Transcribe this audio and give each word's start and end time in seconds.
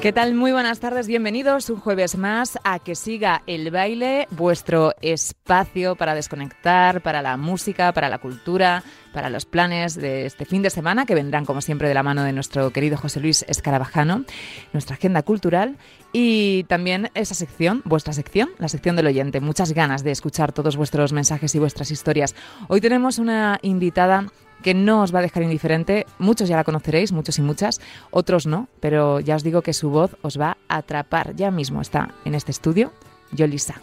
¿Qué 0.00 0.14
tal? 0.14 0.32
Muy 0.32 0.50
buenas 0.50 0.80
tardes, 0.80 1.06
bienvenidos 1.06 1.68
un 1.68 1.78
jueves 1.78 2.16
más 2.16 2.58
a 2.64 2.78
Que 2.78 2.94
Siga 2.94 3.42
el 3.46 3.70
Baile, 3.70 4.28
vuestro 4.30 4.94
espacio 5.02 5.94
para 5.94 6.14
desconectar, 6.14 7.02
para 7.02 7.20
la 7.20 7.36
música, 7.36 7.92
para 7.92 8.08
la 8.08 8.16
cultura, 8.16 8.82
para 9.12 9.28
los 9.28 9.44
planes 9.44 9.96
de 9.96 10.24
este 10.24 10.46
fin 10.46 10.62
de 10.62 10.70
semana, 10.70 11.04
que 11.04 11.14
vendrán 11.14 11.44
como 11.44 11.60
siempre 11.60 11.86
de 11.86 11.92
la 11.92 12.02
mano 12.02 12.22
de 12.22 12.32
nuestro 12.32 12.70
querido 12.70 12.96
José 12.96 13.20
Luis 13.20 13.44
Escarabajano, 13.46 14.24
nuestra 14.72 14.96
agenda 14.96 15.22
cultural 15.22 15.76
y 16.14 16.64
también 16.64 17.10
esa 17.12 17.34
sección, 17.34 17.82
vuestra 17.84 18.14
sección, 18.14 18.48
la 18.56 18.68
sección 18.68 18.96
del 18.96 19.06
oyente. 19.06 19.40
Muchas 19.40 19.74
ganas 19.74 20.02
de 20.02 20.12
escuchar 20.12 20.52
todos 20.52 20.78
vuestros 20.78 21.12
mensajes 21.12 21.54
y 21.54 21.58
vuestras 21.58 21.90
historias. 21.90 22.34
Hoy 22.68 22.80
tenemos 22.80 23.18
una 23.18 23.58
invitada 23.60 24.28
que 24.62 24.74
no 24.74 25.02
os 25.02 25.14
va 25.14 25.20
a 25.20 25.22
dejar 25.22 25.42
indiferente. 25.42 26.06
Muchos 26.18 26.48
ya 26.48 26.56
la 26.56 26.64
conoceréis, 26.64 27.12
muchos 27.12 27.38
y 27.38 27.42
muchas, 27.42 27.80
otros 28.10 28.46
no, 28.46 28.68
pero 28.80 29.20
ya 29.20 29.36
os 29.36 29.42
digo 29.42 29.62
que 29.62 29.72
su 29.72 29.90
voz 29.90 30.16
os 30.22 30.38
va 30.38 30.56
a 30.68 30.78
atrapar. 30.78 31.34
Ya 31.36 31.50
mismo 31.50 31.80
está 31.80 32.14
en 32.24 32.34
este 32.34 32.50
estudio, 32.50 32.92
Yolisa. 33.32 33.80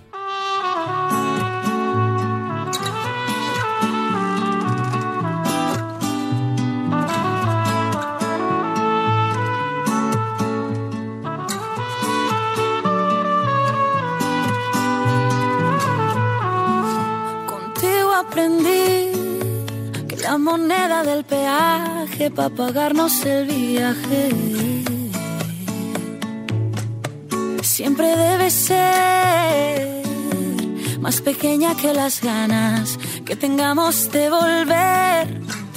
La 20.27 20.37
moneda 20.37 21.03
del 21.03 21.23
peaje 21.23 22.29
para 22.29 22.49
pagarnos 22.49 23.13
el 23.25 23.41
viaje. 23.45 24.23
Siempre 27.75 28.07
debe 28.25 28.47
ser 28.51 30.03
más 30.99 31.21
pequeña 31.21 31.69
que 31.81 31.93
las 31.93 32.15
ganas 32.21 32.99
que 33.25 33.35
tengamos 33.37 34.11
de 34.11 34.29
volver. 34.29 35.23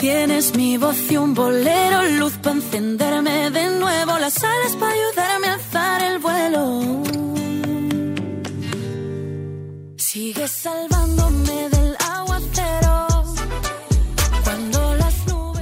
Tienes 0.01 0.57
mi 0.57 0.77
voz 0.79 0.99
y 1.13 1.17
un 1.17 1.33
bolero, 1.35 1.99
luz 2.19 2.35
para 2.43 2.57
encenderme 2.57 3.51
de 3.51 3.67
nuevo, 3.83 4.13
las 4.19 4.37
alas 4.43 4.75
para 4.81 4.93
ayudarme 4.99 5.47
a 5.47 5.55
alzar 5.59 6.03
el 6.11 6.19
vuelo. 6.27 6.65
Sigue 9.97 10.49
salvándome 10.49 11.10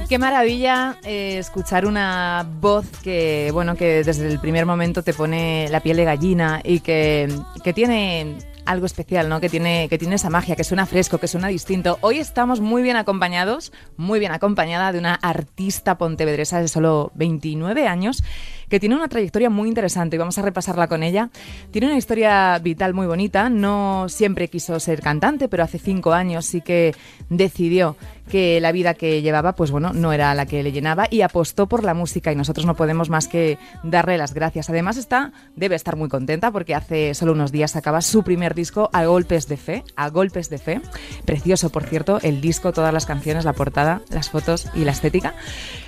Qué 0.09 0.17
maravilla 0.17 0.97
eh, 1.03 1.37
escuchar 1.37 1.85
una 1.85 2.43
voz 2.59 2.87
que, 3.03 3.51
bueno, 3.53 3.75
que 3.75 4.03
desde 4.03 4.27
el 4.27 4.39
primer 4.39 4.65
momento 4.65 5.03
te 5.03 5.13
pone 5.13 5.67
la 5.69 5.81
piel 5.81 5.97
de 5.97 6.03
gallina 6.03 6.61
y 6.63 6.79
que, 6.79 7.31
que 7.63 7.73
tiene 7.73 8.39
algo 8.65 8.87
especial, 8.87 9.29
¿no? 9.29 9.39
Que 9.39 9.49
tiene, 9.49 9.87
que 9.87 9.99
tiene 9.99 10.15
esa 10.15 10.31
magia, 10.31 10.55
que 10.55 10.63
suena 10.63 10.87
fresco, 10.87 11.19
que 11.19 11.27
suena 11.27 11.47
distinto. 11.47 11.99
Hoy 12.01 12.17
estamos 12.17 12.59
muy 12.59 12.81
bien 12.81 12.97
acompañados, 12.97 13.71
muy 13.97 14.19
bien 14.19 14.31
acompañada 14.31 14.91
de 14.91 14.97
una 14.97 15.13
artista 15.13 15.99
pontevedresa 15.99 16.59
de 16.59 16.69
solo 16.69 17.11
29 17.13 17.87
años 17.87 18.23
que 18.69 18.79
tiene 18.79 18.95
una 18.95 19.07
trayectoria 19.07 19.49
muy 19.49 19.67
interesante 19.67 20.15
y 20.15 20.19
vamos 20.19 20.37
a 20.37 20.41
repasarla 20.41 20.87
con 20.87 21.03
ella. 21.03 21.29
Tiene 21.71 21.87
una 21.87 21.97
historia 21.97 22.57
vital 22.59 22.93
muy 22.93 23.07
bonita, 23.07 23.49
no 23.49 24.07
siempre 24.09 24.47
quiso 24.47 24.79
ser 24.79 25.01
cantante, 25.01 25.47
pero 25.49 25.63
hace 25.63 25.79
cinco 25.79 26.13
años 26.13 26.45
sí 26.45 26.61
que 26.61 26.95
decidió 27.29 27.97
que 28.29 28.61
la 28.61 28.71
vida 28.71 28.93
que 28.93 29.21
llevaba, 29.21 29.53
pues 29.53 29.71
bueno, 29.71 29.91
no 29.91 30.13
era 30.13 30.33
la 30.35 30.45
que 30.45 30.63
le 30.63 30.71
llenaba 30.71 31.07
y 31.09 31.21
apostó 31.21 31.67
por 31.67 31.83
la 31.83 31.93
música 31.93 32.31
y 32.31 32.35
nosotros 32.35 32.65
no 32.65 32.75
podemos 32.75 33.09
más 33.09 33.27
que 33.27 33.57
darle 33.83 34.17
las 34.17 34.33
gracias. 34.33 34.69
Además 34.69 34.97
está, 34.97 35.33
debe 35.55 35.75
estar 35.75 35.95
muy 35.95 36.09
contenta 36.09 36.51
porque 36.51 36.75
hace 36.75 37.13
solo 37.15 37.33
unos 37.33 37.51
días 37.51 37.75
acaba 37.75 38.01
su 38.01 38.23
primer 38.23 38.53
disco 38.53 38.89
a 38.93 39.05
golpes 39.05 39.47
de 39.47 39.57
fe, 39.57 39.83
a 39.95 40.09
golpes 40.09 40.49
de 40.49 40.59
fe. 40.59 40.81
Precioso, 41.25 41.71
por 41.71 41.83
cierto, 41.83 42.19
el 42.21 42.39
disco, 42.39 42.71
todas 42.71 42.93
las 42.93 43.05
canciones, 43.05 43.45
la 43.45 43.53
portada, 43.53 44.01
las 44.09 44.29
fotos 44.29 44.67
y 44.75 44.85
la 44.85 44.91
estética. 44.91 45.33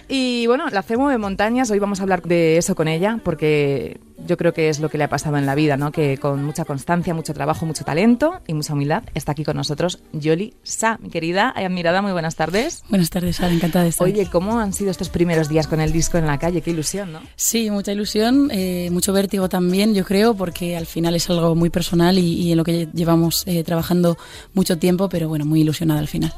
Y 0.07 0.45
bueno, 0.47 0.67
la 0.69 0.83
FEMO 0.83 1.09
de 1.09 1.17
montañas, 1.17 1.71
hoy 1.71 1.79
vamos 1.79 1.99
a 1.99 2.03
hablar 2.03 2.23
de 2.23 2.57
eso 2.57 2.70
con 2.75 2.87
ella, 2.87 3.19
porque 3.23 3.99
yo 4.25 4.37
creo 4.37 4.53
que 4.53 4.69
es 4.69 4.79
lo 4.79 4.89
que 4.89 4.97
le 4.97 5.03
ha 5.03 5.09
pasado 5.09 5.37
en 5.37 5.45
la 5.45 5.55
vida, 5.55 5.77
¿no? 5.77 5.91
Que 5.91 6.17
con 6.17 6.43
mucha 6.43 6.65
constancia, 6.65 7.13
mucho 7.13 7.33
trabajo, 7.33 7.65
mucho 7.65 7.83
talento 7.83 8.41
y 8.47 8.53
mucha 8.53 8.73
humildad 8.73 9.03
está 9.13 9.31
aquí 9.33 9.43
con 9.43 9.57
nosotros 9.57 9.99
Yoli 10.13 10.53
Sa, 10.63 10.97
mi 11.01 11.09
querida 11.09 11.53
y 11.57 11.63
admirada, 11.63 12.01
muy 12.01 12.11
buenas 12.11 12.35
tardes. 12.35 12.83
Buenas 12.89 13.09
tardes, 13.09 13.37
Sara, 13.37 13.53
encantada 13.53 13.83
de 13.83 13.89
estar 13.89 14.07
Oye, 14.07 14.27
¿cómo 14.31 14.59
han 14.59 14.73
sido 14.73 14.91
estos 14.91 15.09
primeros 15.09 15.49
días 15.49 15.67
con 15.67 15.81
el 15.81 15.91
disco 15.91 16.17
en 16.17 16.27
la 16.27 16.37
calle? 16.37 16.61
Qué 16.61 16.71
ilusión, 16.71 17.11
¿no? 17.11 17.21
Sí, 17.35 17.69
mucha 17.71 17.91
ilusión, 17.91 18.49
eh, 18.51 18.89
mucho 18.91 19.13
vértigo 19.13 19.49
también, 19.49 19.93
yo 19.93 20.05
creo, 20.05 20.35
porque 20.35 20.77
al 20.77 20.85
final 20.85 21.15
es 21.15 21.29
algo 21.29 21.55
muy 21.55 21.69
personal 21.69 22.17
y, 22.17 22.33
y 22.33 22.51
en 22.51 22.57
lo 22.57 22.63
que 22.63 22.87
llevamos 22.93 23.43
eh, 23.47 23.63
trabajando 23.63 24.17
mucho 24.53 24.77
tiempo, 24.77 25.09
pero 25.09 25.27
bueno, 25.27 25.45
muy 25.45 25.61
ilusionada 25.61 25.99
al 25.99 26.07
final. 26.07 26.33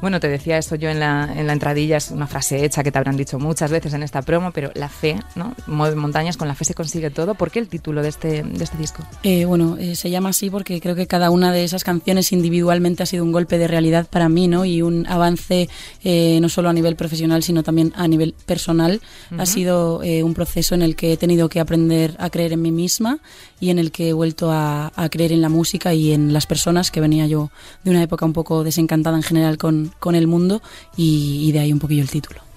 Bueno, 0.00 0.20
te 0.20 0.28
decía 0.28 0.58
esto 0.58 0.76
yo 0.76 0.90
en 0.90 1.00
la, 1.00 1.28
en 1.34 1.48
la 1.48 1.52
entradilla, 1.52 1.96
es 1.96 2.12
una 2.12 2.28
frase 2.28 2.64
hecha 2.64 2.84
que 2.84 2.92
te 2.92 2.98
habrán 2.98 3.16
dicho 3.16 3.40
muchas 3.40 3.72
veces 3.72 3.92
en 3.94 4.04
esta 4.04 4.22
promo, 4.22 4.52
pero 4.52 4.70
la 4.74 4.88
fe, 4.88 5.18
¿no? 5.34 5.54
Mueve 5.66 5.96
montañas, 5.96 6.36
con 6.36 6.46
la 6.46 6.54
fe 6.54 6.64
se 6.64 6.74
consigue 6.74 7.10
todo. 7.18 7.34
¿Por 7.34 7.50
qué 7.50 7.58
el 7.58 7.66
título 7.66 8.00
de 8.00 8.10
este, 8.10 8.44
de 8.44 8.62
este 8.62 8.78
disco? 8.78 9.02
Eh, 9.24 9.44
bueno, 9.44 9.76
eh, 9.76 9.96
se 9.96 10.08
llama 10.08 10.28
así 10.28 10.50
porque 10.50 10.80
creo 10.80 10.94
que 10.94 11.08
cada 11.08 11.30
una 11.30 11.50
de 11.50 11.64
esas 11.64 11.82
canciones 11.82 12.30
individualmente 12.30 13.02
ha 13.02 13.06
sido 13.06 13.24
un 13.24 13.32
golpe 13.32 13.58
de 13.58 13.66
realidad 13.66 14.06
para 14.08 14.28
mí, 14.28 14.46
¿no? 14.46 14.64
Y 14.64 14.82
un 14.82 15.04
avance 15.08 15.68
eh, 16.04 16.38
no 16.40 16.48
solo 16.48 16.68
a 16.68 16.72
nivel 16.72 16.94
profesional, 16.94 17.42
sino 17.42 17.64
también 17.64 17.92
a 17.96 18.06
nivel 18.06 18.36
personal. 18.46 19.00
Uh 19.32 19.34
-huh. 19.34 19.42
Ha 19.42 19.46
sido 19.46 20.00
eh, 20.04 20.22
un 20.22 20.32
proceso 20.32 20.76
en 20.76 20.82
el 20.82 20.94
que 20.94 21.12
he 21.12 21.16
tenido 21.16 21.48
que 21.48 21.58
aprender 21.58 22.14
a 22.20 22.30
creer 22.30 22.52
en 22.52 22.62
mí 22.62 22.70
misma 22.70 23.18
y 23.58 23.70
en 23.70 23.80
el 23.80 23.90
que 23.90 24.10
he 24.10 24.12
vuelto 24.12 24.52
a, 24.52 24.92
a 24.94 25.08
creer 25.08 25.32
en 25.32 25.40
la 25.40 25.48
música 25.48 25.92
y 25.94 26.12
en 26.12 26.32
las 26.32 26.46
personas, 26.46 26.92
que 26.92 27.00
venía 27.00 27.26
yo 27.26 27.50
de 27.82 27.90
una 27.90 28.02
época 28.02 28.26
un 28.26 28.32
poco 28.32 28.62
desencantada 28.62 29.16
en 29.16 29.24
general 29.24 29.56
con, 29.58 29.90
con 29.98 30.14
el 30.14 30.26
mundo 30.28 30.62
y, 30.96 31.48
y 31.48 31.50
de 31.50 31.58
ahí 31.58 31.72
un 31.72 31.80
poquillo 31.80 32.02
el 32.02 32.10
título. 32.10 32.47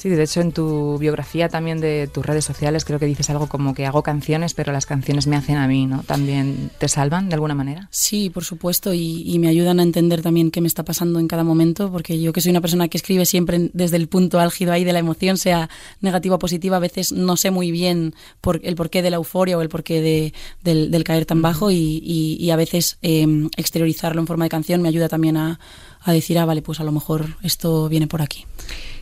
Sí, 0.00 0.08
de 0.08 0.22
hecho 0.22 0.40
en 0.40 0.52
tu 0.52 0.96
biografía 0.96 1.50
también 1.50 1.78
de 1.78 2.08
tus 2.10 2.24
redes 2.24 2.46
sociales 2.46 2.86
creo 2.86 2.98
que 2.98 3.04
dices 3.04 3.28
algo 3.28 3.48
como 3.48 3.74
que 3.74 3.84
hago 3.84 4.02
canciones, 4.02 4.54
pero 4.54 4.72
las 4.72 4.86
canciones 4.86 5.26
me 5.26 5.36
hacen 5.36 5.58
a 5.58 5.68
mí, 5.68 5.84
¿no? 5.84 6.02
¿También 6.04 6.70
te 6.78 6.88
salvan 6.88 7.28
de 7.28 7.34
alguna 7.34 7.54
manera? 7.54 7.86
Sí, 7.90 8.30
por 8.30 8.42
supuesto, 8.42 8.94
y, 8.94 9.24
y 9.26 9.38
me 9.38 9.48
ayudan 9.48 9.78
a 9.78 9.82
entender 9.82 10.22
también 10.22 10.50
qué 10.50 10.62
me 10.62 10.68
está 10.68 10.86
pasando 10.86 11.18
en 11.18 11.28
cada 11.28 11.44
momento, 11.44 11.92
porque 11.92 12.18
yo 12.18 12.32
que 12.32 12.40
soy 12.40 12.48
una 12.48 12.62
persona 12.62 12.88
que 12.88 12.96
escribe 12.96 13.26
siempre 13.26 13.68
desde 13.74 13.98
el 13.98 14.08
punto 14.08 14.40
álgido 14.40 14.72
ahí 14.72 14.84
de 14.84 14.94
la 14.94 15.00
emoción, 15.00 15.36
sea 15.36 15.68
negativa 16.00 16.36
o 16.36 16.38
positiva, 16.38 16.78
a 16.78 16.80
veces 16.80 17.12
no 17.12 17.36
sé 17.36 17.50
muy 17.50 17.70
bien 17.70 18.14
por, 18.40 18.58
el 18.64 18.76
porqué 18.76 19.02
de 19.02 19.10
la 19.10 19.16
euforia 19.16 19.58
o 19.58 19.60
el 19.60 19.68
porqué 19.68 20.00
de, 20.00 20.32
del, 20.64 20.90
del 20.90 21.04
caer 21.04 21.26
tan 21.26 21.42
bajo 21.42 21.70
y, 21.70 22.00
y, 22.02 22.38
y 22.40 22.50
a 22.52 22.56
veces 22.56 22.96
eh, 23.02 23.26
exteriorizarlo 23.58 24.22
en 24.22 24.26
forma 24.26 24.46
de 24.46 24.48
canción 24.48 24.80
me 24.80 24.88
ayuda 24.88 25.10
también 25.10 25.36
a, 25.36 25.60
a 26.02 26.12
decir, 26.12 26.38
ah, 26.38 26.44
vale, 26.44 26.62
pues 26.62 26.80
a 26.80 26.84
lo 26.84 26.92
mejor 26.92 27.36
esto 27.42 27.88
viene 27.88 28.06
por 28.06 28.22
aquí. 28.22 28.46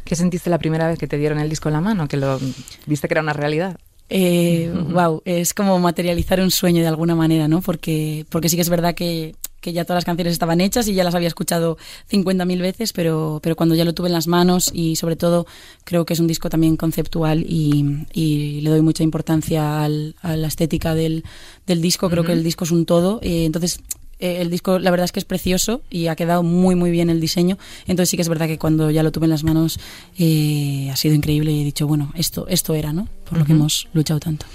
¿Qué 0.04 0.16
sentiste 0.16 0.50
la 0.50 0.58
primera 0.58 0.88
vez 0.88 0.98
que 0.98 1.06
te 1.06 1.18
dieron 1.18 1.38
el 1.38 1.48
disco 1.48 1.68
en 1.68 1.74
la 1.74 1.80
mano? 1.80 2.08
Que 2.08 2.16
lo 2.16 2.40
viste 2.86 3.08
que 3.08 3.14
era 3.14 3.20
una 3.22 3.32
realidad. 3.34 3.76
Eh, 4.10 4.70
uh 4.72 4.78
-huh. 4.78 4.92
Wow, 4.92 5.22
es 5.26 5.52
como 5.52 5.78
materializar 5.78 6.40
un 6.40 6.50
sueño 6.50 6.80
de 6.80 6.88
alguna 6.88 7.14
manera, 7.14 7.46
¿no? 7.46 7.60
Porque, 7.60 8.24
porque 8.30 8.48
sí 8.48 8.56
que 8.56 8.62
es 8.62 8.70
verdad 8.70 8.94
que, 8.94 9.34
que 9.60 9.74
ya 9.74 9.84
todas 9.84 9.98
las 9.98 10.04
canciones 10.06 10.32
estaban 10.32 10.62
hechas 10.62 10.88
y 10.88 10.94
ya 10.94 11.04
las 11.04 11.14
había 11.14 11.28
escuchado 11.28 11.76
50.000 12.10 12.58
veces, 12.60 12.92
pero, 12.94 13.38
pero 13.42 13.54
cuando 13.54 13.74
ya 13.74 13.84
lo 13.84 13.92
tuve 13.92 14.06
en 14.08 14.14
las 14.14 14.26
manos 14.26 14.70
y 14.72 14.96
sobre 14.96 15.16
todo 15.16 15.46
creo 15.84 16.06
que 16.06 16.14
es 16.14 16.20
un 16.20 16.26
disco 16.26 16.48
también 16.48 16.76
conceptual 16.78 17.44
y, 17.46 18.06
y 18.14 18.62
le 18.62 18.70
doy 18.70 18.80
mucha 18.80 19.02
importancia 19.02 19.84
al, 19.84 20.14
a 20.22 20.36
la 20.36 20.46
estética 20.48 20.94
del, 20.94 21.22
del 21.66 21.82
disco, 21.82 22.08
creo 22.08 22.22
uh 22.22 22.24
-huh. 22.24 22.28
que 22.28 22.32
el 22.32 22.44
disco 22.44 22.64
es 22.64 22.70
un 22.70 22.86
todo, 22.86 23.18
eh, 23.22 23.44
entonces 23.44 23.80
eh, 24.20 24.40
el 24.40 24.50
disco 24.50 24.78
la 24.78 24.90
verdad 24.90 25.04
es 25.04 25.12
que 25.12 25.20
es 25.20 25.24
precioso 25.24 25.82
y 25.90 26.06
ha 26.08 26.16
quedado 26.16 26.42
muy 26.42 26.74
muy 26.74 26.90
bien 26.90 27.10
el 27.10 27.20
diseño 27.20 27.58
entonces 27.86 28.10
sí 28.10 28.16
que 28.16 28.22
es 28.22 28.28
verdad 28.28 28.46
que 28.46 28.58
cuando 28.58 28.90
ya 28.90 29.02
lo 29.02 29.12
tuve 29.12 29.26
en 29.26 29.30
las 29.30 29.44
manos 29.44 29.78
eh, 30.18 30.88
ha 30.92 30.96
sido 30.96 31.14
increíble 31.14 31.52
y 31.52 31.62
he 31.62 31.64
dicho 31.64 31.86
bueno 31.86 32.12
esto 32.14 32.46
esto 32.48 32.74
era 32.74 32.92
no 32.92 33.08
por 33.24 33.34
lo 33.34 33.40
uh 33.40 33.44
-huh. 33.44 33.46
que 33.46 33.52
hemos 33.52 33.88
luchado 33.92 34.20
tanto 34.20 34.46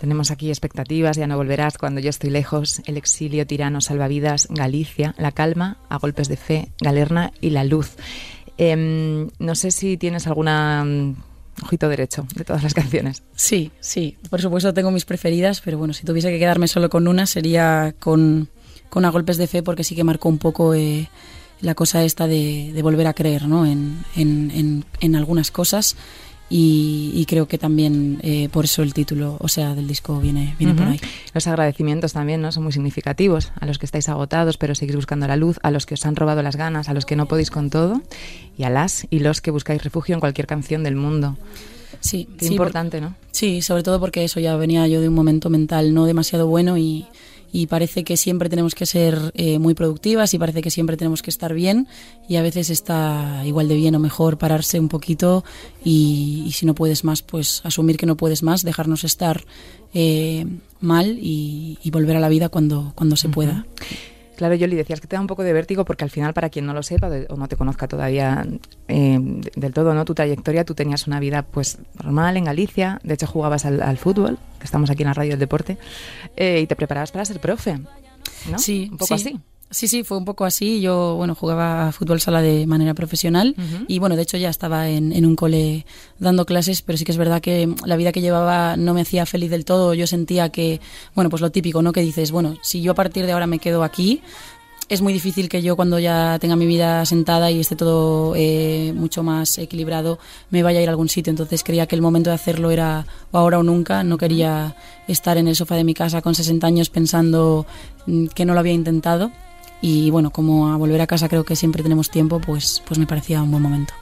tenemos 0.00 0.30
aquí 0.30 0.50
expectativas, 0.50 1.16
ya 1.16 1.26
no 1.26 1.38
volverás 1.38 1.78
cuando 1.78 1.98
yo 1.98 2.10
estoy 2.10 2.28
lejos, 2.28 2.82
el 2.84 2.98
exilio, 2.98 3.46
tirano, 3.46 3.80
salvavidas, 3.80 4.48
Galicia, 4.50 5.14
la 5.16 5.32
calma, 5.32 5.78
a 5.88 5.96
golpes 5.96 6.28
de 6.28 6.36
fe, 6.36 6.68
Galerna 6.78 7.32
y 7.40 7.50
la 7.50 7.64
luz. 7.64 7.92
Eh, 8.58 9.26
no 9.38 9.54
sé 9.54 9.70
si 9.70 9.96
tienes 9.96 10.26
alguna 10.26 10.84
mm, 10.84 11.16
ojito 11.64 11.88
derecho 11.88 12.26
de 12.34 12.44
todas 12.44 12.62
las 12.62 12.74
canciones. 12.80 13.22
Sí, 13.34 13.70
sí, 13.80 14.18
por 14.28 14.42
supuesto 14.42 14.74
tengo 14.74 14.90
mis 14.90 15.04
preferidas, 15.04 15.60
pero 15.60 15.78
bueno, 15.78 15.94
si 15.94 16.04
tuviese 16.04 16.30
que 16.30 16.38
quedarme 16.38 16.68
solo 16.68 16.90
con 16.90 17.08
una 17.08 17.26
sería 17.26 17.94
con 17.98 18.48
con 18.90 19.04
A 19.04 19.10
Golpes 19.10 19.36
de 19.36 19.46
Fe 19.46 19.62
porque 19.62 19.84
sí 19.84 19.94
que 19.94 20.04
marcó 20.04 20.28
un 20.28 20.38
poco 20.38 20.74
eh, 20.74 21.08
la 21.60 21.74
cosa 21.74 22.04
esta 22.04 22.26
de, 22.26 22.72
de, 22.72 22.82
volver 22.82 23.06
a 23.06 23.14
creer 23.14 23.48
¿no? 23.48 23.66
en, 23.66 24.04
en, 24.16 24.50
en, 24.50 24.84
en 25.00 25.16
algunas 25.16 25.50
cosas 25.50 25.96
y, 26.50 27.24
creo 27.26 27.48
que 27.48 27.58
también 27.58 28.20
eh, 28.22 28.48
por 28.50 28.66
eso 28.66 28.82
el 28.82 28.92
título, 28.94 29.38
o 29.40 29.48
sea, 29.48 29.74
del 29.74 29.88
disco 29.88 30.20
viene, 30.20 30.54
viene 30.58 30.74
por 30.74 30.86
ahí. 30.86 31.00
Los 31.32 31.46
agradecimientos 31.46 32.12
también, 32.12 32.42
¿no? 32.42 32.52
Son 32.52 32.62
muy 32.62 32.72
significativos 32.72 33.50
a 33.58 33.66
los 33.66 33.78
que 33.78 33.86
estáis 33.86 34.08
agotados 34.08 34.56
pero 34.58 34.74
seguís 34.74 34.94
buscando 34.94 35.26
la 35.26 35.36
luz, 35.36 35.58
a 35.62 35.70
los 35.70 35.86
que 35.86 35.94
os 35.94 36.06
han 36.06 36.14
robado 36.16 36.42
las 36.42 36.56
ganas, 36.56 36.88
a 36.88 36.94
los 36.94 37.06
que 37.06 37.16
no 37.16 37.26
podéis 37.26 37.50
con 37.50 37.70
todo 37.70 38.02
y 38.56 38.64
a 38.64 38.70
las 38.70 39.06
y 39.10 39.20
los 39.20 39.40
que 39.40 39.50
buscáis 39.50 39.82
refugio 39.82 40.14
en 40.14 40.20
cualquier 40.20 40.46
canción 40.46 40.84
del 40.84 40.96
mundo. 40.96 41.36
Sí, 42.00 42.28
Qué 42.38 42.46
importante, 42.46 43.00
¿no? 43.00 43.14
Sí, 43.32 43.62
sobre 43.62 43.82
todo 43.82 43.98
porque 43.98 44.22
eso 44.22 44.38
ya 44.38 44.54
venía 44.56 44.86
yo 44.86 45.00
de 45.00 45.08
un 45.08 45.14
momento 45.14 45.48
mental 45.48 45.94
no 45.94 46.04
demasiado 46.04 46.46
bueno 46.46 46.76
y, 46.76 47.06
y 47.54 47.68
parece 47.68 48.02
que 48.02 48.16
siempre 48.16 48.48
tenemos 48.48 48.74
que 48.74 48.84
ser 48.84 49.30
eh, 49.36 49.60
muy 49.60 49.74
productivas 49.74 50.34
y 50.34 50.38
parece 50.40 50.60
que 50.60 50.72
siempre 50.72 50.96
tenemos 50.96 51.22
que 51.22 51.30
estar 51.30 51.54
bien 51.54 51.86
y 52.28 52.34
a 52.34 52.42
veces 52.42 52.68
está 52.68 53.42
igual 53.46 53.68
de 53.68 53.76
bien 53.76 53.94
o 53.94 54.00
mejor 54.00 54.38
pararse 54.38 54.80
un 54.80 54.88
poquito 54.88 55.44
y, 55.84 56.50
si 56.52 56.66
no 56.66 56.74
puedes 56.74 57.04
más, 57.04 57.22
pues 57.22 57.60
asumir 57.64 57.96
que 57.96 58.06
no 58.06 58.16
puedes 58.16 58.42
más, 58.42 58.64
dejarnos 58.64 59.04
estar 59.04 59.44
eh, 59.94 60.46
mal 60.80 61.16
y, 61.22 61.78
volver 61.92 62.16
a 62.16 62.20
la 62.20 62.28
vida 62.28 62.48
cuando, 62.48 62.90
cuando 62.96 63.14
se 63.14 63.28
pueda. 63.28 63.64
Claro, 64.36 64.54
Yoli, 64.54 64.76
decías 64.76 65.00
que 65.00 65.06
te 65.06 65.16
da 65.16 65.20
un 65.20 65.26
poco 65.26 65.42
de 65.42 65.52
vértigo 65.52 65.84
porque 65.84 66.04
al 66.04 66.10
final, 66.10 66.34
para 66.34 66.50
quien 66.50 66.66
no 66.66 66.74
lo 66.74 66.82
sepa 66.82 67.08
o 67.28 67.36
no 67.36 67.48
te 67.48 67.56
conozca 67.56 67.86
todavía 67.86 68.44
eh, 68.88 69.18
del 69.54 69.72
todo, 69.72 69.94
¿no? 69.94 70.04
Tu 70.04 70.14
trayectoria, 70.14 70.64
tú 70.64 70.74
tenías 70.74 71.06
una 71.06 71.20
vida 71.20 71.42
pues 71.42 71.78
normal 72.02 72.36
en 72.36 72.44
Galicia, 72.44 73.00
de 73.02 73.14
hecho 73.14 73.26
jugabas 73.26 73.64
al, 73.64 73.96
fútbol, 73.98 74.38
que 74.58 74.64
estamos 74.64 74.90
aquí 74.90 75.02
en 75.02 75.08
la 75.08 75.14
radio 75.14 75.30
del 75.32 75.40
deporte, 75.40 75.78
eh, 76.36 76.60
y 76.60 76.66
te 76.66 76.76
preparabas 76.76 77.12
para 77.12 77.24
ser 77.24 77.40
profe, 77.40 77.78
¿no? 78.50 78.58
Sí, 78.58 78.88
un 78.90 78.98
poco 78.98 79.14
así. 79.14 79.40
Sí, 79.70 79.88
sí, 79.88 80.04
fue 80.04 80.18
un 80.18 80.24
poco 80.24 80.44
así. 80.44 80.80
Yo, 80.80 81.16
bueno, 81.16 81.34
jugaba 81.34 81.90
fútbol 81.90 82.20
sala 82.20 82.40
de 82.42 82.66
manera 82.66 82.94
profesional 82.94 83.56
y, 83.88 83.98
bueno, 83.98 84.14
de 84.14 84.22
hecho 84.22 84.36
ya 84.36 84.48
estaba 84.48 84.88
en, 84.88 85.12
en, 85.12 85.26
un 85.26 85.34
cole 85.34 85.84
dando 86.18 86.46
clases, 86.46 86.82
pero 86.82 86.96
sí 86.96 87.04
que 87.04 87.10
es 87.10 87.18
verdad 87.18 87.40
que 87.40 87.74
la 87.84 87.96
vida 87.96 88.12
que 88.12 88.20
llevaba 88.20 88.76
no 88.76 88.94
me 88.94 89.00
hacía 89.00 89.26
feliz 89.26 89.50
del 89.50 89.64
todo. 89.64 89.94
Yo 89.94 90.06
sentía 90.06 90.50
que, 90.50 90.80
bueno, 91.14 91.28
pues 91.28 91.42
lo 91.42 91.50
típico, 91.50 91.82
¿no? 91.82 91.92
Que 91.92 92.02
dices, 92.02 92.30
bueno, 92.30 92.56
si 92.62 92.82
yo 92.82 92.92
a 92.92 92.94
partir 92.94 93.26
de 93.26 93.32
ahora 93.32 93.48
me 93.48 93.58
quedo 93.58 93.82
aquí, 93.82 94.22
es 94.88 95.00
muy 95.00 95.12
difícil 95.12 95.48
que 95.48 95.62
yo 95.62 95.76
cuando 95.76 95.98
ya 95.98 96.38
tenga 96.38 96.56
mi 96.56 96.66
vida 96.66 97.04
sentada 97.06 97.50
y 97.50 97.60
esté 97.60 97.74
todo 97.74 98.34
eh, 98.36 98.92
mucho 98.94 99.22
más 99.22 99.56
equilibrado 99.58 100.18
me 100.50 100.62
vaya 100.62 100.78
a 100.78 100.82
ir 100.82 100.88
a 100.88 100.92
algún 100.92 101.08
sitio. 101.08 101.30
Entonces 101.30 101.64
creía 101.64 101.86
que 101.86 101.96
el 101.96 102.02
momento 102.02 102.30
de 102.30 102.34
hacerlo 102.34 102.70
era 102.70 103.06
o 103.32 103.38
ahora 103.38 103.58
o 103.58 103.62
nunca. 103.62 104.04
No 104.04 104.18
quería 104.18 104.76
estar 105.08 105.38
en 105.38 105.48
el 105.48 105.56
sofá 105.56 105.76
de 105.76 105.84
mi 105.84 105.94
casa 105.94 106.22
con 106.22 106.34
60 106.34 106.66
años 106.66 106.90
pensando 106.90 107.66
mm, 108.06 108.26
que 108.26 108.44
no 108.44 108.54
lo 108.54 108.60
había 108.60 108.72
intentado 108.72 109.32
y 109.86 110.08
bueno, 110.08 110.30
como 110.30 110.72
a 110.72 110.78
volver 110.78 111.02
a 111.02 111.06
casa 111.06 111.28
creo 111.28 111.44
que 111.44 111.56
siempre 111.56 111.82
tenemos 111.82 112.08
tiempo, 112.08 112.40
pues, 112.40 112.82
pues 112.86 112.98
me 112.98 113.06
parecía 113.06 113.42
un 113.42 113.50
buen 113.50 113.62
momento. 113.62 113.92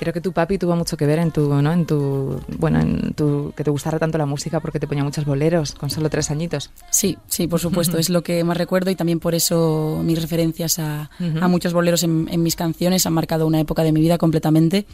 Creo 0.00 0.14
que 0.14 0.22
tu 0.22 0.32
papi 0.32 0.56
tuvo 0.56 0.74
mucho 0.76 0.96
que 0.96 1.04
ver 1.04 1.18
en 1.18 1.30
tu, 1.30 1.52
¿no? 1.60 1.72
En 1.72 1.84
tu, 1.84 2.40
bueno, 2.56 2.80
en 2.80 3.12
tu, 3.12 3.52
que 3.54 3.62
te 3.62 3.70
gustara 3.70 3.98
tanto 3.98 4.16
la 4.16 4.24
música 4.24 4.58
porque 4.58 4.80
te 4.80 4.86
ponía 4.86 5.04
muchos 5.04 5.26
boleros 5.26 5.72
con 5.72 5.90
solo 5.90 6.08
tres 6.08 6.30
añitos. 6.30 6.70
Sí, 6.90 7.18
sí, 7.26 7.46
por 7.46 7.60
supuesto, 7.60 7.98
es 7.98 8.08
lo 8.08 8.22
que 8.22 8.42
más 8.42 8.56
recuerdo 8.56 8.90
y 8.90 8.94
también 8.94 9.20
por 9.20 9.34
eso 9.34 10.00
mis 10.02 10.18
referencias 10.22 10.78
a, 10.78 11.10
a 11.42 11.48
muchos 11.48 11.74
boleros 11.74 12.02
en, 12.02 12.28
en, 12.30 12.42
mis 12.42 12.56
canciones 12.56 13.04
han 13.04 13.12
marcado 13.12 13.46
una 13.46 13.60
época 13.60 13.82
de 13.82 13.92
mi 13.92 14.00
vida 14.00 14.16
completamente. 14.16 14.86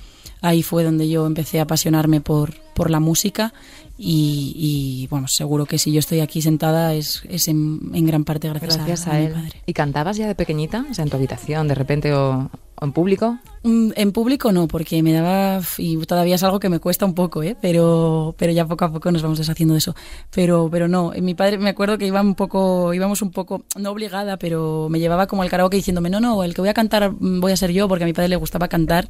Ahí 0.42 0.64
fue 0.64 0.82
donde 0.82 1.08
yo 1.08 1.24
empecé 1.24 1.60
a 1.60 1.62
apasionarme 1.62 2.20
por, 2.20 2.54
por 2.74 2.90
la 2.90 2.98
música 2.98 3.54
y, 3.98 5.06
bueno, 5.10 5.26
seguro 5.26 5.64
que 5.64 5.78
si 5.78 5.90
yo 5.90 6.00
estoy 6.00 6.20
aquí 6.20 6.42
sentada 6.42 6.92
es, 6.92 7.22
es 7.28 7.48
en, 7.48 8.06
gran 8.06 8.24
parte 8.24 8.48
gracias, 8.50 9.06
a, 9.06 9.18
él. 9.18 9.28
Mi 9.28 9.34
padre. 9.34 9.62
¿Y 9.64 9.72
cantabas 9.72 10.16
ya 10.18 10.26
de 10.26 10.34
pequeñita? 10.34 10.84
O 10.90 10.94
sea, 10.94 11.04
en 11.04 11.10
tu 11.10 11.16
habitación, 11.16 11.66
de 11.68 11.74
repente, 11.74 12.12
o, 12.12 12.50
en 12.80 12.92
público? 12.92 13.38
Mm, 13.62 13.92
en 13.96 14.12
público 14.12 14.52
no, 14.52 14.68
porque 14.68 14.95
me 15.02 15.12
daba, 15.12 15.60
y 15.78 15.96
todavía 15.98 16.34
es 16.34 16.42
algo 16.42 16.60
que 16.60 16.68
me 16.68 16.78
cuesta 16.78 17.04
un 17.04 17.14
poco, 17.14 17.42
¿eh? 17.42 17.56
pero, 17.60 18.34
pero 18.38 18.52
ya 18.52 18.66
poco 18.66 18.84
a 18.84 18.92
poco 18.92 19.10
nos 19.10 19.22
vamos 19.22 19.38
deshaciendo 19.38 19.74
de 19.74 19.78
eso. 19.78 19.94
Pero, 20.30 20.68
pero 20.70 20.88
no, 20.88 21.12
mi 21.20 21.34
padre 21.34 21.58
me 21.58 21.70
acuerdo 21.70 21.98
que 21.98 22.06
iba 22.06 22.20
un 22.20 22.34
poco, 22.34 22.92
íbamos 22.94 23.22
un 23.22 23.30
poco, 23.30 23.64
no 23.76 23.90
obligada, 23.90 24.36
pero 24.36 24.88
me 24.90 24.98
llevaba 24.98 25.26
como 25.26 25.42
al 25.42 25.50
karaoke 25.50 25.76
diciéndome, 25.76 26.10
no, 26.10 26.20
no, 26.20 26.42
el 26.44 26.54
que 26.54 26.60
voy 26.60 26.70
a 26.70 26.74
cantar 26.74 27.12
mm, 27.12 27.40
voy 27.40 27.52
a 27.52 27.56
ser 27.56 27.72
yo, 27.72 27.88
porque 27.88 28.04
a 28.04 28.06
mi 28.06 28.12
padre 28.12 28.28
le 28.28 28.36
gustaba 28.36 28.68
cantar. 28.68 29.08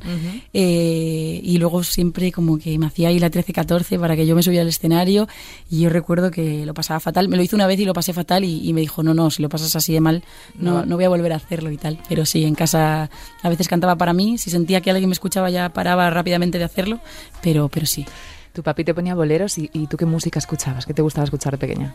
Eh, 0.53 1.41
y 1.43 1.59
luego 1.59 1.83
siempre 1.83 2.33
como 2.33 2.59
que 2.59 2.79
me 2.79 2.87
hacía 2.87 3.09
ahí 3.09 3.19
la 3.19 3.31
13-14 3.31 3.99
para 3.99 4.17
que 4.17 4.27
yo 4.27 4.35
me 4.35 4.43
subiera 4.43 4.63
al 4.63 4.69
escenario. 4.69 5.29
Y 5.71 5.81
yo 5.81 5.91
recuerdo 5.91 6.31
que 6.31 6.67
lo 6.67 6.75
pasaba 6.75 7.01
fatal. 7.01 7.29
Me 7.29 7.37
lo 7.37 7.43
hice 7.43 7.55
una 7.55 7.67
vez 7.67 7.79
y 7.81 7.85
lo 7.85 7.93
pasé 7.93 8.13
fatal 8.13 8.45
y, 8.45 8.73
me 8.73 8.81
dijo, 8.81 9.03
no, 9.03 9.15
no, 9.15 9.31
si 9.31 9.43
lo 9.43 9.49
pasas 9.49 9.75
así 9.77 9.93
de 9.93 10.01
mal, 10.01 10.23
no, 10.59 10.85
no 10.85 10.97
voy 10.97 11.05
a 11.05 11.09
volver 11.09 11.33
a 11.33 11.37
hacerlo 11.37 11.71
y 11.71 11.77
tal. 11.77 11.99
Pero 12.09 12.27
sí, 12.27 12.45
en 12.45 12.55
casa 12.55 13.11
a 13.43 13.49
veces 13.49 13.69
cantaba 13.69 13.97
para 13.97 14.13
mí, 14.13 14.39
si 14.39 14.51
sentía 14.51 14.81
que 14.81 14.91
alguien 14.91 15.09
me 15.09 15.15
escuchaba 15.15 15.51
ya 15.51 15.71
paraba 15.77 16.09
rápidamente 16.09 16.57
de 16.57 16.65
hacerlo, 16.65 17.01
pero, 17.43 17.69
pero 17.69 17.85
sí. 17.85 18.07
Tu 18.55 18.63
papi 18.63 18.85
te 18.85 18.95
ponía 18.95 19.15
boleros 19.15 19.59
y, 19.59 19.69
tú 19.87 19.99
qué 19.99 20.07
música 20.07 20.39
escuchabas, 20.39 20.87
qué 20.87 20.95
te 20.95 21.03
gustaba 21.03 21.27
escuchar 21.27 21.53
de 21.53 21.59
pequeña. 21.59 21.95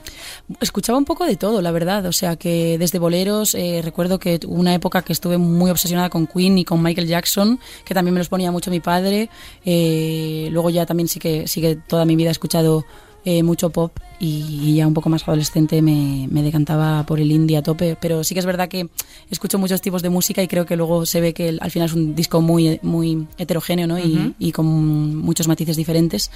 Escuchaba 0.59 0.99
un 0.99 1.05
poco 1.05 1.25
de 1.25 1.35
todo, 1.35 1.59
la 1.63 1.71
verdad. 1.71 2.05
O 2.05 2.11
sea 2.11 2.35
que 2.35 2.77
desde 2.77 2.99
boleros 2.99 3.55
eh, 3.55 3.81
recuerdo 3.83 4.19
que 4.19 4.39
hubo 4.45 4.59
una 4.59 4.75
época 4.75 5.01
que 5.01 5.11
estuve 5.11 5.39
muy 5.39 5.71
obsesionada 5.71 6.11
con 6.11 6.27
Queen 6.27 6.59
y 6.59 6.63
con 6.63 6.83
Michael 6.83 7.07
Jackson, 7.07 7.59
que 7.83 7.95
también 7.95 8.13
me 8.13 8.19
los 8.19 8.29
ponía 8.29 8.51
mucho 8.51 8.69
mi 8.69 8.79
padre. 8.79 9.31
Eh, 9.65 10.49
luego 10.51 10.69
ya 10.69 10.85
también 10.85 11.07
sí 11.07 11.19
que, 11.19 11.47
sí 11.47 11.61
que 11.61 11.77
toda 11.77 12.05
mi 12.05 12.15
vida 12.15 12.29
he 12.29 12.31
escuchado 12.31 12.85
eh, 13.25 13.41
mucho 13.41 13.71
pop 13.71 13.91
y, 14.21 14.75
ya 14.75 14.87
un 14.87 14.93
poco 14.93 15.09
más 15.09 15.23
adolescente 15.23 15.81
me, 15.81 16.27
me, 16.29 16.43
decantaba 16.43 17.03
por 17.07 17.19
el 17.19 17.31
indie 17.31 17.57
a 17.57 17.63
tope. 17.63 17.97
Pero 17.99 18.23
sí 18.23 18.35
que 18.35 18.39
es 18.39 18.45
verdad 18.45 18.69
que 18.69 18.87
escucho 19.31 19.57
muchos 19.57 19.81
tipos 19.81 20.03
de 20.03 20.09
música 20.09 20.43
y 20.43 20.47
creo 20.47 20.65
que 20.65 20.75
luego 20.75 21.07
se 21.07 21.19
ve 21.21 21.33
que 21.33 21.57
al 21.59 21.71
final 21.71 21.87
es 21.87 21.93
un 21.93 22.13
disco 22.13 22.39
muy, 22.39 22.79
muy 22.83 23.27
heterogéneo 23.39 23.87
¿no? 23.87 23.97
y, 23.97 24.35
y 24.37 24.51
con 24.51 25.15
muchos 25.15 25.47
matices 25.47 25.75
diferentes 25.75 26.29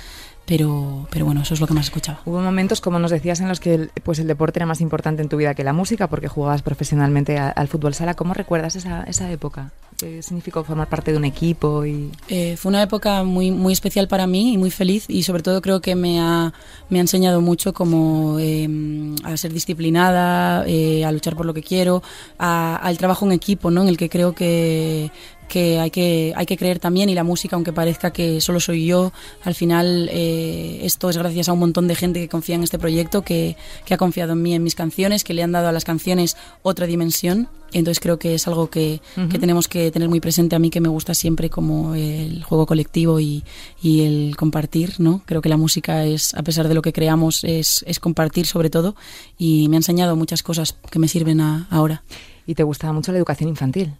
pero, 0.46 1.08
pero 1.10 1.26
bueno, 1.26 1.42
eso 1.42 1.54
es 1.54 1.60
lo 1.60 1.68
que 1.68 1.74
más 1.74 1.86
escuchaba. 1.86 2.22
Hubo 2.26 2.40
momentos, 2.40 2.82
como 2.82 3.00
nos 3.00 3.12
decías, 3.12 3.40
en 3.40 3.48
los 3.48 3.60
que 3.60 3.74
el, 3.74 3.92
pues 4.04 4.20
el 4.20 4.28
deporte 4.28 4.60
era 4.60 4.66
más 4.66 4.82
importante 4.82 5.22
en 5.22 5.30
tu 5.30 5.38
vida 5.38 5.56
que 5.56 5.64
la 5.64 5.74
música, 5.74 6.08
porque 6.08 6.28
jugabas 6.28 6.62
profesionalmente 6.62 7.38
al 7.40 7.68
fútbol 7.68 7.94
sala. 7.94 8.14
¿Cómo 8.14 8.34
recuerdas 8.34 8.76
esa, 8.76 9.04
esa 9.04 9.32
época? 9.32 9.72
¿Qué 9.98 10.22
significó 10.22 10.64
formar 10.66 10.90
parte 10.90 11.12
de 11.12 11.18
un 11.18 11.24
equipo? 11.24 11.86
Y... 11.86 12.12
Eh, 12.28 12.58
fue 12.58 12.70
una 12.70 12.84
época 12.84 13.24
muy, 13.24 13.52
muy 13.52 13.72
especial 13.72 14.10
para 14.10 14.28
mí 14.28 14.54
y 14.54 14.58
muy 14.58 14.70
feliz 14.70 15.06
y 15.08 15.24
sobre 15.24 15.42
todo 15.42 15.62
creo 15.62 15.80
que 15.80 15.96
me 15.96 16.20
ha, 16.20 16.54
me 16.90 16.98
ha 16.98 17.02
enseñado 17.02 17.40
mucho 17.40 17.74
como 17.74 18.38
em, 18.40 19.16
a 19.24 19.38
ser 19.38 19.54
disciplinada, 19.54 20.66
eh, 20.68 21.06
a 21.06 21.12
luchar 21.14 21.36
por 21.38 21.46
lo 21.46 21.54
que 21.54 21.64
quiero, 21.64 22.04
al 22.38 22.98
trabajo 22.98 23.25
en 23.25 23.32
equipo, 23.32 23.72
¿no? 23.72 23.84
en 23.84 23.88
el 23.88 23.98
que 23.98 24.10
creo 24.10 24.36
que 24.36 25.12
que 25.48 25.80
hay 25.80 25.92
que, 25.92 26.34
hay 26.36 26.46
que 26.46 26.58
creer 26.58 26.80
también 26.80 27.10
y 27.10 27.16
la 27.16 27.24
música, 27.24 27.56
aunque 27.56 27.74
parezca 27.74 28.12
que 28.12 28.42
solo 28.42 28.60
soy 28.60 28.86
yo, 28.86 29.12
al 29.44 29.56
final 29.56 30.10
eh, 30.12 30.80
esto 30.84 31.10
es 31.10 31.18
gracias 31.18 31.50
a 31.50 31.54
un 31.54 31.60
montón 31.60 31.88
de 31.88 31.96
gente 31.96 32.20
que 32.20 32.30
confía 32.30 32.56
en 32.56 32.64
este 32.64 32.80
proyecto, 32.80 33.24
que, 33.24 33.56
que, 33.86 33.94
ha 33.94 33.98
confiado 33.98 34.34
en 34.34 34.42
mí, 34.42 34.54
en 34.54 34.64
mis 34.64 34.75
canciones, 34.75 35.24
que 35.24 35.34
le 35.34 35.44
han 35.44 35.52
dado 35.52 35.68
a 35.68 35.72
las 35.72 35.86
canciones 35.86 36.38
otra 36.62 36.88
dimensión. 36.88 37.48
Entonces 37.74 38.00
creo 38.00 38.18
que 38.20 38.36
es 38.36 38.48
algo 38.48 38.70
que, 38.70 39.02
que 39.30 39.38
tenemos 39.38 39.68
que 39.68 39.92
tener 39.92 40.08
muy 40.08 40.22
presente 40.22 40.56
a 40.56 40.60
mí, 40.60 40.70
que 40.70 40.80
me 40.80 40.88
gusta 40.88 41.14
siempre 41.14 41.50
como 41.50 41.94
el 41.94 42.42
juego 42.44 42.66
colectivo 42.66 43.20
y, 43.20 43.44
y, 43.82 44.04
el 44.04 44.38
compartir, 44.38 44.94
¿no? 45.00 45.24
Creo 45.25 45.42
que 45.42 45.50
la 45.50 45.58
música 45.58 46.06
es, 46.06 46.34
a 46.36 46.44
pesar 46.44 46.70
de 46.70 46.74
lo 46.74 46.82
que 46.82 46.94
creamos, 46.94 47.44
es, 47.44 47.84
es 47.86 48.00
compartir 48.00 48.46
sobre 48.46 48.70
todo 48.70 48.96
y 49.38 49.68
me 49.68 49.75
ha 49.75 49.80
enseñado 49.80 50.16
muchas 50.16 50.42
cosas 50.42 50.78
que 50.90 51.00
me 51.00 51.10
sirven 51.10 51.42
ahora. 51.42 52.04
¿Y 52.48 52.56
te 52.56 52.64
gustaba 52.64 52.94
mucho 52.94 53.12
la 53.12 53.18
educación 53.18 53.50
infantil? 53.50 53.94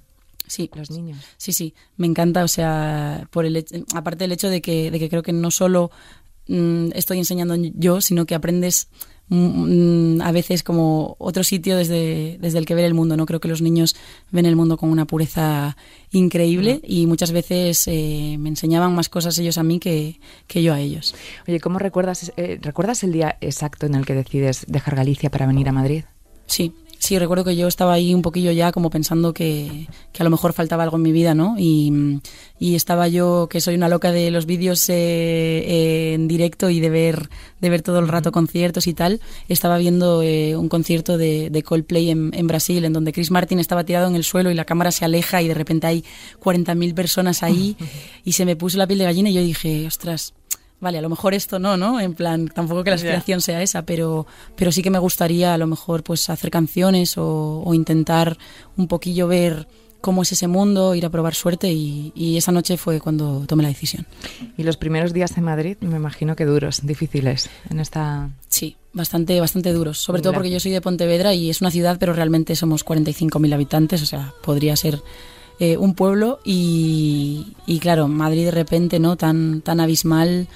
Sí, 0.48 0.70
los 0.76 0.92
niños. 0.92 1.18
Sí, 1.38 1.54
sí, 1.54 1.74
me 1.98 2.08
encanta, 2.08 2.44
o 2.44 2.48
sea, 2.48 3.28
por 3.32 3.46
el 3.46 3.66
aparte 3.94 4.26
del 4.26 4.32
hecho 4.32 4.50
de 4.50 4.62
que, 4.62 4.92
de 4.92 5.00
que 5.00 5.10
creo 5.10 5.24
que 5.24 5.34
no 5.34 5.52
solo 5.52 5.92
mm, 6.48 6.90
estoy 6.94 7.18
enseñando 7.18 7.56
yo, 7.56 8.02
sino 8.02 8.26
que 8.26 8.36
aprendes 8.36 8.88
mm, 9.30 10.22
a 10.22 10.32
veces 10.32 10.62
como 10.64 11.16
otro 11.20 11.44
sitio 11.44 11.78
desde, 11.78 12.38
desde 12.40 12.60
el 12.60 12.66
que 12.66 12.76
ver 12.76 12.86
el 12.86 12.94
mundo, 12.94 13.18
¿no? 13.18 13.26
Creo 13.26 13.40
que 13.40 13.48
los 13.48 13.62
niños 13.62 13.96
ven 14.32 14.46
el 14.46 14.56
mundo 14.56 14.78
con 14.78 14.90
una 14.90 15.06
pureza 15.06 15.78
increíble 16.12 16.80
y 16.84 17.08
muchas 17.08 17.32
veces 17.32 17.88
eh, 17.88 18.38
me 18.40 18.50
enseñaban 18.50 18.94
más 18.94 19.10
cosas 19.10 19.38
ellos 19.40 19.58
a 19.58 19.64
mí 19.64 19.80
que, 19.80 20.20
que 20.48 20.62
yo 20.62 20.74
a 20.74 20.80
ellos. 20.80 21.16
Oye, 21.48 21.60
¿cómo 21.60 21.80
recuerdas, 21.80 22.32
eh, 22.38 22.60
recuerdas 22.62 23.04
el 23.04 23.12
día 23.12 23.38
exacto 23.42 23.88
en 23.88 23.96
el 23.96 24.06
que 24.06 24.14
decides 24.14 24.66
dejar 24.68 24.96
Galicia 24.96 25.30
para 25.30 25.48
venir 25.48 25.70
a 25.70 25.72
Madrid? 25.72 26.04
Sí, 26.48 26.74
Sí, 27.06 27.20
recuerdo 27.20 27.44
que 27.44 27.56
yo 27.56 27.68
estaba 27.68 27.94
ahí 27.94 28.16
un 28.16 28.24
poquillo 28.24 28.52
ya 28.52 28.72
como 28.72 28.90
pensando 28.90 29.32
que, 29.32 29.88
que 30.12 30.24
a 30.24 30.26
lo 30.26 30.32
mejor 30.32 30.54
faltaba 30.54 30.82
algo 30.82 30.98
en 30.98 31.04
mi 31.04 31.12
vida, 31.12 31.36
¿no? 31.36 31.54
Y, 31.56 32.20
y 32.58 32.74
estaba 32.74 33.08
yo, 33.08 33.48
que 33.48 33.62
soy 33.62 33.76
una 33.76 33.90
loca 33.90 34.12
de 34.12 34.32
los 34.32 34.48
vídeos 34.48 34.90
eh, 34.90 34.96
eh, 34.96 36.14
en 36.16 36.28
directo 36.28 36.72
y 36.72 36.80
de 36.80 36.90
ver, 36.90 37.30
de 37.62 37.70
ver 37.70 37.84
todo 37.84 38.00
el 38.00 38.08
rato 38.08 38.32
conciertos 38.32 38.88
y 38.88 38.96
tal, 38.96 39.22
estaba 39.50 39.78
viendo 39.78 40.24
eh, 40.24 40.56
un 40.56 40.68
concierto 40.68 41.20
de, 41.20 41.52
de 41.52 41.62
Coldplay 41.62 42.10
en, 42.10 42.32
en, 42.34 42.48
Brasil, 42.48 42.84
en 42.84 42.94
donde 42.94 43.14
Chris 43.14 43.30
Martin 43.30 43.60
estaba 43.60 43.84
tirado 43.84 44.08
en 44.08 44.16
el 44.16 44.24
suelo 44.24 44.50
y 44.50 44.56
la 44.56 44.66
cámara 44.66 44.92
se 44.92 45.06
aleja 45.06 45.44
y 45.44 45.48
de 45.48 45.54
repente 45.54 45.86
hay 45.86 46.04
40.000 46.44 46.96
personas 46.96 47.44
ahí 47.44 47.78
y 48.24 48.32
se 48.32 48.46
me 48.46 48.56
puso 48.56 48.80
la 48.80 48.88
piel 48.88 48.98
de 48.98 49.06
gallina 49.06 49.30
y 49.30 49.34
yo 49.36 49.42
dije, 49.42 49.86
ostras, 49.86 50.34
vale, 50.86 51.00
a 51.00 51.02
lo 51.02 51.10
mejor 51.10 51.34
esto 51.34 51.58
no, 51.58 51.78
¿no? 51.78 52.00
En 52.00 52.14
plan, 52.14 52.48
tampoco 52.48 52.84
que 52.84 52.92
la 52.92 52.98
aspiración 52.98 53.42
sea 53.42 53.60
esa, 53.64 53.88
pero, 53.88 54.28
pero 54.56 54.72
sí 54.72 54.84
que 54.84 54.92
me 54.92 55.00
gustaría 55.00 55.52
a 55.52 55.58
lo 55.58 55.66
mejor 55.66 56.04
pues 56.04 56.30
hacer 56.30 56.52
canciones 56.52 57.16
o, 57.18 57.72
intentar 57.74 58.38
un 58.78 58.88
poquillo 58.88 59.28
ver 59.28 59.68
cómo 60.00 60.22
es 60.22 60.32
ese 60.32 60.48
mundo, 60.48 60.94
ir 60.94 61.04
a 61.04 61.10
probar 61.10 61.34
suerte 61.34 61.74
y, 61.74 62.12
y, 62.14 62.38
esa 62.38 62.52
noche 62.52 62.78
fue 62.78 63.00
cuando 63.00 63.46
tomé 63.48 63.64
la 63.64 63.70
decisión. 63.70 64.06
Y 64.58 64.62
los 64.62 64.78
primeros 64.78 65.12
días 65.12 65.36
en 65.38 65.46
Madrid, 65.46 65.76
me 65.82 65.98
imagino 65.98 66.36
que 66.36 66.46
duros, 66.46 66.86
difíciles 66.86 67.50
en 67.72 67.80
esta... 67.80 68.30
Sí, 68.48 68.78
bastante, 68.94 69.40
bastante 69.42 69.74
duros, 69.74 69.98
sobre 69.98 70.22
todo 70.22 70.34
porque 70.34 70.52
yo 70.52 70.60
soy 70.60 70.72
de 70.72 70.82
Pontevedra 70.82 71.34
y 71.34 71.50
es 71.50 71.62
una 71.62 71.72
ciudad, 71.72 71.98
pero 72.00 72.14
realmente 72.14 72.56
somos 72.56 72.86
45.000 72.86 73.56
habitantes, 73.56 74.04
o 74.04 74.06
sea, 74.06 74.36
podría 74.44 74.76
ser 74.76 75.02
eh, 75.58 75.78
un 75.78 75.96
pueblo 75.96 76.40
y, 76.44 77.56
y, 77.66 77.80
claro, 77.80 78.08
Madrid 78.08 78.46
de 78.46 78.52
repente, 78.52 79.00
¿no? 79.00 79.16
Tan, 79.16 79.62
tan 79.62 79.80
abismal 79.80 80.48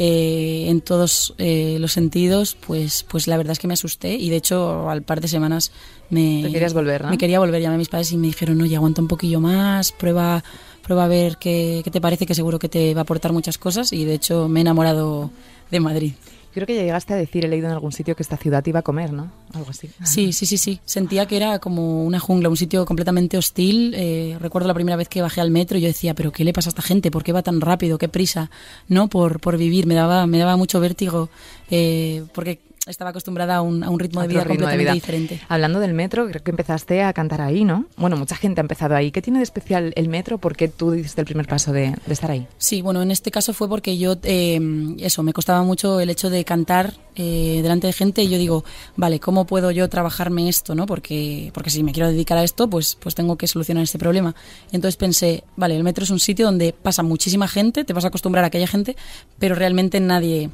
eh, 0.00 0.66
en 0.68 0.80
todos 0.80 1.34
eh, 1.38 1.76
los 1.80 1.92
sentidos, 1.92 2.56
pues, 2.64 3.04
pues 3.08 3.26
la 3.26 3.36
verdad 3.36 3.50
es 3.50 3.58
que 3.58 3.66
me 3.66 3.74
asusté 3.74 4.14
y 4.14 4.30
de 4.30 4.36
hecho 4.36 4.88
al 4.88 5.02
par 5.02 5.20
de 5.20 5.26
semanas 5.26 5.72
me... 6.08 6.42
¿Te 6.44 6.52
querías 6.52 6.72
volver, 6.72 7.04
Me 7.06 7.18
quería 7.18 7.40
volver, 7.40 7.60
llamé 7.60 7.74
a 7.74 7.78
mis 7.78 7.88
padres 7.88 8.12
y 8.12 8.16
me 8.16 8.28
dijeron, 8.28 8.60
oye, 8.60 8.76
aguanta 8.76 9.02
un 9.02 9.08
poquillo 9.08 9.40
más, 9.40 9.90
prueba, 9.90 10.44
prueba 10.84 11.06
a 11.06 11.08
ver 11.08 11.36
qué, 11.38 11.80
qué 11.82 11.90
te 11.90 12.00
parece, 12.00 12.26
que 12.26 12.36
seguro 12.36 12.60
que 12.60 12.68
te 12.68 12.94
va 12.94 13.00
a 13.00 13.02
aportar 13.02 13.32
muchas 13.32 13.58
cosas 13.58 13.92
y 13.92 14.04
de 14.04 14.14
hecho 14.14 14.46
me 14.46 14.60
he 14.60 14.62
enamorado 14.62 15.32
de 15.72 15.80
Madrid. 15.80 16.12
Creo 16.52 16.66
que 16.66 16.74
ya 16.74 16.82
llegaste 16.82 17.14
a 17.14 17.16
decir, 17.16 17.44
he 17.44 17.48
leído 17.48 17.66
en 17.66 17.72
algún 17.72 17.92
sitio 17.92 18.16
que 18.16 18.22
esta 18.22 18.36
ciudad 18.36 18.64
iba 18.66 18.80
a 18.80 18.82
comer, 18.82 19.12
¿no? 19.12 19.30
Algo 19.54 19.70
así. 19.70 19.90
Sí, 20.04 20.32
sí, 20.32 20.46
sí, 20.46 20.58
sí. 20.58 20.80
Sentía 20.84 21.26
que 21.26 21.36
era 21.36 21.58
como 21.58 22.04
una 22.04 22.18
jungla, 22.18 22.48
un 22.48 22.56
sitio 22.56 22.84
completamente 22.86 23.36
hostil. 23.36 23.94
Eh, 23.94 24.36
recuerdo 24.40 24.66
la 24.68 24.74
primera 24.74 24.96
vez 24.96 25.08
que 25.08 25.22
bajé 25.22 25.40
al 25.40 25.50
metro 25.50 25.78
y 25.78 25.82
yo 25.82 25.88
decía, 25.88 26.14
pero 26.14 26.32
¿qué 26.32 26.44
le 26.44 26.52
pasa 26.52 26.68
a 26.68 26.70
esta 26.70 26.82
gente? 26.82 27.10
¿Por 27.10 27.22
qué 27.22 27.32
va 27.32 27.42
tan 27.42 27.60
rápido? 27.60 27.98
¿Qué 27.98 28.08
prisa? 28.08 28.50
¿No? 28.88 29.08
Por, 29.08 29.40
por 29.40 29.56
vivir. 29.56 29.86
Me 29.86 29.94
daba, 29.94 30.26
me 30.26 30.38
daba 30.38 30.56
mucho 30.56 30.80
vértigo 30.80 31.28
eh, 31.70 32.24
porque 32.32 32.60
estaba 32.88 33.10
acostumbrada 33.10 33.56
a 33.56 33.62
un, 33.62 33.84
a 33.84 33.90
un 33.90 33.98
ritmo 33.98 34.22
de 34.22 34.28
vida 34.28 34.44
completamente 34.44 34.92
diferente. 34.92 35.40
Hablando 35.48 35.80
del 35.80 35.94
metro, 35.94 36.26
creo 36.28 36.42
que 36.42 36.50
empezaste 36.50 37.02
a 37.02 37.12
cantar 37.12 37.40
ahí, 37.40 37.64
¿no? 37.64 37.86
Bueno, 37.96 38.16
mucha 38.16 38.36
gente 38.36 38.60
ha 38.60 38.62
empezado 38.62 38.96
ahí. 38.96 39.10
¿Qué 39.10 39.22
tiene 39.22 39.38
de 39.38 39.44
especial 39.44 39.92
el 39.96 40.08
metro? 40.08 40.38
¿Por 40.38 40.56
qué 40.56 40.68
tú 40.68 40.90
diste 40.92 41.20
el 41.20 41.26
primer 41.26 41.46
paso 41.46 41.72
de, 41.72 41.94
de 42.06 42.12
estar 42.12 42.30
ahí? 42.30 42.46
Sí, 42.58 42.82
bueno, 42.82 43.02
en 43.02 43.10
este 43.10 43.30
caso 43.30 43.52
fue 43.52 43.68
porque 43.68 43.98
yo, 43.98 44.16
eh, 44.22 44.60
eso, 44.98 45.22
me 45.22 45.32
costaba 45.32 45.62
mucho 45.62 46.00
el 46.00 46.10
hecho 46.10 46.30
de 46.30 46.44
cantar 46.44 46.94
eh, 47.16 47.60
delante 47.62 47.86
de 47.86 47.92
gente 47.92 48.22
y 48.22 48.28
yo 48.28 48.38
digo, 48.38 48.64
vale, 48.96 49.20
¿cómo 49.20 49.44
puedo 49.44 49.70
yo 49.70 49.88
trabajarme 49.88 50.48
esto, 50.48 50.74
no? 50.74 50.86
Porque, 50.86 51.50
porque 51.52 51.70
si 51.70 51.82
me 51.82 51.92
quiero 51.92 52.08
dedicar 52.08 52.38
a 52.38 52.44
esto, 52.44 52.70
pues, 52.70 52.96
pues 53.00 53.14
tengo 53.14 53.36
que 53.36 53.46
solucionar 53.46 53.84
este 53.84 53.98
problema. 53.98 54.34
Entonces 54.72 54.96
pensé, 54.96 55.44
vale, 55.56 55.76
el 55.76 55.84
metro 55.84 56.04
es 56.04 56.10
un 56.10 56.20
sitio 56.20 56.46
donde 56.46 56.72
pasa 56.72 57.02
muchísima 57.02 57.48
gente, 57.48 57.84
te 57.84 57.92
vas 57.92 58.04
a 58.04 58.08
acostumbrar 58.08 58.44
a 58.44 58.50
que 58.50 58.58
haya 58.58 58.66
gente, 58.66 58.96
pero 59.38 59.54
realmente 59.54 60.00
nadie 60.00 60.50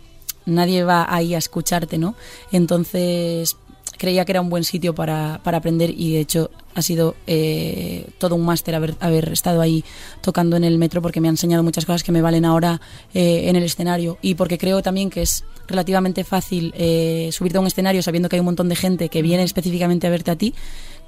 nadie 0.47 0.85
va 0.85 1.07
ahí 1.09 1.35
a 1.35 1.39
escucharte, 1.39 1.99
¿no? 1.99 2.15
Entonces 2.53 3.57
creía 3.97 4.25
que 4.25 4.33
era 4.33 4.41
un 4.41 4.51
buen 4.51 4.65
sitio 4.65 4.95
para, 4.95 5.41
para 5.43 5.59
aprender 5.59 5.91
y 5.91 6.15
de 6.15 6.21
hecho 6.21 6.51
ha 6.75 6.83
sido 6.83 7.15
eh, 7.27 8.07
todo 8.19 8.35
un 8.35 8.45
máster 8.45 8.75
haber, 8.75 8.97
haber 9.01 9.33
estado 9.33 9.61
ahí 9.61 9.85
tocando 10.21 10.57
en 10.57 10.65
el 10.65 10.79
metro 10.79 11.01
porque 11.01 11.21
me 11.21 11.29
ha 11.29 11.31
enseñado 11.31 11.63
muchas 11.63 11.87
cosas 11.87 12.03
que 12.03 12.13
me 12.13 12.21
valen 12.21 12.45
ahora 12.45 12.81
eh, 13.15 13.49
en 13.49 13.57
el 13.57 13.63
escenario 13.63 14.19
y 14.23 14.35
porque 14.35 14.59
creo 14.59 14.83
también 14.83 15.11
que 15.11 15.23
es 15.23 15.45
relativamente 15.69 16.25
fácil 16.25 16.75
eh, 16.77 17.31
subirte 17.33 17.59
a 17.59 17.61
un 17.61 17.67
escenario 17.67 18.03
sabiendo 18.03 18.29
que 18.29 18.37
hay 18.37 18.41
un 18.41 18.47
montón 18.47 18.69
de 18.69 18.77
gente 18.77 19.09
que 19.09 19.23
viene 19.23 19.45
específicamente 19.45 20.07
a 20.07 20.11
verte 20.11 20.31
a 20.33 20.37
ti 20.37 20.55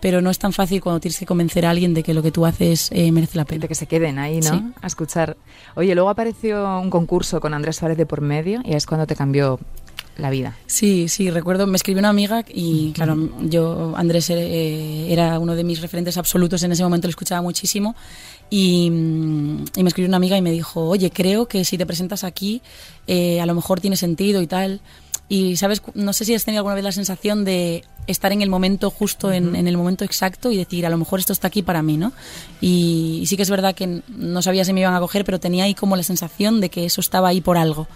pero 0.01 0.21
no 0.21 0.31
es 0.31 0.39
tan 0.39 0.53
fácil 0.53 0.81
cuando 0.81 1.01
tienes 1.01 1.19
que 1.19 1.27
convencer 1.27 1.67
a 1.67 1.71
alguien 1.71 1.95
de 1.95 2.03
que 2.03 2.15
lo 2.15 2.23
que 2.23 2.31
tú 2.31 2.47
haces 2.47 2.91
eh, 2.93 3.11
merece 3.13 3.37
la 3.37 3.45
pena. 3.45 3.63
De 3.63 3.69
que 3.69 3.75
se 3.75 3.87
queden 3.87 4.19
ahí, 4.19 4.41
¿no? 4.41 4.73
A 4.81 4.87
escuchar. 4.87 5.37
Oye, 5.75 5.95
luego 5.95 6.11
apareció 6.11 6.79
un 6.81 6.91
concurso 6.91 7.41
con 7.41 7.55
Andrés 7.55 7.77
Suárez 7.77 7.97
de 7.97 8.07
por 8.07 8.21
medio 8.21 8.61
y 8.65 8.75
es 8.75 8.87
cuando 8.87 9.07
te 9.07 9.17
cambió 9.17 9.59
la 10.19 10.31
vida. 10.31 10.57
Sí, 10.67 11.09
sí, 11.09 11.31
recuerdo, 11.31 11.67
me 11.67 11.77
escribió 11.77 11.99
una 11.99 12.09
amiga 12.09 12.45
y 12.49 12.93
claro, 12.93 13.17
yo, 13.43 13.95
Andrés 13.97 14.31
eh, 14.31 15.13
era 15.13 15.39
uno 15.39 15.55
de 15.55 15.65
mis 15.65 15.81
referentes 15.81 16.17
absolutos 16.17 16.63
en 16.63 16.73
ese 16.73 16.83
momento, 16.83 17.07
lo 17.07 17.11
escuchaba 17.11 17.43
muchísimo 17.43 17.95
y, 18.49 18.87
y, 18.87 18.91
me 18.91 19.89
escribió 19.89 20.09
una 20.09 20.17
amiga 20.17 20.37
y 20.37 20.43
me 20.43 20.53
dijo, 20.53 20.89
oye, 20.89 21.11
creo 21.11 21.47
que 21.47 21.65
si 21.65 21.77
te 21.77 21.85
presentas 21.85 22.25
aquí 22.25 22.63
eh, 23.07 23.41
a 23.41 23.47
lo 23.47 23.55
mejor 23.55 23.81
tiene 23.81 23.97
sentido 23.97 24.41
y 24.41 24.47
tal. 24.47 24.81
Y, 25.29 25.57
¿sabes? 25.57 25.83
No 25.95 26.13
sé 26.13 26.25
si 26.25 26.35
has 26.35 26.45
tenido 26.45 26.61
alguna 26.61 26.77
vez 26.77 26.85
la 26.85 26.93
sensación 26.93 27.45
de 27.45 27.85
estar 28.07 28.33
en 28.33 28.43
el 28.43 28.49
momento 28.49 28.91
justo, 28.91 29.33
en, 29.33 29.57
en, 29.57 29.67
el 29.67 29.77
momento 29.77 30.05
exacto 30.05 30.53
y 30.53 30.57
decir, 30.57 30.87
a 30.87 30.91
lo 30.91 30.97
mejor 30.97 31.19
esto 31.19 31.33
está 31.33 31.49
aquí 31.49 31.63
para 31.63 31.83
mí, 31.83 31.97
¿no? 31.97 32.13
Y, 32.61 33.19
y, 33.23 33.27
sí 33.27 33.37
que 33.37 33.43
es 33.43 33.51
verdad 33.51 33.75
que 33.75 34.03
no 34.09 34.43
sabía 34.43 34.65
si 34.65 34.73
me 34.73 34.81
iban 34.81 34.95
a 34.95 35.01
coger, 35.01 35.25
pero 35.25 35.41
tenía 35.41 35.65
ahí 35.65 35.75
como 35.75 35.97
la 35.97 36.05
sensación 36.05 36.61
de 36.61 36.69
que 36.69 36.85
eso 36.85 37.01
estaba 37.01 37.29
ahí 37.29 37.41
por 37.41 37.59
algo. 37.59 37.89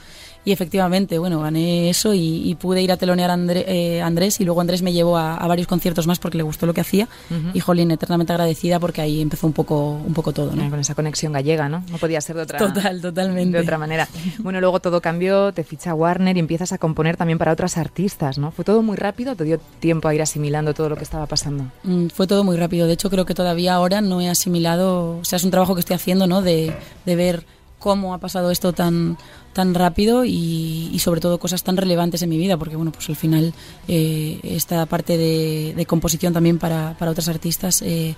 Y 0.44 0.52
efectivamente, 0.52 1.18
bueno, 1.18 1.40
gané 1.40 1.90
eso 1.90 2.14
y, 2.14 2.48
y 2.48 2.54
pude 2.54 2.80
ir 2.80 2.90
a 2.92 2.96
telonear 2.96 3.30
a 3.30 3.34
André, 3.34 3.64
eh, 3.68 4.00
Andrés 4.00 4.40
y 4.40 4.44
luego 4.44 4.60
Andrés 4.60 4.80
me 4.82 4.92
llevó 4.92 5.18
a, 5.18 5.36
a, 5.36 5.46
varios 5.46 5.66
conciertos 5.66 6.06
más 6.06 6.18
porque 6.18 6.38
le 6.38 6.42
gustó 6.42 6.64
lo 6.66 6.72
que 6.72 6.80
hacía 6.80 7.08
uh 7.30 7.34
-huh. 7.34 7.50
y 7.52 7.60
jolín, 7.60 7.90
eternamente 7.90 8.32
agradecida 8.32 8.80
porque 8.80 9.02
ahí 9.02 9.20
empezó 9.20 9.46
un 9.46 9.52
poco, 9.52 9.90
un 9.92 10.14
poco 10.14 10.32
todo, 10.32 10.56
¿no? 10.56 10.70
Con 10.70 10.80
esa 10.80 10.94
conexión 10.94 11.32
gallega, 11.32 11.68
¿no? 11.68 11.84
No 11.90 11.98
podía 11.98 12.20
ser 12.22 12.36
de 12.36 12.42
otra, 12.42 12.58
Total, 12.58 13.00
totalmente. 13.00 13.56
de 13.58 13.62
otra 13.62 13.76
manera. 13.78 14.08
Bueno, 14.38 14.60
luego 14.60 14.80
todo 14.80 15.00
cambió, 15.02 15.52
te 15.52 15.62
ficha 15.64 15.94
Warner 15.94 16.36
y 16.36 16.40
empiezas 16.40 16.72
a 16.72 16.78
componer 16.78 17.16
también 17.18 17.38
para 17.38 17.52
otras 17.52 17.76
artistas, 17.76 18.38
¿no? 18.38 18.50
¿Fue 18.50 18.64
todo 18.64 18.82
muy 18.82 18.96
rápido? 18.96 19.36
¿Te 19.36 19.44
dio 19.44 19.60
tiempo 19.80 20.08
a 20.08 20.14
ir 20.14 20.22
asimilando 20.22 20.72
todo 20.72 20.88
lo 20.88 20.96
que 20.96 21.04
estaba 21.04 21.26
pasando? 21.26 21.64
Mm, 21.84 22.06
fue 22.08 22.26
todo 22.26 22.44
muy 22.44 22.56
rápido. 22.56 22.86
De 22.86 22.94
hecho, 22.94 23.10
creo 23.10 23.26
que 23.26 23.34
todavía 23.34 23.74
ahora 23.74 24.00
no 24.00 24.20
he 24.20 24.28
asimilado, 24.30 25.18
o 25.18 25.24
sea, 25.24 25.36
es 25.36 25.44
un 25.44 25.50
trabajo 25.50 25.74
que 25.74 25.80
estoy 25.80 25.96
haciendo, 25.96 26.26
¿no? 26.26 26.40
De, 26.42 26.72
de 27.04 27.16
ver 27.16 27.44
cómo 27.80 28.14
ha 28.14 28.18
pasado 28.18 28.52
esto 28.52 28.72
tan 28.72 29.18
tan 29.52 29.74
rápido 29.74 30.24
y, 30.24 30.90
y, 30.92 30.98
sobre 31.00 31.20
todo 31.20 31.40
cosas 31.40 31.64
tan 31.64 31.76
relevantes 31.76 32.22
en 32.22 32.28
mi 32.28 32.38
vida 32.38 32.56
porque 32.56 32.76
bueno 32.76 32.92
pues 32.92 33.08
al 33.08 33.16
final 33.16 33.52
eh, 33.88 34.38
esta 34.44 34.86
parte 34.86 35.18
de, 35.18 35.74
de, 35.76 35.86
composición 35.86 36.32
también 36.32 36.58
para, 36.58 36.96
para 36.96 37.10
otras 37.10 37.28
artistas 37.28 37.82
eh, 37.82 38.14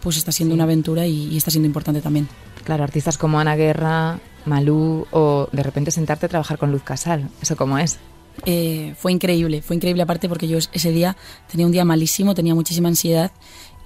pues 0.00 0.16
está 0.16 0.30
siendo 0.30 0.52
sí. 0.52 0.54
una 0.54 0.64
aventura 0.64 1.04
y, 1.04 1.28
y, 1.32 1.36
está 1.36 1.50
siendo 1.50 1.66
importante 1.66 2.00
también. 2.00 2.28
Claro 2.62 2.84
artistas 2.84 3.18
como 3.18 3.40
Ana 3.40 3.56
Guerra 3.56 4.20
Malú 4.44 5.06
o 5.10 5.48
de 5.50 5.62
repente 5.64 5.90
sentarte 5.90 6.26
a 6.26 6.28
trabajar 6.28 6.58
con 6.58 6.70
Luz 6.70 6.82
Casal. 6.84 7.28
Eso 7.42 7.56
cómo 7.56 7.78
es 7.78 7.98
eh, 8.46 8.94
fue 8.96 9.12
increíble 9.12 9.62
fue 9.62 9.76
increíble 9.76 10.02
aparte 10.02 10.28
porque 10.28 10.48
yo 10.48 10.58
ese 10.58 10.92
día 10.92 11.16
tenía 11.50 11.66
un 11.66 11.72
día 11.72 11.84
malísimo 11.84 12.34
tenía 12.34 12.54
muchísima 12.54 12.88
ansiedad 12.88 13.32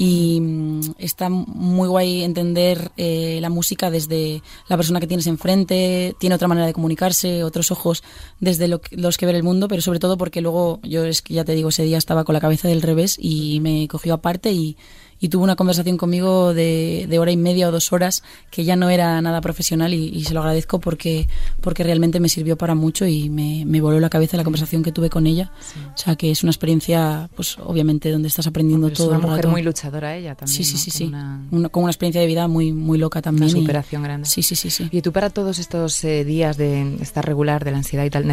y 0.03 0.41
mm, 0.41 0.81
está 0.99 1.29
muy 1.29 1.87
guay 1.87 2.25
entender 2.25 2.91
eh, 2.97 3.39
la 3.41 3.51
música 3.51 3.89
desde 3.89 4.43
la 4.67 4.77
persona 4.77 4.99
que 4.99 5.07
tienes 5.07 5.29
enfrente, 5.29 6.17
tiene 6.19 6.35
otra 6.35 6.49
manera 6.49 6.67
de 6.67 6.73
comunicarse, 6.73 7.45
otros 7.45 7.71
ojos 7.71 8.03
desde 8.41 8.67
lo 8.67 8.81
los 8.91 9.17
que 9.17 9.27
ver 9.27 9.37
el 9.37 9.45
mundo, 9.45 9.69
pero 9.69 9.81
sobre 9.81 10.01
todo 10.01 10.19
porque 10.19 10.41
luego 10.41 10.81
yo 10.83 11.05
es 11.05 11.23
que 11.23 11.35
ya 11.35 11.45
te 11.45 11.55
digo, 11.55 11.69
ese 11.69 11.85
día 11.85 11.99
estaba 11.99 12.25
con 12.25 12.33
la 12.33 12.41
cabeza 12.41 12.67
del 12.67 12.83
revés 12.83 13.17
y 13.17 13.61
me 13.61 13.87
cogió 13.87 14.15
aparte 14.15 14.51
y, 14.51 14.77
y 15.23 15.29
tuvo 15.29 15.45
una 15.45 15.55
conversación 15.55 15.97
conmigo 15.97 16.53
de, 16.53 17.07
de, 17.09 17.19
hora 17.21 17.31
y 17.31 17.37
media 17.37 17.69
o 17.69 17.71
dos 17.71 17.93
horas 17.93 18.25
que 18.51 18.65
ya 18.65 18.75
no 18.75 18.91
era 18.91 19.23
nada 19.23 19.41
profesional 19.41 19.95
y, 19.95 20.09
y 20.09 20.25
se 20.25 20.35
lo 20.35 20.41
agradezco 20.41 20.81
porque, 20.81 21.29
porque 21.61 21.85
realmente 21.85 22.19
me 22.19 22.29
sirvió 22.29 22.59
para 22.59 22.75
mucho 22.75 23.07
y 23.07 23.31
me, 23.31 23.65
me 23.65 23.81
voló 23.81 24.01
la 24.01 24.11
cabeza 24.11 24.37
la 24.37 24.43
conversación 24.43 24.83
que 24.83 24.91
tuve 24.91 25.11
con 25.11 25.29
ella. 25.29 25.53
Sí. 25.61 25.79
O 25.95 25.97
sea, 25.97 26.17
que 26.17 26.33
es 26.33 26.43
una 26.43 26.51
experiencia, 26.51 27.31
pues 27.37 27.57
obviamente, 27.61 28.11
donde 28.11 28.27
estás 28.27 28.49
aprendiendo 28.49 28.91
todo 28.91 29.05
es 29.05 29.09
una 29.11 29.17
el 29.19 29.23
mujer 29.23 29.45
rato. 29.45 29.51
muy 29.51 29.63
luchadora 29.63 30.17
ella 30.17 30.35
también. 30.35 30.57
Sí, 30.57 30.65
sí, 30.65 30.73
¿no? 30.75 30.79
sí. 30.81 30.91
sí. 30.91 31.05
Una... 31.05 31.47
Una, 31.53 31.69
con 31.69 31.85
una 31.85 31.93
experiencia 31.93 32.21
de 32.21 32.27
vida 32.27 32.49
muy, 32.49 32.73
muy 32.73 32.99
loca 32.99 33.23
también. 33.23 33.49
Una 33.49 33.61
superación 33.61 34.03
y... 34.03 34.05
grande. 34.05 34.29
Sí, 34.29 34.43
sí, 34.43 34.57
sí, 34.57 34.71
sí. 34.71 34.89
Y 34.91 35.03
tú 35.03 35.13
para 35.13 35.31
todos 35.31 35.61
estos 35.61 36.03
eh, 36.03 36.25
días 36.25 36.57
de 36.57 36.97
estar 37.01 37.25
regular, 37.25 37.65
de 37.65 37.71
la 37.71 37.77
ansiedad 37.77 38.05
y 38.05 38.11
tal, 38.11 38.25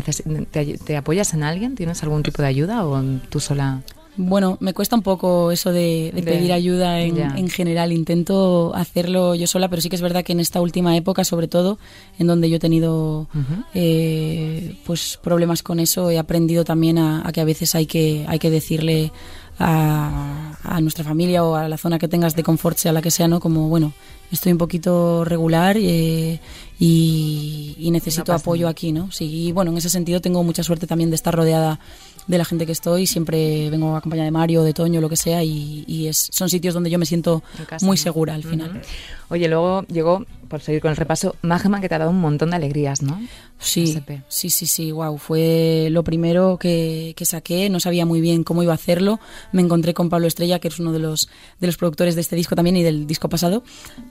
te, 0.50 0.78
¿te 0.80 0.98
apoyas 0.98 1.36
en 1.36 1.44
alguien? 1.44 1.76
¿Tienes 1.76 2.02
algún 2.02 2.24
tipo 2.24 2.42
de 2.42 2.48
ayuda 2.48 2.84
o 2.84 3.00
tú 3.30 3.40
sola...? 3.40 3.84
Bueno, 4.18 4.58
me 4.60 4.74
cuesta 4.74 4.96
un 4.96 5.02
poco 5.02 5.52
eso 5.52 5.72
de, 5.72 6.12
de, 6.14 6.22
de 6.22 6.24
pedir 6.24 6.52
ayuda 6.52 7.00
en, 7.00 7.18
en, 7.18 7.50
general. 7.50 7.94
Intento 7.94 8.74
hacerlo 8.76 9.36
yo 9.36 9.48
sola, 9.48 9.70
pero 9.70 9.82
sí 9.82 9.90
que 9.90 9.96
es 9.96 10.02
verdad 10.02 10.24
que 10.24 10.34
en 10.34 10.40
esta 10.40 10.60
última 10.62 10.96
época, 10.98 11.24
sobre 11.24 11.48
todo, 11.48 11.80
en 12.18 12.28
donde 12.28 12.50
yo 12.50 12.58
he 12.58 12.60
tenido 12.60 13.22
uh 13.22 13.28
-huh. 13.34 13.66
eh, 13.74 14.76
pues 14.86 15.20
problemas 15.22 15.64
con 15.64 15.80
eso, 15.80 16.10
he 16.10 16.18
aprendido 16.18 16.64
también 16.66 16.98
a, 16.98 17.28
a, 17.28 17.32
que 17.32 17.42
a 17.42 17.46
veces 17.46 17.76
hay 17.76 17.86
que, 17.86 18.26
hay 18.28 18.40
que 18.40 18.50
decirle 18.50 19.12
a, 19.60 20.58
a, 20.64 20.82
nuestra 20.82 21.04
familia 21.04 21.44
o 21.44 21.56
a 21.56 21.68
la 21.68 21.78
zona 21.78 22.00
que 22.00 22.08
tengas 22.08 22.36
de 22.36 22.44
confort, 22.44 22.78
sea 22.78 22.94
la 22.94 23.02
que 23.02 23.12
sea, 23.12 23.28
¿no? 23.28 23.40
Como, 23.40 23.68
bueno, 23.68 23.94
estoy 24.32 24.54
un 24.54 24.58
poquito 24.58 25.26
regular 25.26 25.76
eh, 25.78 26.40
y, 26.80 27.76
y, 27.78 27.92
necesito 27.92 28.32
no 28.32 28.38
apoyo 28.38 28.68
aquí, 28.70 28.92
¿no? 28.92 29.12
Sí, 29.12 29.26
y 29.26 29.52
bueno, 29.52 29.72
en 29.72 29.78
ese 29.78 29.90
sentido 29.90 30.22
tengo 30.22 30.44
mucha 30.44 30.64
suerte 30.64 30.88
también 30.88 31.10
de 31.10 31.18
estar 31.18 31.36
rodeada 31.36 31.80
de 32.30 32.38
la 32.38 32.46
gente 32.46 32.66
que 32.66 32.72
estoy. 32.72 33.08
Siempre 33.08 33.70
vengo 33.72 33.96
acompañada 33.98 34.26
de 34.26 34.32
Mario, 34.32 34.64
de 34.64 34.74
Toño, 34.74 35.02
lo 35.02 35.10
que 35.10 35.18
sea, 35.18 35.44
y, 35.44 35.84
y 35.88 36.08
es, 36.08 36.30
son 36.32 36.48
sitios 36.48 36.74
donde 36.76 36.90
yo 36.90 37.00
me 37.00 37.06
siento 37.06 37.44
muy 37.82 37.98
segura 37.98 38.36
al 38.36 38.44
final. 38.44 38.70
Uh 38.70 38.74
-huh. 38.76 38.84
Oye, 39.32 39.48
luego 39.48 39.84
llegó, 39.88 40.26
por 40.48 40.62
seguir 40.62 40.80
con 40.82 40.92
el 40.92 40.98
repaso, 40.98 41.36
Magma, 41.42 41.82
que 41.82 41.90
te 41.90 41.96
ha 41.96 42.00
dado 42.00 42.12
un 42.12 42.22
montón 42.22 42.52
de 42.52 42.56
alegrías, 42.56 43.02
¿no? 43.02 43.20
Sí, 43.58 43.92
SP. 43.98 44.22
sí, 44.28 44.50
sí, 44.50 44.68
sí, 44.68 44.92
wow. 44.92 45.18
Fue 45.18 45.90
lo 45.92 46.04
primero 46.04 46.58
que, 46.58 47.14
que, 47.16 47.26
saqué, 47.26 47.70
no 47.70 47.80
sabía 47.80 48.06
muy 48.06 48.22
bien 48.22 48.44
cómo 48.44 48.64
iba 48.64 48.72
a 48.74 48.76
hacerlo. 48.76 49.20
Me 49.52 49.62
encontré 49.62 49.94
con 49.94 50.10
Pablo 50.10 50.28
Estrella, 50.28 50.60
que 50.60 50.68
es 50.68 50.80
uno 50.80 50.92
de 50.92 51.00
los, 51.00 51.30
de 51.60 51.68
los 51.68 51.78
productores 51.78 52.14
de 52.16 52.22
este 52.22 52.36
disco 52.36 52.56
también 52.56 52.78
y 52.78 52.84
del 52.84 53.08
disco 53.08 53.28
pasado, 53.28 53.64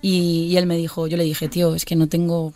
y, 0.02 0.48
y 0.50 0.56
él 0.56 0.66
me 0.66 0.76
dijo, 0.76 1.06
yo 1.06 1.16
le 1.16 1.25
dije, 1.25 1.48
tío, 1.48 1.75
es 1.75 1.84
que 1.84 1.94
no 1.96 2.08
tengo 2.08 2.52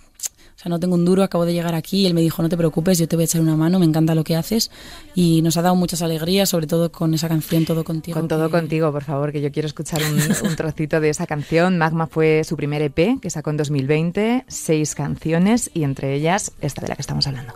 o 0.56 0.58
sea, 0.58 0.70
no 0.70 0.78
tengo 0.78 0.94
un 0.94 1.04
duro, 1.04 1.22
acabo 1.22 1.44
de 1.44 1.52
llegar 1.52 1.74
aquí. 1.74 2.02
Y 2.02 2.06
él 2.06 2.14
me 2.14 2.20
dijo, 2.20 2.42
no 2.42 2.48
te 2.48 2.56
preocupes, 2.56 2.98
yo 2.98 3.08
te 3.08 3.16
voy 3.16 3.24
a 3.24 3.26
echar 3.26 3.40
una 3.40 3.56
mano, 3.56 3.78
me 3.78 3.86
encanta 3.86 4.14
lo 4.14 4.22
que 4.22 4.36
haces. 4.36 4.70
Y 5.14 5.42
nos 5.42 5.56
ha 5.56 5.62
dado 5.62 5.74
muchas 5.74 6.02
alegrías, 6.02 6.48
sobre 6.48 6.66
todo 6.66 6.92
con 6.92 7.14
esa 7.14 7.28
canción 7.28 7.64
Todo 7.64 7.84
Contigo. 7.84 8.18
Con 8.18 8.28
Todo 8.28 8.50
Contigo, 8.50 8.92
por 8.92 9.02
favor, 9.02 9.32
que 9.32 9.40
yo 9.40 9.50
quiero 9.50 9.66
escuchar 9.66 10.00
un, 10.02 10.20
un, 10.48 10.56
trocito 10.56 11.00
de 11.00 11.08
esa 11.08 11.26
canción. 11.26 11.78
Magma 11.78 12.06
fue 12.06 12.44
su 12.44 12.56
primer 12.56 12.82
EP, 12.82 13.20
que 13.20 13.30
sacó 13.30 13.50
en 13.50 13.56
2020, 13.56 14.44
seis 14.46 14.94
canciones 14.94 15.70
y 15.74 15.84
entre 15.84 16.14
ellas 16.14 16.52
esta 16.60 16.82
de 16.82 16.88
la 16.88 16.96
que 16.96 17.02
estamos 17.02 17.26
hablando. 17.26 17.52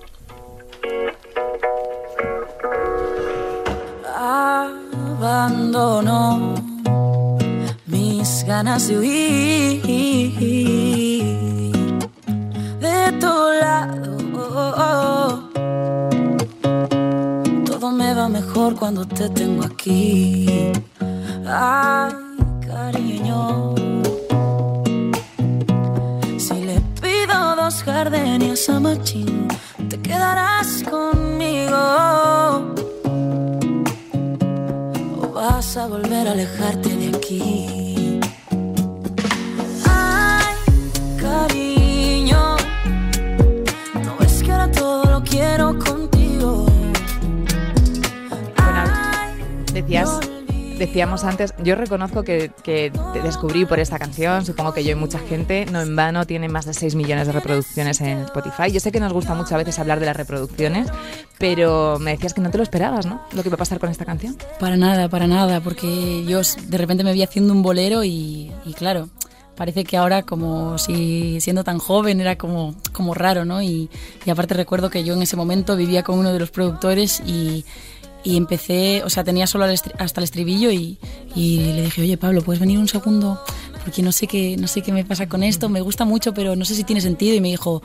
Abandono 5.19 6.55
mis 7.87 8.45
ganas 8.45 8.89
de 8.89 8.99
huir 8.99 9.81
Todo 17.65 17.91
me 17.93 18.13
va 18.15 18.29
mejor 18.29 18.75
cuando 18.75 19.07
te 19.07 19.29
tengo 19.31 19.65
aquí. 19.65 20.73
Ay, 21.47 22.13
cariño. 22.67 23.75
Si 26.39 26.55
le 26.65 26.81
pido 27.01 27.57
dos 27.57 27.83
jardines 27.83 28.69
a 28.69 28.81
Machín, 28.81 29.49
te 29.89 30.01
quedarás 30.01 30.83
conmigo. 30.91 31.77
O 35.21 35.33
vas 35.33 35.77
a 35.77 35.87
volver 35.87 36.29
a 36.29 36.33
alejarte 36.33 36.91
de 36.97 37.09
aquí. 37.17 38.21
Ay, 39.85 40.55
cariño. 41.21 41.86
Decías, 49.87 50.19
decíamos 50.79 51.23
antes, 51.23 51.55
yo 51.63 51.77
reconozco 51.77 52.25
que, 52.25 52.51
que 52.65 52.91
te 53.13 53.23
descubrí 53.23 53.67
por 53.67 53.79
esta 53.79 54.01
canción, 54.01 54.45
supongo 54.45 54.75
que 54.75 54.83
yo 54.83 54.91
y 54.91 54.95
mucha 54.97 55.21
gente, 55.21 55.65
no 55.67 55.81
en 55.81 55.95
vano, 55.95 56.27
tiene 56.27 56.49
más 56.49 56.65
de 56.67 56.75
6 56.75 56.97
millones 56.97 57.29
de 57.29 57.33
reproducciones 57.33 58.01
en 58.01 58.19
Spotify. 58.23 58.73
Yo 58.73 58.81
sé 58.81 58.91
que 58.91 58.99
nos 58.99 59.13
gusta 59.13 59.37
mucho 59.37 59.55
a 59.55 59.59
veces 59.59 59.79
hablar 59.79 60.01
de 60.01 60.07
las 60.07 60.17
reproducciones, 60.17 60.89
pero 61.39 62.01
me 62.01 62.11
decías 62.11 62.35
que 62.35 62.41
no 62.41 62.51
te 62.51 62.59
lo 62.59 62.65
esperabas, 62.65 63.07
¿no? 63.07 63.23
Lo 63.31 63.45
que 63.45 63.49
iba 63.49 63.55
a 63.55 63.59
pasar 63.59 63.79
con 63.79 63.89
esta 63.89 64.05
canción. 64.05 64.37
Para 64.59 64.77
nada, 64.77 65.09
para 65.09 65.29
nada, 65.29 65.61
porque 65.61 66.25
yo 66.25 66.41
de 66.67 66.79
repente 66.79 67.05
me 67.05 67.13
vi 67.13 67.23
haciendo 67.23 67.53
un 67.53 67.63
bolero 67.63 68.03
y, 68.03 68.51
y 68.65 68.75
claro, 68.75 69.09
parece 69.55 69.85
que 69.85 69.97
ahora 69.97 70.23
como 70.23 70.79
si 70.79 71.41
siendo 71.41 71.63
tan 71.63 71.79
joven 71.79 72.21
era 72.21 72.37
como, 72.37 72.75
como 72.93 73.15
raro, 73.15 73.45
¿no? 73.45 73.63
Y, 73.63 73.89
y 74.25 74.31
aparte 74.31 74.55
recuerdo 74.55 74.91
que 74.91 75.05
yo 75.05 75.15
en 75.15 75.23
ese 75.23 75.37
momento 75.37 75.77
vivía 75.77 76.03
con 76.03 76.19
uno 76.19 76.33
de 76.33 76.41
los 76.41 76.51
productores 76.51 77.23
y, 77.25 77.65
y 78.27 78.37
empecé, 78.37 79.05
o 79.05 79.09
sea, 79.09 79.23
tenía 79.23 79.47
solo 79.47 79.67
hasta 79.67 80.21
el 80.21 80.25
estribillo 80.25 80.73
y, 80.73 80.99
y 81.37 81.59
le 81.59 81.83
dije, 81.83 82.03
oye 82.03 82.17
Pablo, 82.17 82.43
¿puedes 82.43 82.59
venir 82.59 82.77
un 82.77 82.89
segundo? 82.89 83.41
Porque 83.85 84.03
no 84.03 84.11
sé 84.11 84.27
qué, 84.27 84.57
no 84.57 84.67
sé 84.67 84.83
qué 84.83 84.91
me 84.91 85.05
pasa 85.05 85.29
con 85.29 85.45
esto, 85.45 85.69
me 85.69 85.81
gusta 85.81 86.05
mucho, 86.05 86.35
pero 86.35 86.57
no 86.57 86.65
sé 86.65 86.75
si 86.75 86.83
tiene 86.83 87.01
sentido. 87.01 87.37
Y 87.37 87.41
me 87.41 87.51
dijo, 87.51 87.83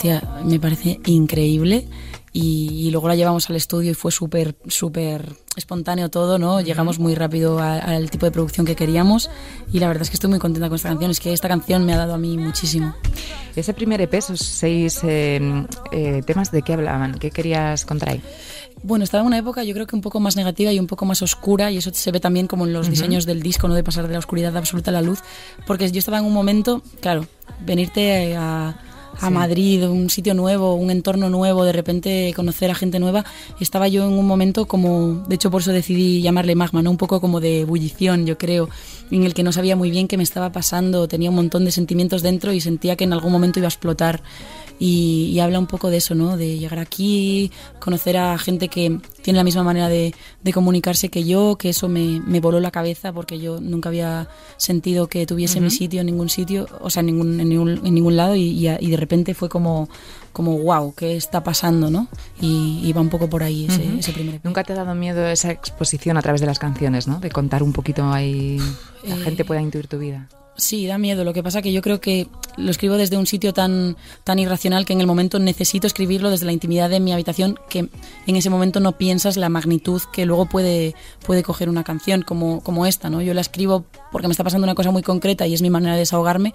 tía, 0.00 0.22
me 0.44 0.60
parece 0.60 1.00
increíble. 1.06 1.88
Y, 2.32 2.86
y 2.86 2.90
luego 2.92 3.08
la 3.08 3.16
llevamos 3.16 3.50
al 3.50 3.56
estudio 3.56 3.90
y 3.90 3.94
fue 3.94 4.12
súper, 4.12 4.54
súper 4.68 5.34
espontáneo 5.56 6.08
todo, 6.10 6.38
¿no? 6.38 6.60
Llegamos 6.60 7.00
muy 7.00 7.16
rápido 7.16 7.58
al 7.58 8.08
tipo 8.08 8.24
de 8.24 8.32
producción 8.32 8.64
que 8.64 8.76
queríamos 8.76 9.30
y 9.72 9.80
la 9.80 9.88
verdad 9.88 10.02
es 10.02 10.10
que 10.10 10.14
estoy 10.14 10.30
muy 10.30 10.38
contenta 10.38 10.68
con 10.68 10.76
esta 10.76 10.90
canción. 10.90 11.10
Es 11.10 11.18
que 11.18 11.32
esta 11.32 11.48
canción 11.48 11.84
me 11.84 11.92
ha 11.92 11.98
dado 11.98 12.14
a 12.14 12.18
mí 12.18 12.38
muchísimo. 12.38 12.94
Ese 13.56 13.74
primer 13.74 14.00
EP, 14.00 14.14
esos 14.14 14.40
seis 14.40 15.00
eh, 15.02 15.66
eh, 15.90 16.22
temas, 16.24 16.52
¿de 16.52 16.62
qué 16.62 16.72
hablaban? 16.72 17.18
¿Qué 17.18 17.32
querías 17.32 17.84
contar 17.84 18.10
ahí? 18.10 18.22
Bueno, 18.82 19.04
estaba 19.04 19.20
en 19.20 19.28
una 19.28 19.38
época 19.38 19.62
yo 19.62 19.74
creo 19.74 19.86
que 19.86 19.94
un 19.94 20.02
poco 20.02 20.18
más 20.18 20.36
negativa 20.36 20.72
y 20.72 20.78
un 20.80 20.88
poco 20.88 21.04
más 21.04 21.22
oscura 21.22 21.70
y 21.70 21.76
eso 21.76 21.90
se 21.92 22.10
ve 22.10 22.20
también 22.20 22.48
como 22.48 22.66
en 22.66 22.72
los 22.72 22.90
diseños 22.90 23.26
del 23.26 23.42
disco, 23.42 23.68
¿no? 23.68 23.74
De 23.74 23.84
pasar 23.84 24.08
de 24.08 24.12
la 24.12 24.18
oscuridad 24.18 24.56
absoluta 24.56 24.90
a 24.90 24.94
la 24.94 25.02
luz, 25.02 25.20
porque 25.66 25.90
yo 25.90 25.98
estaba 25.98 26.18
en 26.18 26.24
un 26.24 26.32
momento, 26.32 26.82
claro, 27.00 27.26
venirte 27.64 28.34
a, 28.36 28.76
a 29.20 29.30
Madrid, 29.30 29.88
un 29.88 30.10
sitio 30.10 30.34
nuevo, 30.34 30.74
un 30.74 30.90
entorno 30.90 31.28
nuevo, 31.30 31.64
de 31.64 31.72
repente 31.72 32.32
conocer 32.34 32.70
a 32.70 32.74
gente 32.74 32.98
nueva, 32.98 33.24
estaba 33.60 33.88
yo 33.88 34.04
en 34.04 34.12
un 34.12 34.26
momento 34.26 34.66
como, 34.66 35.24
de 35.28 35.34
hecho 35.34 35.50
por 35.50 35.62
eso 35.62 35.72
decidí 35.72 36.22
llamarle 36.22 36.54
magma, 36.54 36.82
¿no? 36.82 36.90
Un 36.90 36.96
poco 36.96 37.20
como 37.20 37.40
de 37.40 37.60
ebullición, 37.60 38.26
yo 38.26 38.38
creo, 38.38 38.68
en 39.10 39.24
el 39.24 39.34
que 39.34 39.42
no 39.42 39.52
sabía 39.52 39.76
muy 39.76 39.90
bien 39.90 40.08
qué 40.08 40.16
me 40.16 40.22
estaba 40.22 40.50
pasando, 40.50 41.08
tenía 41.08 41.30
un 41.30 41.36
montón 41.36 41.64
de 41.64 41.70
sentimientos 41.70 42.22
dentro 42.22 42.52
y 42.52 42.60
sentía 42.60 42.96
que 42.96 43.04
en 43.04 43.12
algún 43.12 43.32
momento 43.32 43.58
iba 43.58 43.66
a 43.66 43.70
explotar. 43.70 44.22
Y, 44.78 45.30
y 45.32 45.40
habla 45.40 45.58
un 45.58 45.66
poco 45.66 45.90
de 45.90 45.98
eso, 45.98 46.14
¿no? 46.14 46.36
De 46.36 46.58
llegar 46.58 46.78
aquí, 46.80 47.50
conocer 47.78 48.16
a 48.16 48.36
gente 48.38 48.68
que 48.68 48.98
tiene 49.22 49.36
la 49.36 49.44
misma 49.44 49.62
manera 49.62 49.88
de, 49.88 50.12
de 50.42 50.52
comunicarse 50.52 51.08
que 51.08 51.24
yo, 51.24 51.56
que 51.56 51.68
eso 51.68 51.88
me, 51.88 52.20
me 52.26 52.40
voló 52.40 52.58
la 52.58 52.70
cabeza 52.72 53.12
porque 53.12 53.38
yo 53.38 53.60
nunca 53.60 53.90
había 53.90 54.28
sentido 54.56 55.06
que 55.08 55.24
tuviese 55.26 55.60
mi 55.60 55.70
sitio 55.70 56.00
en 56.00 56.06
ningún 56.06 56.28
sitio, 56.28 56.66
o 56.80 56.90
sea, 56.90 57.00
en 57.00 57.06
ningún, 57.06 57.40
en 57.40 57.48
ningún, 57.48 57.80
en 57.86 57.94
ningún 57.94 58.16
lado 58.16 58.34
y, 58.34 58.42
y, 58.50 58.66
a- 58.68 58.78
y 58.80 58.90
de 58.90 58.96
repente 58.96 59.34
fue 59.34 59.48
como, 59.48 59.88
como 60.32 60.58
wow, 60.58 60.94
¿qué 60.96 61.16
está 61.16 61.44
pasando, 61.44 61.88
no? 61.90 62.08
Y, 62.40 62.80
y 62.82 62.92
va 62.92 63.00
un 63.00 63.08
poco 63.10 63.28
por 63.28 63.42
ahí 63.44 63.66
ese, 63.66 63.98
ese 63.98 64.12
primer. 64.12 64.40
¿Nunca 64.42 64.64
te 64.64 64.72
ha 64.72 64.76
dado 64.76 64.94
miedo 64.94 65.26
esa 65.28 65.50
exposición 65.52 66.16
a 66.16 66.22
través 66.22 66.40
de 66.40 66.46
las 66.48 66.58
canciones, 66.58 67.06
¿no? 67.06 67.20
De 67.20 67.30
contar 67.30 67.62
un 67.62 67.72
poquito 67.72 68.12
ahí, 68.12 68.58
la 69.04 69.14
Eh, 69.16 69.18
gente 69.22 69.44
pueda 69.44 69.60
intuir 69.62 69.86
tu 69.86 69.98
vida. 69.98 70.28
Sí, 70.56 70.86
da 70.86 70.98
miedo. 70.98 71.24
Lo 71.24 71.32
que 71.32 71.42
pasa 71.42 71.62
que 71.62 71.72
yo 71.72 71.80
creo 71.80 72.00
que 72.00 72.28
lo 72.56 72.70
escribo 72.70 72.96
desde 72.96 73.16
un 73.16 73.26
sitio 73.26 73.54
tan, 73.54 73.96
tan 74.22 74.38
irracional 74.38 74.84
que 74.84 74.92
en 74.92 75.00
el 75.00 75.06
momento 75.06 75.38
necesito 75.38 75.86
escribirlo 75.86 76.30
desde 76.30 76.44
la 76.44 76.52
intimidad 76.52 76.90
de 76.90 77.00
mi 77.00 77.12
habitación, 77.12 77.58
que 77.70 77.88
en 78.26 78.36
ese 78.36 78.50
momento 78.50 78.78
no 78.78 78.92
piensas 78.92 79.38
la 79.38 79.48
magnitud 79.48 80.02
que 80.12 80.26
luego 80.26 80.46
puede, 80.46 80.94
puede 81.24 81.42
coger 81.42 81.68
una 81.70 81.84
canción 81.84 82.22
como, 82.22 82.62
como 82.62 82.84
esta, 82.84 83.08
¿no? 83.08 83.22
Yo 83.22 83.32
la 83.32 83.40
escribo 83.40 83.86
porque 84.10 84.28
me 84.28 84.32
está 84.32 84.44
pasando 84.44 84.64
una 84.66 84.74
cosa 84.74 84.90
muy 84.90 85.02
concreta 85.02 85.46
y 85.46 85.54
es 85.54 85.62
mi 85.62 85.70
manera 85.70 85.94
de 85.94 86.00
desahogarme. 86.00 86.52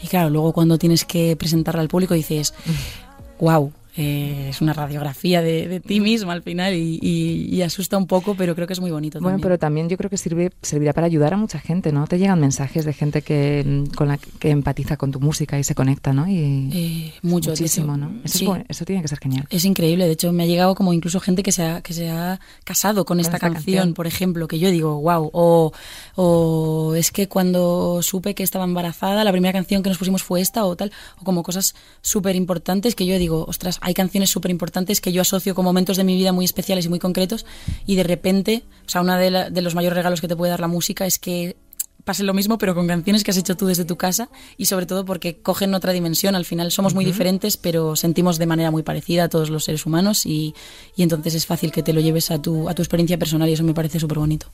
Y 0.00 0.06
claro, 0.06 0.30
luego 0.30 0.52
cuando 0.52 0.78
tienes 0.78 1.04
que 1.04 1.34
presentarla 1.36 1.80
al 1.80 1.88
público 1.88 2.14
dices, 2.14 2.54
wow. 3.40 3.72
Es 4.00 4.60
una 4.60 4.72
radiografía 4.72 5.42
de, 5.42 5.68
de 5.68 5.80
ti 5.80 6.00
mismo 6.00 6.30
al 6.30 6.42
final 6.42 6.74
y, 6.74 6.98
y- 7.02 7.54
y 7.54 7.62
asusta 7.62 7.96
un 7.96 8.06
poco, 8.06 8.34
pero 8.34 8.54
creo 8.54 8.66
que 8.66 8.72
es 8.72 8.80
muy 8.80 8.90
bonito. 8.90 9.18
Bueno, 9.20 9.32
también. 9.36 9.42
pero 9.42 9.58
también 9.58 9.88
yo 9.88 9.96
creo 9.96 10.10
que 10.10 10.16
sirve, 10.16 10.50
servirá 10.62 10.92
para 10.92 11.06
ayudar 11.06 11.34
a 11.34 11.36
mucha 11.36 11.58
gente, 11.58 11.92
¿no? 11.92 12.06
Te 12.06 12.18
llegan 12.18 12.40
mensajes 12.40 12.84
de 12.84 12.92
gente 12.92 13.22
que 13.22 13.84
con 13.96 14.08
la 14.08 14.18
que 14.18 14.50
empatiza 14.50 14.96
con 14.96 15.10
tu 15.12 15.20
música 15.20 15.58
y 15.58 15.64
se 15.64 15.74
conecta, 15.74 16.12
¿no? 16.12 16.26
Y 16.28 16.70
Eh, 16.72 17.12
mucho, 17.22 17.50
muchísimo, 17.50 17.94
hecho, 17.94 17.96
¿no? 18.06 18.10
Eso, 18.24 18.38
sí. 18.38 18.44
es 18.44 18.48
bueno, 18.48 18.64
eso 18.68 18.84
tiene 18.84 19.02
que 19.02 19.08
ser 19.08 19.18
genial. 19.18 19.46
Es 19.50 19.64
increíble, 19.64 20.06
de 20.06 20.12
hecho 20.12 20.32
me 20.32 20.42
ha 20.44 20.46
llegado 20.46 20.74
como 20.74 20.92
incluso 20.92 21.20
gente 21.20 21.42
que 21.42 21.52
se 21.52 21.62
ha, 21.64 21.80
que 21.82 21.92
se 21.92 22.08
ha 22.10 22.40
casado 22.64 23.04
con 23.04 23.20
esta, 23.20 23.36
esta 23.36 23.46
canción, 23.50 23.76
canción. 23.76 23.94
por 23.94 24.06
ejemplo, 24.06 24.48
que 24.48 24.58
yo 24.58 24.70
digo, 24.70 25.00
wow, 25.00 25.30
o, 25.32 25.72
o 26.16 26.94
es 26.94 27.10
que 27.10 27.28
cuando 27.28 28.00
supe 28.02 28.34
que 28.34 28.42
estaba 28.42 28.64
embarazada, 28.64 29.24
la 29.24 29.32
primera 29.32 29.52
canción 29.52 29.82
que 29.82 29.88
nos 29.88 29.98
pusimos 29.98 30.22
fue 30.22 30.40
esta 30.40 30.64
o 30.64 30.76
tal, 30.76 30.92
o 31.20 31.24
como 31.24 31.42
cosas 31.42 31.74
súper 32.02 32.36
importantes 32.36 32.94
que 32.94 33.06
yo 33.06 33.18
digo, 33.18 33.44
ostras, 33.48 33.78
hay 33.82 33.89
canciones 33.94 34.30
súper 34.30 34.50
importantes 34.50 35.00
que 35.00 35.12
yo 35.12 35.22
asocio 35.22 35.54
con 35.54 35.64
momentos 35.64 35.96
de 35.96 36.04
mi 36.04 36.16
vida 36.16 36.32
muy 36.32 36.44
especiales 36.44 36.86
y 36.86 36.88
muy 36.88 36.98
concretos 36.98 37.46
y 37.86 37.96
de 37.96 38.02
repente, 38.02 38.62
o 38.86 38.88
sea, 38.88 39.00
uno 39.00 39.16
de, 39.16 39.50
de 39.50 39.62
los 39.62 39.74
mayores 39.74 39.96
regalos 39.96 40.20
que 40.20 40.28
te 40.28 40.36
puede 40.36 40.50
dar 40.50 40.60
la 40.60 40.68
música 40.68 41.06
es 41.06 41.18
que 41.18 41.56
pase 42.04 42.24
lo 42.24 42.34
mismo, 42.34 42.58
pero 42.58 42.74
con 42.74 42.86
canciones 42.86 43.24
que 43.24 43.30
has 43.30 43.36
hecho 43.36 43.56
tú 43.56 43.66
desde 43.66 43.84
tu 43.84 43.96
casa 43.96 44.28
y 44.56 44.66
sobre 44.66 44.86
todo 44.86 45.04
porque 45.04 45.38
cogen 45.38 45.74
otra 45.74 45.92
dimensión. 45.92 46.34
Al 46.34 46.44
final 46.44 46.70
somos 46.70 46.94
muy 46.94 47.04
diferentes, 47.04 47.56
pero 47.56 47.96
sentimos 47.96 48.38
de 48.38 48.46
manera 48.46 48.70
muy 48.70 48.82
parecida 48.82 49.24
a 49.24 49.28
todos 49.28 49.50
los 49.50 49.64
seres 49.64 49.86
humanos 49.86 50.26
y, 50.26 50.54
y 50.96 51.02
entonces 51.02 51.34
es 51.34 51.46
fácil 51.46 51.72
que 51.72 51.82
te 51.82 51.92
lo 51.92 52.00
lleves 52.00 52.30
a 52.30 52.40
tu, 52.40 52.68
a 52.68 52.74
tu 52.74 52.82
experiencia 52.82 53.18
personal 53.18 53.48
y 53.48 53.52
eso 53.52 53.64
me 53.64 53.74
parece 53.74 54.00
súper 54.00 54.18
bonito. 54.18 54.46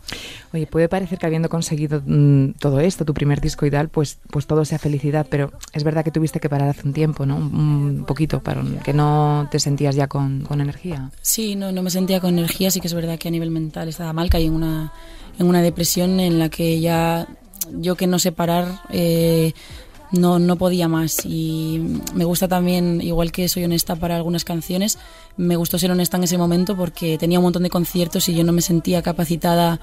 Oye, 0.52 0.66
puede 0.66 0.88
parecer 0.88 1.18
que 1.18 1.26
habiendo 1.26 1.48
conseguido 1.48 2.02
mm, 2.04 2.52
todo 2.58 2.80
esto, 2.80 3.04
tu 3.04 3.14
primer 3.14 3.40
disco 3.40 3.66
y 3.66 3.70
tal, 3.70 3.88
pues, 3.88 4.18
pues 4.30 4.46
todo 4.46 4.64
sea 4.64 4.78
felicidad, 4.78 5.26
pero 5.28 5.52
es 5.72 5.84
verdad 5.84 6.04
que 6.04 6.10
tuviste 6.10 6.40
que 6.40 6.48
parar 6.48 6.68
hace 6.68 6.86
un 6.86 6.92
tiempo, 6.92 7.26
¿no? 7.26 7.36
Un, 7.36 7.54
un 7.54 8.04
poquito, 8.04 8.40
para 8.40 8.62
que 8.84 8.92
no 8.92 9.48
te 9.50 9.58
sentías 9.58 9.94
ya 9.94 10.06
con, 10.06 10.42
con 10.42 10.60
energía. 10.60 11.10
Sí, 11.22 11.56
no, 11.56 11.72
no 11.72 11.82
me 11.82 11.90
sentía 11.90 12.20
con 12.20 12.38
energía, 12.38 12.70
sí 12.70 12.80
que 12.80 12.88
es 12.88 12.94
verdad 12.94 13.18
que 13.18 13.28
a 13.28 13.30
nivel 13.30 13.50
mental 13.50 13.88
estaba 13.88 14.12
mal, 14.12 14.30
caí 14.30 14.46
en 14.46 14.54
una, 14.54 14.92
en 15.38 15.46
una 15.46 15.62
depresión 15.62 16.20
en 16.20 16.38
la 16.38 16.48
que 16.48 16.80
ya 16.80 17.26
yo 17.72 17.96
que 17.96 18.06
no 18.06 18.18
sé 18.18 18.32
parar 18.32 18.80
eh, 18.90 19.52
no, 20.12 20.38
no 20.38 20.56
podía 20.56 20.88
más. 20.88 21.24
Y 21.24 22.00
me 22.14 22.24
gusta 22.24 22.48
también, 22.48 23.00
igual 23.02 23.32
que 23.32 23.48
soy 23.48 23.64
honesta 23.64 23.96
para 23.96 24.16
algunas 24.16 24.44
canciones, 24.44 24.98
me 25.36 25.56
gustó 25.56 25.78
ser 25.78 25.90
honesta 25.90 26.16
en 26.16 26.24
ese 26.24 26.38
momento 26.38 26.76
porque 26.76 27.18
tenía 27.18 27.38
un 27.38 27.44
montón 27.44 27.62
de 27.62 27.70
conciertos 27.70 28.28
y 28.28 28.34
yo 28.34 28.44
no 28.44 28.52
me 28.52 28.62
sentía 28.62 29.02
capacitada 29.02 29.80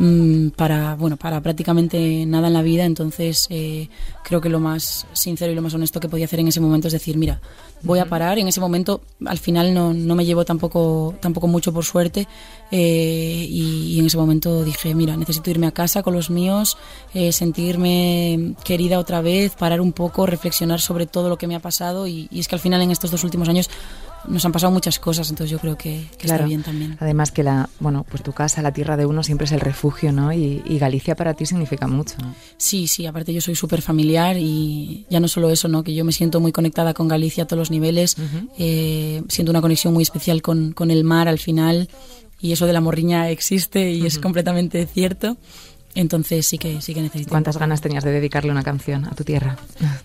mm, 0.00 0.48
para, 0.56 0.96
bueno, 0.96 1.16
para 1.16 1.40
prácticamente 1.40 2.26
nada 2.26 2.48
en 2.48 2.54
la 2.54 2.62
vida, 2.62 2.84
entonces 2.84 3.46
eh, 3.50 3.88
creo 4.24 4.40
que 4.40 4.48
lo 4.48 4.58
más 4.58 5.06
sincero 5.12 5.52
y 5.52 5.54
lo 5.54 5.62
más 5.62 5.74
honesto 5.74 6.00
que 6.00 6.08
podía 6.08 6.24
hacer 6.24 6.40
en 6.40 6.48
ese 6.48 6.60
momento 6.60 6.88
es 6.88 6.92
decir, 6.92 7.16
mira, 7.16 7.40
voy 7.82 7.98
a 7.98 8.06
parar. 8.06 8.38
En 8.38 8.48
ese 8.48 8.60
momento, 8.60 9.00
al 9.24 9.38
final, 9.38 9.72
no, 9.74 9.92
no 9.92 10.14
me 10.14 10.24
llevo 10.24 10.44
tampoco, 10.44 11.14
tampoco 11.20 11.46
mucho 11.46 11.72
por 11.72 11.84
suerte. 11.84 12.26
Eh, 12.70 13.46
y, 13.48 13.98
en 13.98 14.06
ese 14.06 14.16
momento 14.16 14.64
dije, 14.64 14.94
mira, 14.94 15.16
necesito 15.16 15.50
irme 15.50 15.66
a 15.66 15.72
casa 15.72 16.02
con 16.02 16.14
los 16.14 16.30
míos, 16.30 16.76
eh, 17.14 17.32
sentirme 17.32 18.54
querida 18.64 18.98
otra 18.98 19.20
vez, 19.20 19.54
parar 19.54 19.80
un 19.80 19.92
poco, 19.92 20.26
reflexionar 20.26 20.80
sobre 20.80 21.06
todo 21.06 21.28
lo 21.28 21.38
que 21.38 21.46
me 21.46 21.56
ha 21.56 21.60
pasado. 21.60 22.06
Y, 22.06 22.28
y 22.30 22.40
es 22.40 22.48
que 22.48 22.54
al 22.54 22.60
final, 22.60 22.80
en 22.82 22.90
estos 22.90 23.10
dos 23.10 23.24
últimos 23.24 23.48
años, 23.48 23.68
nos 24.28 24.44
han 24.44 24.52
pasado 24.52 24.72
muchas 24.72 24.98
cosas, 24.98 25.30
entonces 25.30 25.50
yo 25.50 25.58
creo 25.58 25.76
que, 25.76 26.06
está 26.18 26.38
bien 26.38 26.62
también. 26.62 26.96
Además 27.00 27.30
que 27.30 27.42
la, 27.42 27.68
bueno, 27.80 28.04
pues 28.08 28.22
tu 28.22 28.32
casa, 28.32 28.62
la 28.62 28.72
tierra 28.72 28.96
de 28.96 29.06
uno 29.06 29.22
siempre 29.22 29.46
es 29.46 29.52
el 29.52 29.60
refugio, 29.60 30.12
¿no? 30.12 30.32
Y, 30.32 30.62
Galicia 30.80 31.14
para 31.14 31.34
ti 31.34 31.44
significa 31.44 31.86
mucho, 31.86 32.14
¿no? 32.22 32.34
Sí, 32.56 32.86
sí, 32.86 33.04
aparte 33.04 33.34
yo 33.34 33.42
soy 33.42 33.54
súper 33.54 33.82
familiar 33.82 34.36
y 34.38 35.04
ya 35.10 35.20
no 35.20 35.28
solo 35.28 35.50
eso, 35.50 35.68
¿no? 35.68 35.82
Que 35.82 35.94
yo 35.94 36.06
me 36.06 36.12
siento 36.12 36.40
muy 36.40 36.52
conectada 36.52 36.94
con 36.94 37.06
Galicia 37.06 37.44
a 37.44 37.46
todos 37.46 37.58
los 37.58 37.70
niveles, 37.70 38.16
eh, 38.56 39.22
siento 39.28 39.50
una 39.50 39.60
conexión 39.60 39.92
muy 39.92 40.02
especial 40.02 40.40
con, 40.40 40.72
con 40.72 40.90
el 40.90 41.04
mar 41.04 41.28
al 41.28 41.38
final 41.38 41.88
y 42.40 42.52
eso 42.52 42.66
de 42.66 42.72
la 42.72 42.80
morriña 42.80 43.28
existe 43.28 43.90
y 43.90 44.06
es 44.06 44.18
completamente 44.18 44.86
cierto. 44.86 45.36
Entonces 45.94 46.46
sí 46.46 46.56
que 46.56 46.80
sí 46.80 46.94
que 46.94 47.02
necesito. 47.02 47.30
¿Cuántas 47.30 47.56
ganas 47.56 47.80
tenías 47.80 48.04
de 48.04 48.12
dedicarle 48.12 48.50
una 48.50 48.62
canción 48.62 49.06
a 49.06 49.10
tu 49.10 49.24
tierra? 49.24 49.56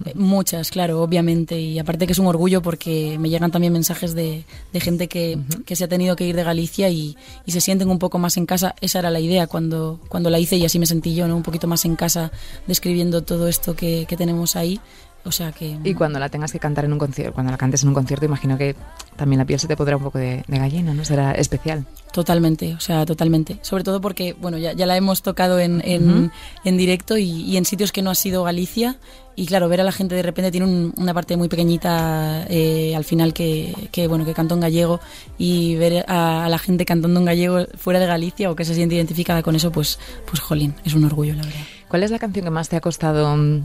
Eh, 0.05 0.13
muchas, 0.15 0.71
claro, 0.71 1.01
obviamente. 1.01 1.59
Y 1.59 1.77
aparte 1.77 2.07
que 2.07 2.13
es 2.13 2.19
un 2.19 2.25
orgullo 2.25 2.61
porque 2.61 3.17
me 3.19 3.29
llegan 3.29 3.51
también 3.51 3.71
mensajes 3.71 4.15
de, 4.15 4.45
de 4.73 4.79
gente 4.79 5.07
que, 5.07 5.37
que, 5.65 5.75
se 5.75 5.83
ha 5.83 5.87
tenido 5.87 6.15
que 6.15 6.25
ir 6.25 6.35
de 6.35 6.43
Galicia 6.43 6.89
y, 6.89 7.15
y, 7.45 7.51
se 7.51 7.61
sienten 7.61 7.89
un 7.89 7.99
poco 7.99 8.17
más 8.17 8.37
en 8.37 8.45
casa. 8.45 8.73
Esa 8.81 8.99
era 8.99 9.11
la 9.11 9.19
idea 9.19 9.45
cuando, 9.47 9.99
cuando 10.09 10.29
la 10.29 10.39
hice 10.39 10.55
y 10.55 10.65
así 10.65 10.79
me 10.79 10.87
sentí 10.87 11.13
yo, 11.13 11.27
¿no? 11.27 11.35
Un 11.35 11.43
poquito 11.43 11.67
más 11.67 11.85
en 11.85 11.95
casa 11.95 12.31
describiendo 12.65 13.23
todo 13.23 13.47
esto 13.47 13.75
que, 13.75 14.05
que 14.07 14.17
tenemos 14.17 14.55
ahí. 14.55 14.79
O 15.25 15.31
sea 15.31 15.51
que... 15.51 15.77
Y 15.83 15.95
cuando 15.95 16.19
la 16.19 16.29
tengas 16.29 16.51
que 16.51 16.59
cantar 16.59 16.85
en 16.85 16.93
un 16.93 16.99
concierto, 16.99 17.33
cuando 17.33 17.51
la 17.51 17.57
cantes 17.57 17.81
en 17.81 17.89
un 17.89 17.95
concierto, 17.95 18.25
imagino 18.25 18.57
que 18.57 18.75
también 19.15 19.39
la 19.39 19.45
piel 19.45 19.59
se 19.59 19.67
te 19.67 19.75
podrá 19.75 19.97
un 19.97 20.03
poco 20.03 20.19
de, 20.19 20.43
gallina, 20.47 20.93
¿no? 20.93 21.03
Será 21.03 21.31
especial. 21.31 21.85
Totalmente, 22.11 22.75
o 22.75 22.79
sea, 22.79 23.05
totalmente. 23.05 23.57
Sobre 23.61 23.83
todo 23.83 24.01
porque, 24.01 24.35
bueno, 24.39 24.59
ya, 24.59 24.73
ya 24.73 24.85
la 24.85 24.95
hemos 24.95 25.23
tocado 25.23 25.59
en, 25.59 25.81
en, 25.83 26.31
en 26.63 26.77
directo 26.77 27.17
y, 27.17 27.57
en 27.57 27.65
sitios 27.65 27.91
que 27.91 28.03
no 28.03 28.11
ha 28.11 28.15
sido 28.15 28.43
Galicia. 28.43 28.97
Y 29.35 29.47
claro, 29.47 29.67
ver 29.67 29.81
a 29.81 29.83
la 29.83 29.91
gente 29.91 30.15
de 30.15 30.21
repente 30.21 30.51
tiene 30.51 30.91
una 30.95 31.13
parte 31.13 31.35
muy 31.35 31.49
pequeñita 31.49 32.45
eh, 32.47 32.95
al 32.95 33.03
final 33.03 33.33
que, 33.33 33.73
que, 33.91 34.07
bueno, 34.07 34.25
que 34.25 34.33
cantó 34.33 34.53
en 34.55 34.61
gallego 34.61 35.01
y 35.37 35.75
ver 35.75 36.05
a, 36.07 36.47
la 36.49 36.57
gente 36.57 36.85
cantando 36.85 37.19
en 37.19 37.25
gallego 37.25 37.65
fuera 37.77 37.99
de 37.99 38.05
Galicia 38.05 38.49
o 38.49 38.55
que 38.55 38.63
se 38.63 38.75
siente 38.75 38.95
identificada 38.95 39.43
con 39.43 39.55
eso, 39.55 39.71
pues, 39.71 39.99
pues 40.25 40.39
jolín, 40.39 40.75
es 40.85 40.93
un 40.93 41.03
orgullo, 41.03 41.33
la 41.33 41.43
verdad. 41.43 41.59
¿Cuál 41.89 42.03
es 42.03 42.11
la 42.11 42.19
canción 42.19 42.45
que 42.45 42.51
más 42.51 42.69
te 42.69 42.77
ha 42.77 42.81
costado 42.81 43.35
mm, 43.35 43.63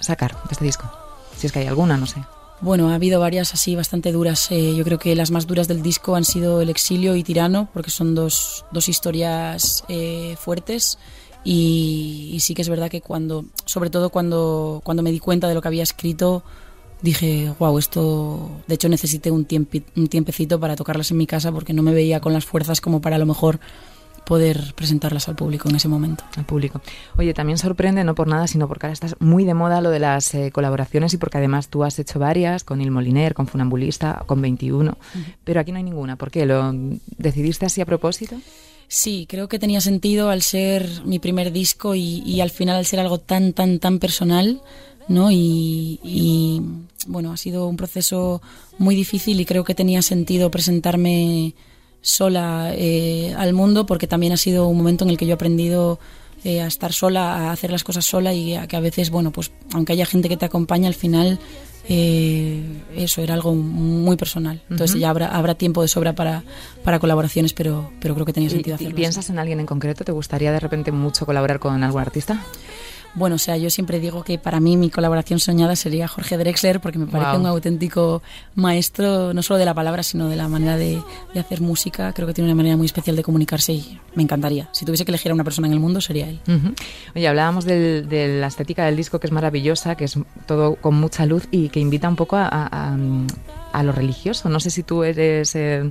sacar 0.00 0.34
de 0.34 0.52
este 0.52 0.64
disco? 0.64 0.90
Si 1.36 1.46
es 1.46 1.52
que 1.52 1.60
hay 1.60 1.66
alguna, 1.66 1.96
no 1.96 2.06
sé. 2.06 2.22
Bueno, 2.60 2.88
ha 2.90 2.94
habido 2.94 3.20
varias 3.20 3.52
así 3.52 3.76
bastante 3.76 4.12
duras. 4.12 4.50
Eh, 4.50 4.74
yo 4.74 4.82
creo 4.84 4.98
que 4.98 5.14
las 5.14 5.30
más 5.30 5.46
duras 5.46 5.68
del 5.68 5.82
disco 5.82 6.16
han 6.16 6.24
sido 6.24 6.62
El 6.62 6.70
exilio 6.70 7.14
y 7.14 7.22
Tirano, 7.22 7.68
porque 7.74 7.90
son 7.90 8.14
dos, 8.14 8.64
dos 8.72 8.88
historias 8.88 9.84
eh, 9.88 10.36
fuertes. 10.38 10.98
Y, 11.44 12.38
sí 12.40 12.54
que 12.54 12.62
es 12.62 12.68
verdad 12.68 12.90
que 12.90 13.02
cuando, 13.02 13.44
sobre 13.66 13.90
todo 13.90 14.10
cuando, 14.10 14.80
cuando 14.84 15.02
me 15.02 15.12
di 15.12 15.20
cuenta 15.20 15.46
de 15.48 15.54
lo 15.54 15.62
que 15.62 15.68
había 15.68 15.82
escrito, 15.82 16.42
dije, 17.02 17.52
wow, 17.58 17.78
esto, 17.78 18.50
de 18.66 18.74
hecho 18.74 18.88
necesité 18.88 19.30
un, 19.30 19.46
un 19.96 20.08
tiempecito 20.08 20.58
para 20.58 20.76
tocarlas 20.76 21.10
en 21.10 21.18
mi 21.18 21.26
casa 21.26 21.52
porque 21.52 21.72
no 21.72 21.82
me 21.82 21.94
veía 21.94 22.20
con 22.20 22.32
las 22.32 22.46
fuerzas 22.46 22.80
como 22.80 23.00
para 23.00 23.16
a 23.16 23.18
lo 23.18 23.26
mejor 23.26 23.60
poder 24.26 24.74
presentarlas 24.74 25.28
al 25.28 25.36
público 25.36 25.68
en 25.68 25.76
ese 25.76 25.86
momento. 25.86 26.24
Al 26.36 26.44
público. 26.44 26.82
Oye, 27.16 27.32
también 27.32 27.58
sorprende, 27.58 28.02
no 28.02 28.16
por 28.16 28.26
nada, 28.26 28.48
sino 28.48 28.66
porque 28.66 28.86
ahora 28.86 28.92
estás 28.92 29.14
muy 29.20 29.44
de 29.44 29.54
moda 29.54 29.80
lo 29.80 29.90
de 29.90 30.00
las 30.00 30.34
eh, 30.34 30.50
colaboraciones 30.50 31.14
y 31.14 31.16
porque 31.16 31.38
además 31.38 31.68
tú 31.68 31.84
has 31.84 31.96
hecho 32.00 32.18
varias 32.18 32.64
con 32.64 32.80
Il 32.80 32.90
Moliner, 32.90 33.34
con 33.34 33.46
Funambulista, 33.46 34.24
con 34.26 34.42
21, 34.42 34.98
pero 35.44 35.60
aquí 35.60 35.70
no 35.70 35.78
hay 35.78 35.84
ninguna. 35.84 36.16
¿Por 36.16 36.32
qué? 36.32 36.44
¿Lo 36.44 36.74
decidiste 37.16 37.66
así 37.66 37.80
a 37.80 37.86
propósito? 37.86 38.36
Sí, 38.88 39.26
creo 39.28 39.48
que 39.48 39.60
tenía 39.60 39.80
sentido 39.80 40.28
al 40.28 40.42
ser 40.42 40.88
mi 41.04 41.20
primer 41.20 41.52
disco 41.52 41.94
y, 41.94 42.40
al 42.40 42.50
final 42.50 42.76
al 42.76 42.86
ser 42.86 42.98
algo 42.98 43.18
tan, 43.18 43.52
tan, 43.52 43.78
tan 43.78 44.00
personal, 44.00 44.60
¿no? 45.06 45.30
Y, 45.30 46.00
y, 46.02 46.62
bueno, 47.06 47.32
ha 47.32 47.36
sido 47.36 47.68
un 47.68 47.76
proceso 47.76 48.42
muy 48.78 48.96
difícil 48.96 49.40
y 49.40 49.44
creo 49.44 49.62
que 49.62 49.74
tenía 49.76 50.02
sentido 50.02 50.50
presentarme 50.50 51.54
sola 52.06 52.70
eh, 52.72 53.34
al 53.36 53.52
mundo 53.52 53.84
porque 53.84 54.06
también 54.06 54.32
ha 54.32 54.36
sido 54.36 54.68
un 54.68 54.76
momento 54.76 55.04
en 55.04 55.10
el 55.10 55.16
que 55.16 55.26
yo 55.26 55.32
he 55.32 55.34
aprendido 55.34 55.98
eh, 56.44 56.60
a 56.60 56.68
estar 56.68 56.92
sola, 56.92 57.48
a 57.48 57.52
hacer 57.52 57.72
las 57.72 57.82
cosas 57.82 58.04
sola 58.06 58.32
y 58.32 58.54
a 58.54 58.68
que 58.68 58.76
a 58.76 58.80
veces, 58.80 59.10
bueno, 59.10 59.32
pues 59.32 59.50
aunque 59.72 59.92
haya 59.92 60.06
gente 60.06 60.28
que 60.28 60.36
te 60.36 60.44
acompañe, 60.44 60.86
al 60.86 60.94
final 60.94 61.40
eh, 61.88 62.62
eso 62.94 63.22
era 63.22 63.34
algo 63.34 63.56
muy 63.56 64.16
personal. 64.16 64.62
Entonces 64.70 65.00
ya 65.00 65.10
habrá, 65.10 65.36
habrá 65.36 65.56
tiempo 65.56 65.82
de 65.82 65.88
sobra 65.88 66.14
para, 66.14 66.44
para 66.84 67.00
colaboraciones, 67.00 67.52
pero, 67.52 67.90
pero 68.00 68.14
creo 68.14 68.24
que 68.24 68.32
tenía 68.32 68.50
sentido 68.50 68.76
hacerlo. 68.76 68.94
¿Piensas 68.94 69.28
en 69.28 69.40
alguien 69.40 69.58
en 69.58 69.66
concreto? 69.66 70.04
¿Te 70.04 70.12
gustaría 70.12 70.52
de 70.52 70.60
repente 70.60 70.92
mucho 70.92 71.26
colaborar 71.26 71.58
con 71.58 71.82
algún 71.82 72.00
artista? 72.00 72.40
Bueno, 73.16 73.36
o 73.36 73.38
sea, 73.38 73.56
yo 73.56 73.70
siempre 73.70 73.98
digo 73.98 74.22
que 74.22 74.38
para 74.38 74.60
mí 74.60 74.76
mi 74.76 74.90
colaboración 74.90 75.40
soñada 75.40 75.74
sería 75.74 76.06
Jorge 76.06 76.36
Drexler, 76.36 76.80
porque 76.80 76.98
me 76.98 77.06
parece 77.06 77.38
un 77.38 77.46
auténtico 77.46 78.22
maestro, 78.54 79.32
no 79.32 79.42
solo 79.42 79.58
de 79.58 79.64
la 79.64 79.72
palabra, 79.72 80.02
sino 80.02 80.28
de 80.28 80.36
la 80.36 80.48
manera 80.48 80.76
de, 80.76 81.02
hacer 81.34 81.62
música. 81.62 82.12
Creo 82.12 82.28
que 82.28 82.34
tiene 82.34 82.50
una 82.50 82.54
manera 82.54 82.76
muy 82.76 82.84
especial 82.84 83.16
de 83.16 83.22
comunicarse 83.22 83.72
y 83.72 83.98
me 84.14 84.22
encantaría. 84.22 84.68
Si 84.72 84.84
tuviese 84.84 85.06
que 85.06 85.12
elegir 85.12 85.30
a 85.30 85.34
una 85.34 85.44
persona 85.44 85.66
en 85.66 85.72
el 85.72 85.80
mundo, 85.80 86.02
sería 86.02 86.28
él. 86.28 86.40
Oye, 87.14 87.26
hablábamos 87.26 87.64
de 87.64 88.36
la 88.38 88.48
estética 88.48 88.84
del 88.84 88.96
disco, 88.96 89.18
que 89.18 89.28
es 89.28 89.32
maravillosa, 89.32 89.94
que 89.94 90.04
es 90.04 90.18
todo 90.44 90.76
con 90.76 90.94
mucha 90.94 91.24
luz 91.24 91.48
y 91.50 91.70
que 91.70 91.80
invita 91.80 92.10
un 92.10 92.16
poco 92.16 92.36
a, 92.36 92.96
lo 93.82 93.92
religioso. 93.92 94.50
No 94.50 94.60
sé 94.60 94.70
si 94.70 94.82
tú 94.82 95.04
eres... 95.04 95.54
Eh, 95.54 95.90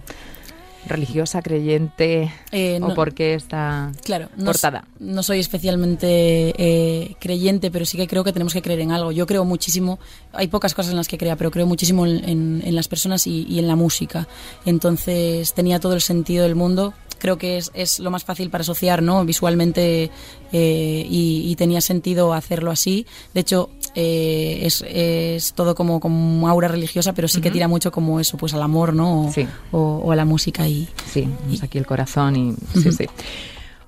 religiosa, 0.88 1.41
creyente 1.41 2.32
eh, 2.52 2.80
o 2.82 2.93
por 2.93 3.13
qué 3.13 3.34
está 3.34 3.91
claro, 4.04 4.30
no, 4.36 4.45
portada? 4.45 4.86
No 5.00 5.24
soy 5.24 5.39
especialmente 5.39 6.54
eh, 6.58 7.15
creyente, 7.19 7.71
pero 7.71 7.86
sí 7.86 7.98
que 7.98 8.08
creo 8.08 8.24
que 8.24 8.34
tenemos 8.34 8.54
que 8.54 8.62
creer 8.62 8.82
en 8.82 8.91
algo. 8.91 9.12
Yo 9.12 9.26
creo 9.26 9.45
muchísimo, 9.45 10.00
hay 10.34 10.48
pocas 10.48 10.74
cosas 10.74 10.91
en 10.91 10.98
las 10.98 11.08
que 11.08 11.17
crea, 11.17 11.36
pero 11.36 11.52
creo 11.52 11.65
muchísimo 11.65 12.06
en, 12.06 12.76
las 12.76 12.88
personas 12.88 13.28
y, 13.28 13.60
en 13.60 13.67
la 13.67 13.76
música. 13.76 14.28
Entonces 14.65 15.54
tenía 15.54 15.80
todo 15.80 15.93
el 15.93 16.02
sentido 16.02 16.43
del 16.43 16.56
mundo 16.56 16.93
creo 17.17 17.38
que 17.38 17.58
es, 17.58 17.71
es, 17.74 18.00
lo 18.00 18.12
más 18.12 18.24
fácil 18.24 18.50
para 18.50 18.62
asociar 18.62 19.02
¿no? 19.02 19.26
visualmente 19.26 20.12
eh, 20.52 21.08
y, 21.10 21.56
tenía 21.56 21.82
sentido 21.82 22.34
hacerlo 22.34 22.71
así. 22.71 23.08
De 23.34 23.41
hecho, 23.41 23.69
eh, 23.95 24.60
es, 24.63 24.84
es, 24.88 25.53
todo 25.53 25.73
como, 25.73 26.01
como 26.01 26.49
aura 26.49 26.67
religiosa, 26.67 27.13
pero 27.13 27.27
sí 27.29 27.39
que 27.39 27.49
tira 27.49 27.67
mucho 27.69 27.91
como 27.91 28.19
eso, 28.19 28.38
pues 28.38 28.53
al 28.53 28.62
amor, 28.62 28.93
¿no? 28.93 29.31
O, 29.71 30.12
a 30.12 30.15
la 30.15 30.25
música 30.25 30.67
y... 30.67 30.88
Sí, 31.12 31.29
aquí 31.62 31.77
el 31.77 31.86
corazón 31.86 32.36
y... 32.36 32.55
Sí, 32.73 32.91
sí. 32.91 33.05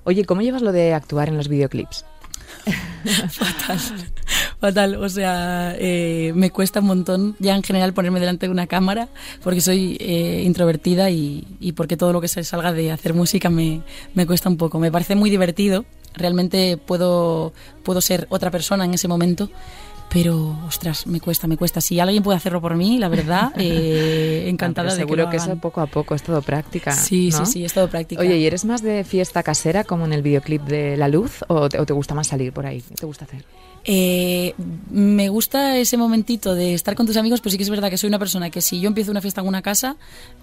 Oye, 0.04 0.24
¿cómo 0.24 0.40
llevas 0.40 0.62
lo 0.62 0.72
de 0.72 0.94
actuar 0.94 1.28
en 1.28 1.36
los 1.36 1.48
videoclips? 1.48 2.06
fatal, 3.30 3.78
fatal. 4.58 4.94
O 4.96 5.08
sea, 5.10 5.74
eh, 5.78 6.32
me 6.34 6.50
cuesta 6.50 6.80
un 6.80 6.86
montón 6.86 7.36
ya 7.38 7.54
en 7.54 7.62
general 7.62 7.92
ponerme 7.92 8.20
delante 8.20 8.46
de 8.46 8.52
una 8.52 8.66
cámara 8.66 9.08
porque 9.42 9.60
soy 9.60 9.98
eh, 10.00 10.42
introvertida 10.44 11.10
y, 11.10 11.46
y, 11.60 11.72
porque 11.72 11.98
todo 11.98 12.14
lo 12.14 12.22
que 12.22 12.28
se 12.28 12.44
salga 12.44 12.72
de 12.72 12.90
hacer 12.90 13.12
música 13.12 13.50
me, 13.50 13.82
me 14.14 14.26
cuesta 14.26 14.48
un 14.48 14.56
poco. 14.56 14.78
Me 14.78 14.90
parece 14.90 15.14
muy 15.14 15.28
divertido. 15.28 15.84
Realmente 16.14 16.78
puedo, 16.78 17.52
puedo 17.82 18.00
ser 18.00 18.26
otra 18.30 18.50
persona 18.50 18.86
en 18.86 18.94
ese 18.94 19.08
momento 19.08 19.50
pero 20.10 20.56
ostras, 20.66 21.06
me 21.06 21.20
cuesta, 21.20 21.46
me 21.46 21.56
cuesta. 21.56 21.80
Si 21.80 22.00
alguien 22.00 22.22
puede 22.22 22.36
hacerlo 22.36 22.60
por 22.60 22.74
mí, 22.76 22.98
la 22.98 23.08
verdad, 23.08 23.52
eh, 23.56 24.46
encantada 24.48 24.90
de 24.90 24.96
seguro 24.96 25.28
que, 25.28 25.36
eso 25.36 25.56
poco 25.56 25.80
a 25.80 25.86
poco 25.86 26.14
es 26.14 26.22
todo 26.22 26.40
práctica. 26.42 26.92
Sí, 26.92 27.30
sí, 27.30 27.44
sí, 27.46 27.64
es 27.64 27.74
todo 27.74 27.88
práctica. 27.88 28.22
Oye, 28.22 28.38
¿y 28.38 28.46
eres 28.46 28.64
más 28.64 28.82
de 28.82 29.04
fiesta 29.04 29.42
casera 29.42 29.84
como 29.84 30.06
en 30.06 30.12
el 30.12 30.22
videoclip 30.22 30.62
de 30.62 30.96
La 30.96 31.08
Luz 31.08 31.44
o 31.48 31.68
te, 31.68 31.92
gusta 31.92 32.14
más 32.14 32.28
salir 32.28 32.52
por 32.52 32.66
ahí? 32.66 32.80
¿Qué 32.80 32.94
te 32.94 33.06
gusta 33.06 33.24
hacer? 33.24 33.44
Eh, 33.84 34.54
me 34.90 35.28
gusta 35.28 35.76
ese 35.78 35.96
momentito 35.96 36.54
de 36.54 36.74
estar 36.74 36.94
con 36.94 37.06
tus 37.06 37.16
amigos, 37.16 37.40
pero 37.40 37.52
sí 37.52 37.56
que 37.56 37.62
es 37.62 37.70
verdad 37.70 37.90
que 37.90 37.96
soy 37.96 38.08
una 38.08 38.18
persona 38.18 38.50
que 38.50 38.60
si 38.60 38.80
yo 38.80 38.88
empiezo 38.88 39.10
una 39.10 39.20
fiesta 39.20 39.40
en 39.40 39.46
una 39.46 39.62
casa, 39.62 39.96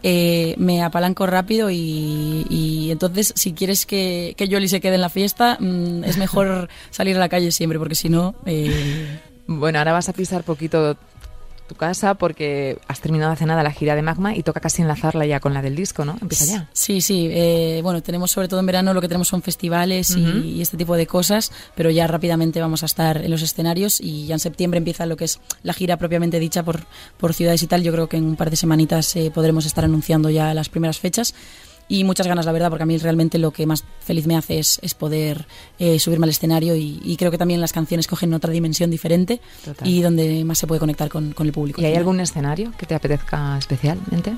eh, 0.04 0.56
me 0.58 0.82
apalanco 0.82 1.26
rápido 1.28 1.70
y, 1.70 2.90
entonces 2.92 3.34
si 3.36 3.54
quieres 3.54 3.86
que, 3.86 4.36
que 4.38 4.48
Yoli 4.48 4.68
se 4.68 4.80
quede 4.80 4.96
en 4.96 5.02
la 5.02 5.10
fiesta, 5.10 5.58
mm, 5.60 6.04
es 6.06 6.18
mejor 6.18 6.70
salir 6.92 7.18
a 7.18 7.20
la 7.20 7.30
calle 7.30 7.52
siempre, 7.52 7.80
porque 7.80 7.96
si 7.96 8.10
no... 8.10 8.36
Eh, 8.46 9.20
bueno, 9.48 9.80
ahora 9.80 9.94
vas 9.94 10.10
a 10.10 10.14
pisar 10.14 10.44
poquito 10.44 10.98
tu 11.68 11.76
casa 11.76 12.14
porque 12.14 12.78
has 12.88 13.02
terminado 13.02 13.32
hace 13.32 13.46
nada 13.46 13.64
la 13.64 13.72
gira 13.72 13.96
de 13.96 14.02
Magma 14.02 14.36
y 14.36 14.44
toca 14.44 14.60
casi 14.60 14.82
enlazarla 14.82 15.26
ya 15.26 15.40
con 15.40 15.54
la 15.54 15.62
del 15.62 15.76
disco, 15.76 16.06
¿no? 16.06 16.18
Empieza 16.22 16.46
ya. 16.46 16.70
Sí, 16.74 17.02
sí. 17.02 17.28
Eh, 17.32 17.80
bueno, 17.84 18.04
tenemos 18.04 18.32
sobre 18.32 18.48
todo 18.48 18.60
en 18.60 18.66
verano 18.66 18.94
lo 18.94 19.02
que 19.02 19.08
tenemos 19.08 19.28
son 19.28 19.42
festivales 19.42 20.16
y, 20.16 20.62
este 20.62 20.78
tipo 20.78 20.96
de 20.96 21.08
cosas, 21.08 21.52
pero 21.76 21.90
ya 21.90 22.08
rápidamente 22.08 22.62
vamos 22.62 22.84
a 22.84 22.86
estar 22.86 23.18
en 23.18 23.32
los 23.32 23.42
escenarios 23.42 24.00
y 24.00 24.28
ya 24.28 24.36
en 24.36 24.40
septiembre 24.40 24.78
empieza 24.78 25.06
lo 25.06 25.18
que 25.18 25.26
es 25.26 25.40
la 25.64 25.74
gira 25.74 25.98
propiamente 25.98 26.40
dicha 26.40 26.64
por, 26.64 26.82
por 27.18 27.34
ciudades 27.34 27.64
y 27.64 27.68
tal. 27.68 27.84
Yo 27.84 27.92
creo 27.92 28.08
que 28.08 28.18
en 28.18 28.26
un 28.26 28.36
par 28.36 28.50
de 28.50 28.58
semanitas 28.58 29.16
eh, 29.16 29.32
podremos 29.34 29.66
estar 29.66 29.84
anunciando 29.86 30.30
ya 30.30 30.54
las 30.54 30.70
primeras 30.70 31.00
fechas. 31.00 31.34
Y 31.88 32.04
muchas 32.04 32.28
ganas, 32.28 32.46
la 32.46 32.52
verdad, 32.52 32.70
porque 32.70 32.84
a 32.84 32.86
mí 32.86 32.98
realmente 32.98 33.38
lo 33.38 33.52
que 33.52 33.66
más 33.66 33.84
feliz 34.00 34.26
me 34.26 34.36
hace 34.36 34.60
es, 34.60 34.80
es 34.82 34.94
poder 34.94 35.46
eh, 35.78 36.00
subirme 36.00 36.26
al 36.26 36.32
escenario 36.32 36.76
y, 36.76 37.16
creo 37.18 37.32
que 37.32 37.38
también 37.38 37.62
las 37.62 37.72
canciones 37.72 38.08
cogen 38.08 38.34
otra 38.34 38.52
dimensión 38.52 38.92
diferente 38.92 39.40
y 39.84 40.02
donde 40.02 40.44
más 40.44 40.58
se 40.58 40.68
puede 40.68 40.80
conectar 40.80 41.10
con, 41.10 41.32
con 41.32 41.48
el 41.48 41.54
público. 41.54 41.82
¿Y 41.82 41.86
hay 41.86 41.96
algún 41.96 42.20
escenario 42.20 42.74
que 42.78 42.86
te 42.86 42.96
apetezca 42.96 43.58
especialmente? 43.58 44.34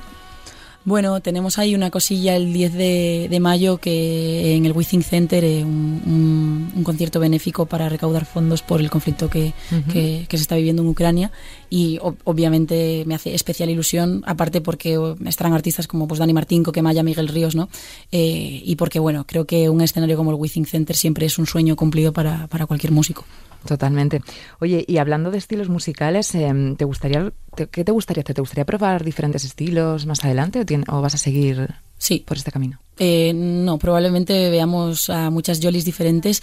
Bueno, 0.88 1.19
tenemos 1.19 1.57
ahí 1.57 1.75
una 1.75 1.91
cosilla 1.91 2.38
el 2.38 2.53
10 2.53 2.73
de, 2.73 3.38
mayo 3.41 3.77
que 3.77 4.55
en 4.55 4.65
el 4.65 4.71
Withing 4.71 5.03
Center, 5.03 5.43
eh, 5.43 5.62
un, 5.65 6.81
concierto 6.81 7.19
benéfico 7.19 7.65
para 7.65 7.89
recaudar 7.89 8.23
fondos 8.23 8.62
por 8.62 8.79
el 8.79 8.89
conflicto 8.89 9.29
que, 9.29 9.51
se 9.91 10.36
está 10.38 10.55
viviendo 10.55 10.83
en 10.83 10.88
Ucrania 10.88 11.33
y 11.69 11.99
obviamente 12.01 13.03
me 13.06 13.15
hace 13.15 13.34
especial 13.36 13.69
ilusión, 13.69 14.23
aparte 14.25 14.62
porque 14.62 14.97
estarán 15.25 15.53
artistas 15.53 15.88
como 15.88 16.08
pues 16.08 16.19
Dani 16.19 16.34
Martín, 16.34 16.63
Coquemaya, 16.63 17.03
Miguel 17.03 17.27
Ríos, 17.27 17.56
¿no? 17.56 17.69
Eh, 18.12 18.62
y 18.63 18.75
porque, 18.75 18.99
bueno, 18.99 19.25
creo 19.25 19.45
que 19.45 19.69
un 19.69 19.82
escenario 19.82 20.17
como 20.17 20.32
el 20.32 20.38
Withing 20.38 20.65
Center 20.65 20.95
siempre 20.95 21.25
es 21.25 21.38
un 21.38 21.45
sueño 21.45 21.75
cumplido 21.75 22.13
para, 22.13 22.47
para 22.47 22.65
cualquier 22.65 22.91
músico. 22.91 23.25
Totalmente. 23.65 24.21
Oye, 24.60 24.86
y 24.88 24.97
hablando 24.97 25.32
de 25.32 25.38
estilos 25.38 25.69
musicales, 25.69 26.34
em, 26.36 26.75
¿te 26.75 26.86
gustaría, 26.86 27.32
¿qué 27.56 27.84
te 27.84 27.91
gustaría 27.91 28.21
hacer? 28.21 28.36
¿Te 28.36 28.41
gustaría 28.41 28.65
probar 28.65 29.03
diferentes 29.03 29.43
estilos 29.43 30.06
más 30.06 30.23
adelante 30.23 30.63
o, 30.88 31.01
vas 31.01 31.15
a 31.15 31.17
seguir 31.17 31.75
sí. 31.97 32.23
por 32.25 32.38
este 32.38 32.51
camino? 32.51 32.80
Eh, 32.97 33.34
no, 33.34 33.77
probablemente 33.77 34.49
veamos 34.49 35.10
a 35.10 35.30
muchas 35.30 35.60
Jolis 35.62 35.86
diferentes 35.86 36.41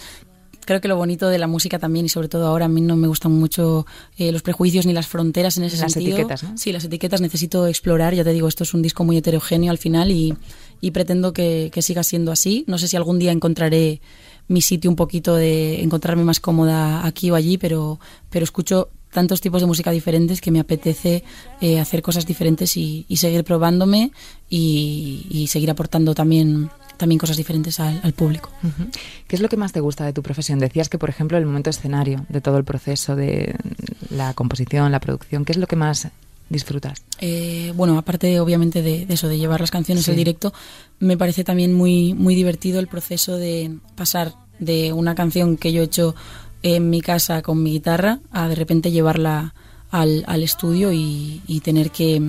creo 0.65 0.81
que 0.81 0.87
lo 0.87 0.95
bonito 0.95 1.29
de 1.29 1.37
la 1.37 1.47
música 1.47 1.79
también 1.79 2.05
y 2.05 2.09
sobre 2.09 2.27
todo 2.27 2.47
ahora 2.47 2.65
a 2.65 2.69
mí 2.69 2.81
no 2.81 2.95
me 2.95 3.07
gustan 3.07 3.31
mucho 3.31 3.85
eh, 4.17 4.31
los 4.31 4.41
prejuicios 4.41 4.85
ni 4.85 4.93
las 4.93 5.07
fronteras 5.07 5.57
en 5.57 5.63
ese 5.63 5.77
sentido. 5.77 6.09
Las 6.09 6.19
etiquetas, 6.19 6.43
¿no? 6.43 6.57
Sí, 6.57 6.71
las 6.71 6.83
etiquetas 6.83 7.21
necesito 7.21 7.67
explorar. 7.67 8.13
Ya 8.13 8.23
te 8.23 8.31
digo, 8.31 8.47
esto 8.47 8.63
es 8.63 8.73
un 8.73 8.81
disco 8.81 9.03
muy 9.03 9.17
heterogéneo 9.17 9.71
al 9.71 9.77
final 9.77 10.11
y, 10.11 10.35
pretendo 10.91 11.33
que, 11.33 11.71
que, 11.73 11.81
siga 11.81 12.03
siendo 12.03 12.31
así. 12.31 12.63
No 12.67 12.77
sé 12.77 12.87
si 12.87 12.95
algún 12.95 13.17
día 13.17 13.31
encontraré 13.31 14.01
mi 14.47 14.61
sitio 14.61 14.89
un 14.89 14.95
poquito 14.95 15.35
de 15.35 15.81
encontrarme 15.81 16.23
más 16.23 16.39
cómoda 16.39 17.05
aquí 17.05 17.31
o 17.31 17.35
allí, 17.35 17.57
pero, 17.57 17.99
pero 18.29 18.43
escucho 18.43 18.89
tantos 19.15 19.39
tipos 19.39 19.61
de 19.61 19.67
música 19.67 19.91
diferentes 19.91 20.41
que 20.41 20.51
me 20.51 20.59
apetece 20.59 21.23
eh, 21.61 21.79
hacer 21.79 22.01
cosas 22.01 22.25
diferentes 22.25 22.75
y, 22.75 23.05
seguir 23.15 23.43
probándome 23.45 24.11
y, 24.49 25.47
seguir 25.49 25.71
aportando 25.71 26.13
también 26.13 26.69
también 26.97 27.19
cosas 27.19 27.37
diferentes 27.37 27.79
al, 27.79 28.13
público. 28.13 28.49
¿Qué 29.27 29.35
es 29.35 29.41
lo 29.41 29.49
que 29.49 29.57
más 29.57 29.71
te 29.71 29.79
gusta 29.79 30.05
de 30.05 30.13
tu 30.13 30.23
profesión? 30.23 30.59
Decías 30.59 30.89
que, 30.89 30.97
por 30.97 31.09
ejemplo, 31.09 31.37
el 31.37 31.45
momento 31.45 31.69
escenario, 31.69 32.25
de 32.29 32.41
todo 32.41 32.57
el 32.57 32.63
proceso 32.63 33.15
de 33.15 33.55
la 34.09 34.33
composición, 34.33 34.91
la 34.91 34.99
producción, 34.99 35.45
¿qué 35.45 35.51
es 35.51 35.57
lo 35.57 35.67
que 35.67 35.75
más 35.75 36.07
disfrutas? 36.49 37.03
Eh, 37.19 37.73
bueno, 37.75 37.97
aparte 37.97 38.39
obviamente 38.39 38.81
de, 38.81 39.05
eso, 39.09 39.27
de 39.27 39.37
llevar 39.37 39.61
las 39.61 39.71
canciones 39.71 40.07
al 40.09 40.15
directo, 40.15 40.53
me 40.99 41.17
parece 41.17 41.43
también 41.43 41.73
muy, 41.73 42.13
muy 42.13 42.35
divertido 42.35 42.79
el 42.79 42.87
proceso 42.87 43.37
de 43.37 43.77
pasar 43.95 44.33
de 44.59 44.93
una 44.93 45.15
canción 45.15 45.57
que 45.57 45.73
yo 45.73 45.81
he 45.81 45.85
hecho 45.85 46.15
en 46.63 46.89
mi 46.89 47.01
casa 47.01 47.41
con 47.41 47.61
mi 47.61 47.71
guitarra 47.71 48.19
a 48.31 48.47
de 48.47 48.55
repente 48.55 48.91
llevarla 48.91 49.53
al, 49.91 50.23
al 50.27 50.43
estudio 50.43 50.91
y, 50.91 51.41
tener 51.63 51.89
que, 51.91 52.21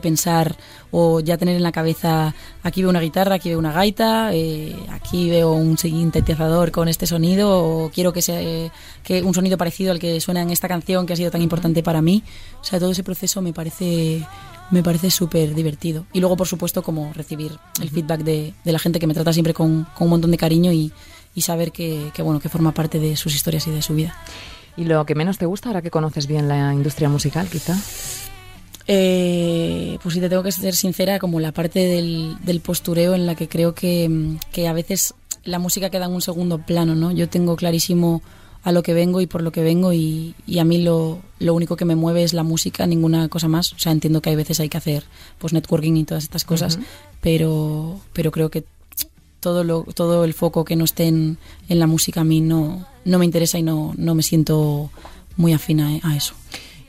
pensar 0.00 0.56
o 0.90 1.20
ya 1.20 1.38
tener 1.38 1.56
en 1.56 1.62
la 1.62 1.72
cabeza 1.72 2.34
aquí 2.62 2.82
veo 2.82 2.90
una 2.90 3.00
guitarra, 3.00 3.36
aquí 3.36 3.48
veo 3.48 3.58
una 3.58 3.72
gaita, 3.72 4.34
eh, 4.34 4.76
aquí 4.90 5.30
veo 5.30 5.52
un 5.52 5.78
sintetizador 5.78 6.70
con 6.72 6.88
este 6.88 7.06
sonido 7.06 7.50
o 7.50 7.90
quiero 7.90 8.12
que 8.12 8.22
sea 8.22 8.40
que 9.02 9.22
un 9.22 9.34
sonido 9.34 9.56
parecido 9.56 9.92
al 9.92 9.98
que 9.98 10.20
suena 10.20 10.42
en 10.42 10.50
esta 10.50 10.68
canción 10.68 11.06
que 11.06 11.12
ha 11.12 11.16
sido 11.16 11.30
tan 11.30 11.42
importante 11.42 11.82
para 11.82 12.02
mí. 12.02 12.22
O 12.60 12.64
sea, 12.64 12.78
todo 12.78 12.90
ese 12.90 13.02
proceso 13.04 13.40
me 13.40 13.52
parece 13.52 14.26
me 14.72 14.82
parece 14.82 15.10
súper 15.10 15.54
divertido. 15.54 16.06
Y 16.12 16.20
luego, 16.20 16.36
por 16.36 16.48
supuesto, 16.48 16.82
como 16.82 17.12
recibir 17.12 17.52
el 17.80 17.90
feedback 17.90 18.22
de, 18.22 18.54
de, 18.64 18.72
la 18.72 18.78
gente 18.78 18.98
que 18.98 19.06
me 19.06 19.14
trata 19.14 19.32
siempre 19.32 19.52
con, 19.52 19.84
con 19.94 20.06
un 20.06 20.10
montón 20.10 20.30
de 20.30 20.38
cariño 20.38 20.72
y, 20.72 20.92
y 21.34 21.42
saber 21.42 21.72
que, 21.72 22.10
que, 22.14 22.22
bueno, 22.22 22.40
que 22.40 22.48
forma 22.48 22.72
parte 22.72 22.98
de 22.98 23.16
sus 23.16 23.34
historias 23.34 23.66
y 23.66 23.70
de 23.70 23.82
su 23.82 23.94
vida. 23.94 24.16
¿Y 24.76 24.84
lo 24.84 25.04
que 25.04 25.14
menos 25.14 25.38
te 25.38 25.46
gusta 25.46 25.68
ahora 25.68 25.82
que 25.82 25.90
conoces 25.90 26.26
bien 26.26 26.48
la 26.48 26.72
industria 26.72 27.08
musical, 27.08 27.48
quizá? 27.48 27.76
Eh, 28.86 29.98
pues 30.02 30.14
si 30.14 30.20
te 30.20 30.28
tengo 30.28 30.42
que 30.42 30.52
ser 30.52 30.74
sincera, 30.74 31.18
como 31.18 31.40
la 31.40 31.52
parte 31.52 31.80
del, 31.80 32.36
del 32.42 32.60
postureo 32.60 33.14
en 33.14 33.26
la 33.26 33.34
que 33.34 33.48
creo 33.48 33.74
que, 33.74 34.36
que, 34.50 34.66
a 34.66 34.72
veces 34.72 35.14
la 35.44 35.58
música 35.58 35.90
queda 35.90 36.06
en 36.06 36.12
un 36.12 36.22
segundo 36.22 36.58
plano, 36.58 36.94
¿no? 36.94 37.12
Yo 37.12 37.28
tengo 37.28 37.56
clarísimo 37.56 38.22
a 38.64 38.72
lo 38.72 38.82
que 38.82 38.94
vengo 38.94 39.20
y 39.20 39.26
por 39.26 39.42
lo 39.42 39.50
que 39.50 39.62
vengo 39.62 39.92
y, 39.92 40.34
y 40.46 40.58
a 40.58 40.64
mí 40.64 40.82
lo, 40.82 41.20
lo, 41.38 41.54
único 41.54 41.76
que 41.76 41.84
me 41.84 41.96
mueve 41.96 42.22
es 42.22 42.32
la 42.32 42.42
música, 42.44 42.86
ninguna 42.86 43.28
cosa 43.28 43.48
más. 43.48 43.72
O 43.72 43.78
sea, 43.78 43.92
entiendo 43.92 44.20
que 44.20 44.30
hay 44.30 44.36
veces 44.36 44.60
hay 44.60 44.68
que 44.68 44.78
hacer 44.78 45.04
pues 45.38 45.52
networking 45.52 45.96
y 45.96 46.04
todas 46.04 46.24
estas 46.24 46.44
cosas, 46.44 46.78
pero, 47.20 48.00
pero 48.12 48.30
creo 48.30 48.50
que 48.50 48.64
todo, 49.40 49.64
lo, 49.64 49.82
todo 49.82 50.24
el 50.24 50.34
foco 50.34 50.64
que 50.64 50.76
no 50.76 50.84
esté 50.84 51.08
en, 51.08 51.38
en, 51.68 51.78
la 51.80 51.88
música 51.88 52.20
a 52.20 52.24
mí 52.24 52.40
no, 52.40 52.86
no 53.04 53.18
me 53.18 53.24
interesa 53.24 53.58
y 53.58 53.62
no, 53.62 53.94
no 53.96 54.14
me 54.14 54.22
siento 54.22 54.90
muy 55.36 55.52
afina 55.52 55.98
a 56.02 56.16
eso. 56.16 56.34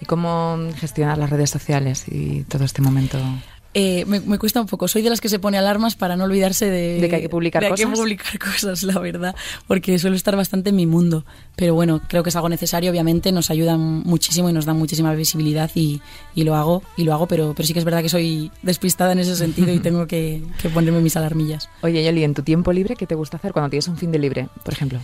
¿Y 0.01 0.05
cómo 0.05 0.57
gestionar 0.75 1.17
las 1.17 1.29
redes 1.29 1.49
sociales 1.49 2.05
y 2.09 2.43
todo 2.43 2.65
este 2.65 2.81
momento? 2.81 3.17
Eh, 3.75 4.05
me, 4.05 4.37
cuesta 4.37 4.61
un 4.61 4.67
poco. 4.67 4.87
Soy 4.87 5.01
de 5.01 5.09
las 5.09 5.19
que 5.19 5.29
se 5.29 5.39
pone 5.39 5.57
alarmas 5.57 5.95
para 5.95 6.15
no 6.15 6.25
olvidarse 6.25 6.69
de, 6.69 7.01
de 7.01 7.09
que 7.09 7.15
hay 7.15 7.21
que 7.23 7.29
publicar 7.29 7.63
cosas. 7.63 7.79
Hay 7.79 7.91
que 7.91 7.97
publicar 7.97 8.39
cosas, 8.39 8.83
la 8.83 8.99
verdad, 8.99 9.35
porque 9.67 9.97
suelo 9.97 10.15
estar 10.15 10.35
bastante 10.35 10.69
en 10.69 10.75
mi 10.75 10.85
mundo. 10.85 11.25
Pero 11.55 11.73
bueno, 11.73 12.01
creo 12.07 12.21
que 12.21 12.29
es 12.29 12.35
algo 12.35 12.49
necesario, 12.49 12.91
obviamente, 12.91 13.31
nos 13.31 13.49
ayudan 13.49 13.79
muchísimo 13.79 14.49
y 14.49 14.53
nos 14.53 14.65
dan 14.65 14.77
muchísima 14.77 15.13
visibilidad 15.15 15.71
y, 15.73 16.01
y 16.35 16.43
lo 16.43 16.55
hago, 16.55 16.83
y 16.97 17.03
lo 17.03 17.13
hago, 17.13 17.27
pero, 17.27 17.53
pero 17.55 17.65
sí 17.65 17.73
que 17.73 17.79
es 17.79 17.85
verdad 17.85 18.03
que 18.03 18.09
soy 18.09 18.51
despistada 18.61 19.13
en 19.13 19.19
ese 19.19 19.35
sentido 19.35 19.73
y 19.73 19.79
tengo 19.79 20.05
que, 20.05 20.43
que 20.61 20.69
ponerme 20.69 20.99
mis 20.99 21.17
alarmillas. 21.17 21.69
Oye, 21.81 22.03
Yoli, 22.03 22.23
en 22.23 22.35
tu 22.35 22.43
tiempo 22.43 22.71
libre, 22.73 22.95
¿qué 22.95 23.07
te 23.07 23.15
gusta 23.15 23.37
hacer 23.37 23.53
cuando 23.53 23.71
tienes 23.71 23.87
un 23.87 23.97
fin 23.97 24.11
de 24.11 24.19
libre, 24.19 24.49
por 24.63 24.73
ejemplo? 24.73 24.99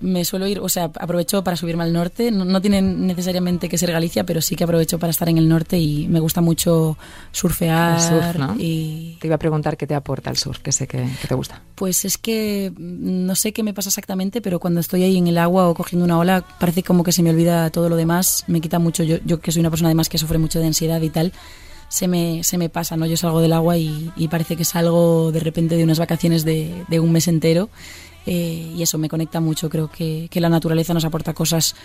Me 0.00 0.24
suelo 0.24 0.46
ir, 0.46 0.60
o 0.60 0.68
sea, 0.68 0.84
aprovecho 0.84 1.44
para 1.44 1.56
subirme 1.56 1.84
al 1.84 1.92
norte. 1.92 2.30
No, 2.30 2.44
no 2.44 2.60
tiene 2.60 2.80
necesariamente 2.82 3.68
que 3.68 3.78
ser 3.78 3.92
Galicia, 3.92 4.24
pero 4.24 4.40
sí 4.40 4.56
que 4.56 4.64
aprovecho 4.64 4.98
para 4.98 5.10
estar 5.10 5.28
en 5.28 5.38
el 5.38 5.48
norte 5.48 5.78
y 5.78 6.08
me 6.08 6.20
gusta 6.20 6.40
mucho 6.40 6.96
surfear. 7.32 8.00
surf, 8.00 8.36
¿no? 8.36 8.54
y... 8.58 9.18
Te 9.20 9.26
iba 9.26 9.36
a 9.36 9.38
preguntar 9.38 9.76
qué 9.76 9.86
te 9.86 9.94
aporta 9.94 10.30
el 10.30 10.36
surf, 10.36 10.60
que 10.60 10.72
sé 10.72 10.86
que, 10.86 11.08
te 11.28 11.34
gusta. 11.34 11.62
Pues 11.74 12.04
es 12.04 12.18
que 12.18 12.72
no 12.78 13.34
sé 13.34 13.52
qué 13.52 13.62
me 13.62 13.74
pasa 13.74 13.88
exactamente, 13.90 14.40
pero 14.40 14.60
cuando 14.60 14.80
estoy 14.80 15.02
ahí 15.02 15.16
en 15.16 15.26
el 15.26 15.38
agua 15.38 15.68
o 15.68 15.74
cogiendo 15.74 16.04
una 16.04 16.18
ola, 16.18 16.44
parece 16.58 16.82
como 16.82 17.04
que 17.04 17.12
se 17.12 17.22
me 17.22 17.30
olvida 17.30 17.70
todo 17.70 17.88
lo 17.88 17.96
demás. 17.96 18.44
Me 18.46 18.60
quita 18.60 18.78
mucho, 18.78 19.02
yo, 19.02 19.18
yo 19.24 19.40
que 19.40 19.52
soy 19.52 19.60
una 19.60 19.70
persona 19.70 19.88
además 19.88 20.08
que 20.08 20.18
sufre 20.18 20.38
mucho 20.38 20.58
de 20.58 20.66
ansiedad 20.66 21.00
y 21.00 21.10
tal 21.10 21.32
se 21.88 22.08
me, 22.08 22.42
se 22.42 22.58
me 22.58 22.68
pasa, 22.68 22.96
¿no? 22.96 23.06
Yo 23.06 23.16
salgo 23.16 23.40
del 23.40 23.52
agua 23.52 23.76
y, 23.76 24.10
parece 24.30 24.56
que 24.56 24.64
salgo 24.64 25.30
de 25.32 25.40
repente 25.40 25.76
de 25.76 25.84
unas 25.84 25.98
vacaciones 25.98 26.44
de, 26.44 26.84
de 26.88 27.00
un 27.00 27.12
mes 27.12 27.28
entero 27.28 27.68
eh, 28.26 28.72
y 28.76 28.82
eso 28.82 28.98
me 28.98 29.08
conecta 29.08 29.40
mucho. 29.40 29.68
Creo 29.70 29.90
que, 29.90 30.28
que, 30.30 30.40
la 30.40 30.48
naturaleza 30.48 30.94
nos 30.94 31.04
aporta 31.04 31.32
cosas 31.32 31.76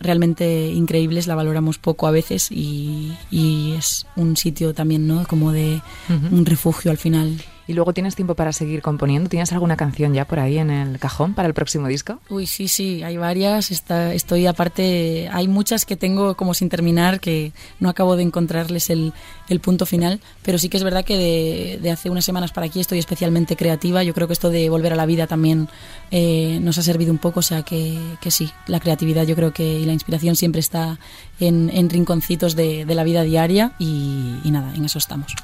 realmente 0.00 0.68
increíbles, 0.70 1.26
la 1.26 1.34
valoramos 1.34 1.78
poco 1.78 2.06
a 2.06 2.10
veces 2.10 2.50
y, 2.50 3.12
y 3.30 3.72
es 3.72 4.06
un 4.16 4.36
sitio 4.36 4.72
también, 4.72 5.06
¿no? 5.06 5.26
Como 5.26 5.52
de 5.52 5.82
un 6.30 6.46
refugio 6.46 6.90
al 6.90 6.96
final. 6.96 7.36
¿Y 7.70 7.72
luego 7.72 7.92
tienes 7.92 8.16
tiempo 8.16 8.34
para 8.34 8.52
seguir 8.52 8.82
componiendo? 8.82 9.28
¿Tienes 9.28 9.52
alguna 9.52 9.76
canción 9.76 10.12
ya 10.12 10.24
por 10.24 10.40
ahí 10.40 10.58
en 10.58 10.70
el 10.70 10.98
cajón 10.98 11.34
para 11.34 11.46
el 11.46 11.54
próximo 11.54 11.86
disco? 11.86 12.18
Uy, 12.28 12.48
sí, 12.48 12.66
sí, 12.66 13.04
hay 13.04 13.16
varias. 13.16 13.70
Está, 13.70 14.12
estoy 14.12 14.48
aparte, 14.48 15.28
hay 15.32 15.46
muchas 15.46 15.84
que 15.84 15.94
tengo 15.94 16.34
como 16.34 16.52
sin 16.52 16.68
terminar, 16.68 17.20
que 17.20 17.52
no 17.78 17.88
acabo 17.88 18.16
de 18.16 18.24
encontrarles 18.24 18.90
el, 18.90 19.12
el 19.48 19.60
punto 19.60 19.86
final, 19.86 20.20
pero 20.42 20.58
sí 20.58 20.68
que 20.68 20.78
es 20.78 20.82
verdad 20.82 21.04
que 21.04 21.16
de, 21.16 21.78
de, 21.80 21.92
hace 21.92 22.10
unas 22.10 22.24
semanas 22.24 22.50
para 22.50 22.66
aquí 22.66 22.80
estoy 22.80 22.98
especialmente 22.98 23.54
creativa. 23.54 24.02
Yo 24.02 24.14
creo 24.14 24.26
que 24.26 24.32
esto 24.32 24.50
de 24.50 24.68
volver 24.68 24.92
a 24.92 24.96
la 24.96 25.06
vida 25.06 25.28
también 25.28 25.68
eh, 26.10 26.58
nos 26.60 26.76
ha 26.78 26.82
servido 26.82 27.12
un 27.12 27.18
poco, 27.18 27.38
o 27.38 27.44
sea 27.44 27.62
que, 27.62 28.00
que, 28.20 28.32
sí, 28.32 28.50
la 28.66 28.80
creatividad 28.80 29.28
yo 29.28 29.36
creo 29.36 29.52
que 29.52 29.78
y 29.78 29.84
la 29.84 29.92
inspiración 29.92 30.34
siempre 30.34 30.58
está 30.58 30.98
en, 31.38 31.70
en 31.72 31.88
rinconcitos 31.88 32.56
de, 32.56 32.84
de, 32.84 32.94
la 32.96 33.04
vida 33.04 33.22
diaria 33.22 33.74
y, 33.78 34.40
y 34.42 34.50
nada, 34.50 34.74
en 34.74 34.84
eso 34.84 34.98
estamos. 34.98 35.36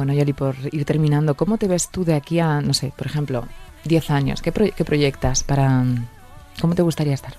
Bueno, 0.00 0.14
Yoli, 0.14 0.32
por 0.32 0.56
ir 0.72 0.86
terminando, 0.86 1.34
¿cómo 1.34 1.58
te 1.58 1.68
ves 1.68 1.90
tú 1.90 2.06
de 2.06 2.14
aquí 2.14 2.38
a, 2.38 2.62
no 2.62 2.72
sé, 2.72 2.90
por 2.96 3.06
ejemplo, 3.06 3.46
10 3.84 4.10
años? 4.10 4.40
¿Qué, 4.40 4.50
proyectas 4.50 5.42
para... 5.42 5.84
¿Cómo 6.58 6.74
te 6.74 6.80
gustaría 6.80 7.12
estar? 7.12 7.34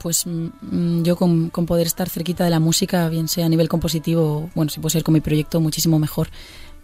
Pues 0.00 0.24
mm, 0.24 1.02
yo 1.02 1.16
con, 1.16 1.50
poder 1.50 1.88
estar 1.88 2.08
cerquita 2.08 2.44
de 2.44 2.50
la 2.50 2.60
música, 2.60 3.08
bien 3.08 3.26
sea 3.26 3.46
a 3.46 3.48
nivel 3.48 3.68
compositivo, 3.68 4.48
bueno, 4.54 4.70
si 4.70 4.78
puedo 4.78 4.90
ser 4.90 5.02
con 5.02 5.12
mi 5.12 5.20
proyecto, 5.20 5.60
muchísimo 5.60 5.98
mejor. 5.98 6.28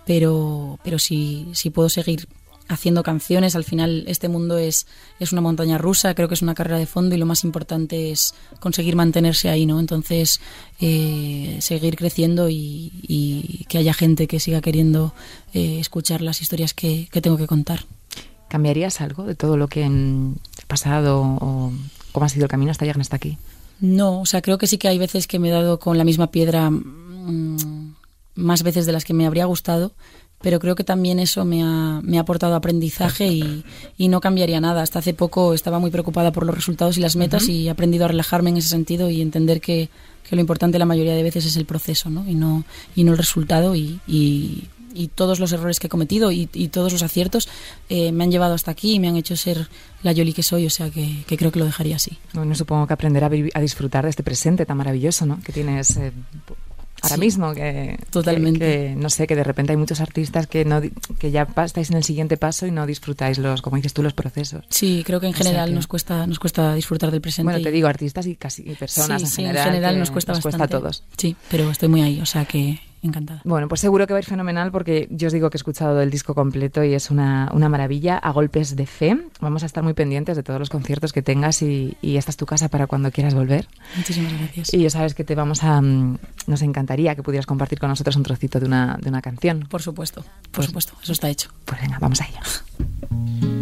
Pero, 0.04 0.80
pero 0.82 0.98
si, 0.98 1.48
si 1.52 1.70
puedo 1.70 1.88
seguir 1.88 2.26
haciendo 2.68 3.02
canciones. 3.02 3.56
Al 3.56 3.64
final 3.64 4.04
este 4.06 4.28
mundo 4.28 4.58
es, 4.58 4.86
es 5.20 5.32
una 5.32 5.40
montaña 5.40 5.78
rusa, 5.78 6.14
creo 6.14 6.28
que 6.28 6.34
es 6.34 6.42
una 6.42 6.54
carrera 6.54 6.78
de 6.78 6.86
fondo 6.86 7.14
y 7.14 7.18
lo 7.18 7.26
más 7.26 7.44
importante 7.44 8.10
es 8.10 8.34
conseguir 8.60 8.96
mantenerse 8.96 9.48
ahí, 9.48 9.66
¿no? 9.66 9.80
Entonces, 9.80 10.40
eh, 10.80 11.58
seguir 11.60 11.96
creciendo 11.96 12.48
y, 12.50 13.64
que 13.68 13.78
haya 13.78 13.94
gente 13.94 14.26
que 14.26 14.40
siga 14.40 14.60
queriendo 14.60 15.14
eh, 15.52 15.78
escuchar 15.80 16.20
las 16.20 16.40
historias 16.40 16.74
que, 16.74 17.08
tengo 17.22 17.36
que 17.36 17.46
contar. 17.46 17.84
¿Cambiarías 18.48 19.00
algo 19.00 19.24
de 19.24 19.34
todo 19.34 19.56
lo 19.56 19.68
que 19.68 19.84
ha 19.84 20.66
pasado 20.66 21.22
o 21.22 21.72
cómo 22.12 22.26
ha 22.26 22.28
sido 22.28 22.44
el 22.44 22.50
camino 22.50 22.70
hasta 22.70 22.84
llegar 22.84 23.00
hasta 23.00 23.16
aquí? 23.16 23.38
No, 23.80 24.20
o 24.20 24.26
sea, 24.26 24.42
creo 24.42 24.58
que 24.58 24.66
sí 24.66 24.78
que 24.78 24.88
hay 24.88 24.98
veces 24.98 25.26
que 25.26 25.38
me 25.38 25.48
he 25.48 25.52
dado 25.52 25.78
con 25.78 25.98
la 25.98 26.04
misma 26.04 26.30
piedra 26.30 26.70
mm, 26.70 27.94
más 28.36 28.62
veces 28.62 28.86
de 28.86 28.92
las 28.92 29.04
que 29.04 29.14
me 29.14 29.26
habría 29.26 29.46
gustado, 29.46 29.92
pero 30.44 30.60
creo 30.60 30.74
que 30.74 30.84
también 30.84 31.18
eso 31.18 31.46
me 31.46 31.62
ha, 31.62 32.02
me 32.02 32.18
ha 32.18 32.20
aportado 32.20 32.54
aprendizaje 32.54 33.28
y, 33.28 33.64
y, 33.96 34.08
no 34.08 34.20
cambiaría 34.20 34.60
nada. 34.60 34.82
Hasta 34.82 34.98
hace 34.98 35.14
poco 35.14 35.54
estaba 35.54 35.78
muy 35.78 35.90
preocupada 35.90 36.32
por 36.32 36.44
los 36.44 36.54
resultados 36.54 36.98
y 36.98 37.00
las 37.00 37.16
metas 37.16 37.48
y 37.48 37.66
he 37.66 37.70
aprendido 37.70 38.04
a 38.04 38.08
relajarme 38.08 38.50
en 38.50 38.58
ese 38.58 38.68
sentido 38.68 39.08
y 39.08 39.22
entender 39.22 39.62
que, 39.62 39.88
que, 40.28 40.36
lo 40.36 40.42
importante 40.42 40.78
la 40.78 40.84
mayoría 40.84 41.14
de 41.14 41.22
veces 41.22 41.46
es 41.46 41.56
el 41.56 41.64
proceso 41.64 42.10
¿no? 42.10 42.28
Y, 42.28 42.34
no, 42.34 42.62
y 42.94 43.04
no 43.04 43.12
el 43.12 43.18
resultado 43.18 43.74
y, 43.74 44.00
y 44.06 44.64
y 44.94 45.08
todos 45.08 45.40
los 45.40 45.52
errores 45.52 45.80
que 45.80 45.88
he 45.88 45.90
cometido 45.90 46.30
y, 46.30 46.48
y 46.52 46.68
todos 46.68 46.92
los 46.92 47.02
aciertos 47.02 47.48
eh, 47.88 48.12
me 48.12 48.22
han 48.22 48.30
llevado 48.30 48.54
hasta 48.54 48.70
aquí 48.70 48.94
y 48.94 49.00
me 49.00 49.08
han 49.08 49.16
hecho 49.16 49.36
ser 49.36 49.68
la 50.04 50.12
Yoli 50.12 50.32
que 50.32 50.44
soy, 50.44 50.66
o 50.66 50.70
sea 50.70 50.88
que, 50.90 51.24
que 51.26 51.36
creo 51.36 51.50
que 51.50 51.58
lo 51.58 51.64
dejaría 51.64 51.96
así. 51.96 52.16
Bueno, 52.32 52.54
supongo 52.54 52.86
que 52.86 52.92
aprender 52.92 53.24
a, 53.24 53.26
a, 53.26 53.60
disfrutar 53.60 54.04
de 54.04 54.10
este 54.10 54.22
presente 54.22 54.64
tan 54.64 54.76
maravilloso, 54.76 55.26
¿no? 55.26 55.40
Que 55.40 55.52
tienes 55.52 55.96
eh, 55.96 56.12
ahora 57.04 57.14
sí, 57.16 57.20
mismo 57.20 57.54
que 57.54 57.98
totalmente. 58.10 58.58
que, 58.58 58.88
que, 58.88 58.96
no 58.96 59.10
sé 59.10 59.26
que 59.26 59.36
de 59.36 59.44
repente 59.44 59.72
hay 59.72 59.76
muchos 59.76 60.00
artistas 60.00 60.46
que 60.46 60.64
no 60.64 60.80
que 61.18 61.30
ya 61.30 61.48
estáis 61.64 61.90
en 61.90 61.96
el 61.96 62.04
siguiente 62.04 62.36
paso 62.36 62.66
y 62.66 62.70
no 62.70 62.86
disfrutáis 62.86 63.38
los 63.38 63.62
como 63.62 63.76
dices 63.76 63.94
tú 63.94 64.02
los 64.02 64.12
procesos. 64.12 64.64
Sí 64.68 65.02
creo 65.06 65.20
que 65.20 65.26
en 65.26 65.34
general 65.34 65.56
o 65.56 65.66
sea 65.66 65.66
que... 65.66 65.74
nos 65.74 65.86
cuesta 65.86 66.26
nos 66.26 66.38
cuesta 66.38 66.74
disfrutar 66.74 67.10
del 67.10 67.20
presente 67.20 67.52
bueno 67.52 67.62
te 67.62 67.70
digo 67.70 67.88
artistas 67.88 68.26
y 68.26 68.36
casi 68.36 68.62
y 68.62 68.74
personas 68.74 69.20
sí, 69.20 69.26
en 69.26 69.30
sí, 69.30 69.42
general, 69.42 69.66
en 69.68 69.74
general 69.74 69.98
nos 69.98 70.10
cuesta 70.10 70.32
nos 70.32 70.42
bastante 70.42 70.58
cuesta 70.58 70.76
a 70.76 70.80
todos. 70.80 71.04
Sí 71.16 71.36
pero 71.50 71.70
estoy 71.70 71.88
muy 71.88 72.02
ahí 72.02 72.20
o 72.20 72.26
sea 72.26 72.44
que 72.44 72.80
encantada. 73.04 73.40
Bueno, 73.44 73.68
pues 73.68 73.80
seguro 73.80 74.06
que 74.06 74.12
va 74.12 74.18
a 74.18 74.20
ir 74.20 74.26
fenomenal 74.26 74.70
porque 74.72 75.06
yo 75.10 75.28
os 75.28 75.32
digo 75.32 75.50
que 75.50 75.56
he 75.56 75.58
escuchado 75.58 76.00
el 76.00 76.10
disco 76.10 76.34
completo 76.34 76.82
y 76.82 76.94
es 76.94 77.10
una, 77.10 77.50
una 77.52 77.68
maravilla 77.68 78.18
a 78.18 78.30
golpes 78.30 78.76
de 78.76 78.86
fe. 78.86 79.18
Vamos 79.40 79.62
a 79.62 79.66
estar 79.66 79.84
muy 79.84 79.94
pendientes 79.94 80.36
de 80.36 80.42
todos 80.42 80.58
los 80.58 80.70
conciertos 80.70 81.12
que 81.12 81.22
tengas 81.22 81.62
y, 81.62 81.96
y, 82.02 82.16
esta 82.16 82.30
es 82.30 82.36
tu 82.36 82.46
casa 82.46 82.68
para 82.68 82.86
cuando 82.86 83.10
quieras 83.10 83.34
volver. 83.34 83.66
Muchísimas 83.96 84.32
gracias. 84.32 84.72
Y 84.72 84.82
ya 84.82 84.90
sabes 84.90 85.14
que 85.14 85.24
te 85.24 85.34
vamos 85.34 85.62
a... 85.62 85.80
mm, 85.80 86.18
Nos 86.46 86.62
encantaría 86.62 87.14
que 87.14 87.22
pudieras 87.22 87.46
compartir 87.46 87.78
con 87.78 87.88
nosotros 87.88 88.16
un 88.16 88.22
trocito 88.22 88.58
de 88.58 88.66
una, 88.66 88.98
de 89.00 89.08
una 89.08 89.22
canción. 89.22 89.66
Por 89.68 89.82
supuesto, 89.82 90.22
por 90.22 90.50
pues, 90.52 90.66
supuesto, 90.66 90.94
eso 91.02 91.12
está 91.12 91.28
hecho. 91.28 91.50
Pues 91.64 91.80
venga, 91.80 91.98
vamos 92.00 92.20
a 92.20 92.26
ello. 92.26 92.40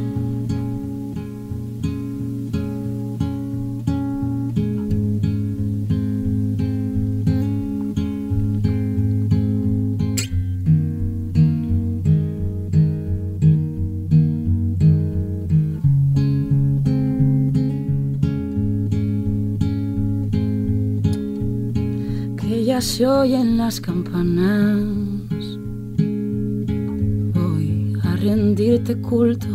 se 22.80 23.06
oyen 23.06 23.58
las 23.58 23.80
campanas. 23.80 24.78
Voy 27.34 27.94
a 28.02 28.16
rendirte 28.16 28.96
culto. 29.00 29.48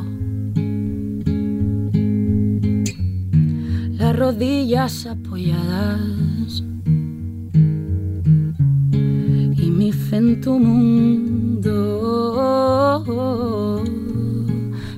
Las 3.98 4.16
rodillas 4.16 5.08
apoyadas 5.08 6.64
y 9.56 9.72
mi 9.72 9.92
fe 9.92 10.18
en 10.18 10.42
tu 10.42 10.60
mundo. 10.60 11.84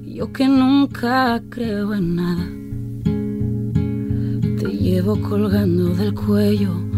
Yo 0.04 0.34
que 0.34 0.48
nunca 0.48 1.42
creo 1.50 1.94
en 1.94 2.16
nada, 2.16 2.46
te 4.58 4.68
llevo 4.68 5.22
colgando 5.22 5.96
del 5.96 6.14
cuello 6.14 6.89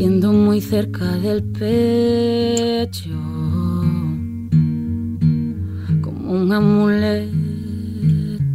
cayendo 0.00 0.32
muy 0.32 0.62
cerca 0.62 1.04
del 1.18 1.42
pecho, 1.42 3.10
como 6.00 6.32
un 6.32 6.50
amuleto 6.50 7.28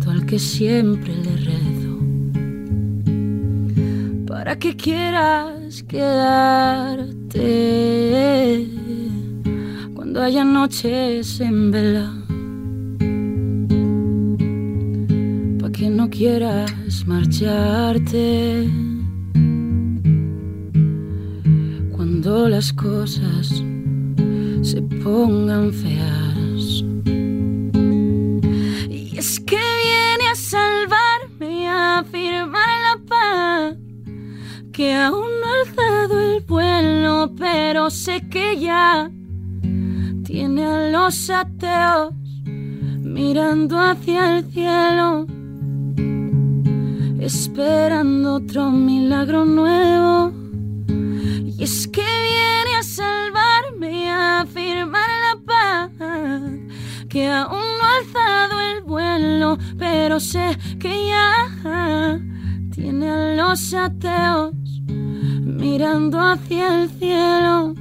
al 0.10 0.26
que 0.26 0.40
siempre 0.40 1.14
le 1.16 1.38
rezo, 1.38 2.00
para 4.26 4.58
que 4.58 4.76
quieras 4.76 5.84
quedarte 5.84 7.38
cuando 9.94 10.24
haya 10.24 10.44
noches 10.44 11.40
en 11.42 11.70
vela. 11.70 12.12
Para 15.60 15.72
que 15.72 15.92
no 15.92 16.10
quieras 16.10 17.06
marcharte. 17.06 18.85
Cuando 22.26 22.50
las 22.50 22.74
cosas 22.74 23.64
se 24.64 24.82
pongan 25.04 25.72
feas. 25.72 26.84
Y 28.90 29.16
es 29.16 29.40
que 29.42 29.58
viene 29.58 30.30
a 30.32 30.36
salvarme 30.36 31.70
a 31.70 32.04
firmar 32.12 32.68
la 32.88 33.00
paz, 33.08 33.78
que 34.72 34.96
aún 34.96 35.28
no 35.40 35.48
ha 35.48 35.60
alzado 35.70 36.20
el 36.20 36.42
vuelo, 36.42 37.32
pero 37.38 37.92
sé 37.92 38.28
que 38.28 38.60
ya 38.60 39.12
tiene 40.24 40.66
a 40.66 40.90
los 40.90 41.30
ateos 41.30 42.12
mirando 42.44 43.80
hacia 43.80 44.38
el 44.38 44.46
cielo, 44.52 45.28
esperando 47.20 48.36
otro 48.36 48.72
milagro 48.72 49.46
nuevo. 49.46 50.45
Es 51.66 51.88
que 51.88 52.02
viene 52.02 52.78
a 52.78 52.84
salvarme 52.84 54.12
a 54.12 54.46
firmar 54.46 55.10
la 55.26 55.42
paz, 55.48 55.92
que 57.10 57.28
aún 57.28 57.58
no 57.58 57.84
ha 57.84 57.98
alzado 57.98 58.62
el 58.70 58.84
vuelo, 58.84 59.58
pero 59.76 60.20
sé 60.20 60.56
que 60.80 61.08
ya 61.08 62.22
tiene 62.72 63.10
a 63.10 63.34
los 63.34 63.74
ateos 63.74 64.54
mirando 64.86 66.20
hacia 66.20 66.84
el 66.84 66.90
cielo, 66.92 67.74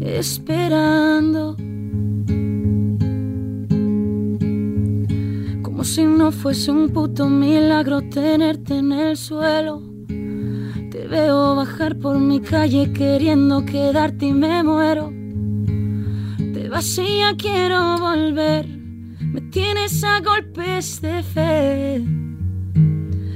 esperando. 0.00 1.56
Como 5.64 5.82
si 5.82 6.04
no 6.04 6.30
fuese 6.30 6.70
un 6.70 6.90
puto 6.90 7.28
milagro 7.28 8.02
tenerte 8.02 8.76
en 8.76 8.92
el 8.92 9.16
suelo 9.16 9.91
veo 11.12 11.54
bajar 11.54 11.94
por 11.96 12.18
mi 12.18 12.40
calle 12.40 12.90
queriendo 12.94 13.66
quedarte 13.66 14.26
y 14.26 14.32
me 14.32 14.62
muero. 14.62 15.12
Te 16.54 16.70
ya 17.20 17.36
quiero 17.36 17.98
volver. 17.98 18.66
Me 19.32 19.42
tienes 19.56 20.02
a 20.04 20.20
golpes 20.20 21.02
de 21.02 21.22
fe. 21.22 22.02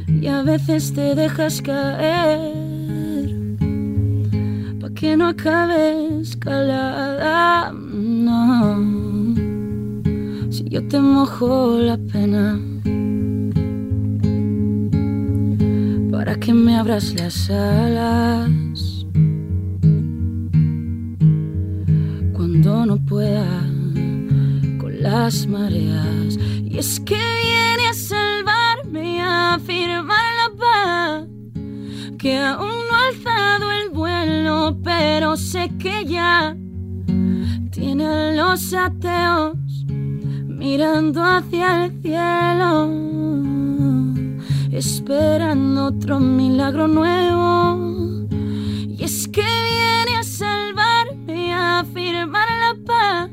Y 0.08 0.26
a 0.26 0.42
veces 0.42 0.94
te 0.94 1.14
dejas 1.14 1.60
caer. 1.60 2.38
Pa' 4.80 4.90
que 4.98 5.16
no 5.18 5.28
acabe 5.28 6.20
escalada. 6.22 7.72
No. 7.72 8.76
Si 10.50 10.64
yo 10.70 10.80
te 10.88 10.98
mojo 10.98 11.78
la 11.78 11.98
pena. 11.98 12.58
Para 16.26 16.40
que 16.40 16.52
me 16.52 16.74
abras 16.74 17.14
las 17.14 17.48
alas 17.50 18.50
cuando 22.32 22.84
no 22.84 22.96
pueda 23.06 23.46
con 24.80 24.92
las 25.00 25.46
mareas. 25.46 26.36
Y 26.64 26.78
es 26.78 26.98
que 26.98 27.14
viene 27.14 27.88
a 27.88 27.94
salvarme 27.94 29.22
a 29.22 29.60
firmar 29.64 30.32
la 30.40 30.56
paz, 30.58 31.28
que 32.18 32.36
aún 32.36 32.70
no 32.70 32.96
ha 32.96 33.06
alzado 33.06 33.70
el 33.70 33.90
vuelo, 33.90 34.76
pero 34.82 35.36
sé 35.36 35.70
que 35.78 36.06
ya 36.06 36.56
tiene 37.70 38.04
a 38.04 38.32
los 38.32 38.74
ateos 38.74 39.56
mirando 39.86 41.22
hacia 41.22 41.84
el 41.84 42.02
cielo 42.02 43.55
esperando 44.76 45.86
otro 45.86 46.20
milagro 46.20 46.86
nuevo. 46.86 48.28
Y 48.30 49.02
es 49.02 49.26
que 49.28 49.40
viene 49.42 50.18
a 50.18 50.22
salvarme, 50.22 51.54
a 51.54 51.84
firmar 51.94 52.46
la 52.64 52.74
paz, 52.84 53.30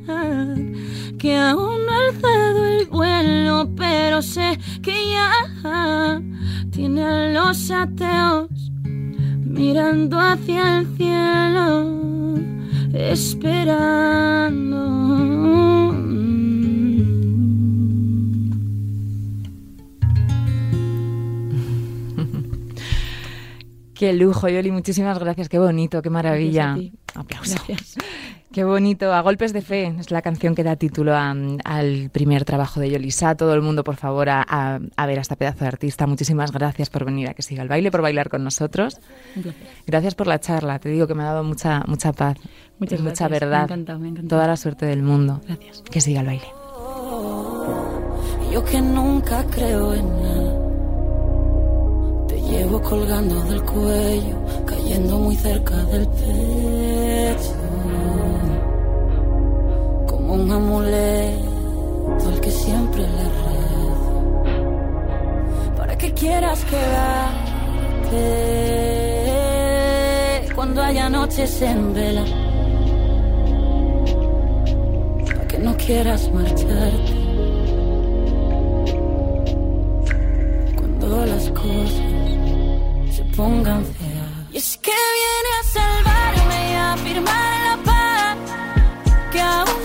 que 1.18 1.38
aún 1.38 1.86
no 1.86 1.92
ha 1.92 2.08
alzado 2.08 2.66
el 2.66 2.86
vuelo, 2.88 3.70
pero 3.76 4.22
sé 4.22 4.58
que 4.82 4.96
ya 5.12 6.22
tiene 6.72 7.04
a 7.04 7.30
los 7.34 7.70
ateos 7.72 8.50
mirando 8.84 10.20
hacia 10.20 10.80
el 10.80 10.88
cielo, 10.98 12.40
esperando. 12.94 13.84
Qué 24.04 24.12
lujo, 24.12 24.50
Yoli. 24.50 24.70
Muchísimas 24.70 25.18
gracias. 25.18 25.48
Qué 25.48 25.58
bonito, 25.58 26.02
qué 26.02 26.10
maravilla. 26.10 26.76
Aplausos. 27.16 27.62
Qué 28.52 28.66
bonito, 28.66 29.14
A 29.14 29.22
Golpes 29.22 29.54
de 29.54 29.62
Fe 29.62 29.96
es 29.98 30.12
la 30.12 30.22
canción 30.22 30.56
que 30.56 30.62
da 30.62 30.76
título 30.76 31.16
al 31.16 32.10
primer 32.12 32.44
trabajo 32.44 32.82
de 32.82 32.90
Yolisa. 32.90 33.36
Todo 33.36 33.54
el 33.54 33.62
mundo, 33.62 33.86
por 33.86 33.96
favor, 33.96 34.28
a, 34.28 34.42
a, 34.44 35.06
ver 35.06 35.20
a 35.20 35.22
esta 35.22 35.38
pedazo 35.38 35.60
de 35.60 35.70
artista. 35.70 36.06
Muchísimas 36.06 36.52
gracias 36.52 36.90
por 36.90 37.06
venir 37.06 37.30
a 37.30 37.34
que 37.34 37.44
siga 37.44 37.64
el 37.64 37.70
baile, 37.70 37.92
por 37.92 38.02
bailar 38.02 38.28
con 38.28 38.44
nosotros. 38.44 39.00
Gracias 39.88 40.16
por 40.16 40.28
la 40.28 40.38
charla, 40.42 40.80
te 40.80 40.90
digo 40.90 41.08
que 41.08 41.16
me 41.16 41.24
ha 41.24 41.28
dado 41.28 41.46
mucha, 41.46 41.86
mucha 41.88 42.12
paz, 42.12 42.36
Muchas 42.80 43.00
mucha 43.00 43.30
verdad. 43.30 43.70
Me 43.70 43.76
encanta, 43.76 43.98
me 43.98 44.10
encanta. 44.10 44.28
Toda 44.28 44.48
la 44.48 44.58
suerte 44.58 44.86
del 44.86 45.02
mundo. 45.02 45.40
Gracias. 45.48 45.82
Que 45.90 46.02
siga 46.02 46.20
el 46.20 46.26
baile. 46.26 46.48
Yo 48.52 48.66
que 48.66 48.82
nunca 48.82 49.46
creo 49.46 49.94
en 49.94 50.22
nada. 50.22 50.43
Llevo 52.54 52.80
colgando 52.82 53.36
del 53.46 53.64
cuello, 53.64 54.38
cayendo 54.66 55.18
muy 55.18 55.36
cerca 55.36 55.76
del 55.86 56.08
pecho. 56.08 57.54
Un 60.34 60.52
amuleto 60.52 62.28
al 62.28 62.40
que 62.42 62.50
siempre 62.50 63.02
le 63.02 63.24
rezo. 63.44 64.44
Para 65.78 65.96
que 65.96 66.12
quieras 66.14 66.66
quedarte 66.66 67.44
cuando 70.56 70.82
haya 70.82 71.08
noches 71.10 71.62
en 71.62 71.94
vela. 71.94 72.26
Para 75.26 75.48
que 75.48 75.60
no 75.60 75.78
quieras 75.78 76.32
marcharte 76.34 77.14
cuando 80.76 81.26
las 81.28 81.50
cosas 81.50 82.13
y 83.36 84.58
es 84.58 84.78
que 84.78 84.92
viene 84.92 85.52
a 85.60 85.64
salvarme 85.74 86.72
y 86.72 86.76
a 86.76 86.98
firmar 86.98 87.62
la 87.68 87.84
paz 87.84 88.38
que 89.32 89.42
aún 89.42 89.82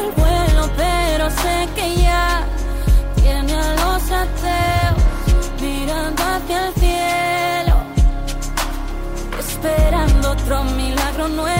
el 0.00 0.12
vuelo, 0.12 0.70
pero 0.74 1.30
sé 1.30 1.68
que 1.74 1.94
ya 1.96 2.46
tiene 3.16 3.52
a 3.52 3.74
los 3.74 4.10
ateos 4.10 5.60
mirando 5.60 6.22
hacia 6.22 6.68
el 6.68 6.74
cielo, 6.74 7.76
esperando 9.38 10.30
otro 10.30 10.64
milagro 10.64 11.28
nuevo. 11.28 11.53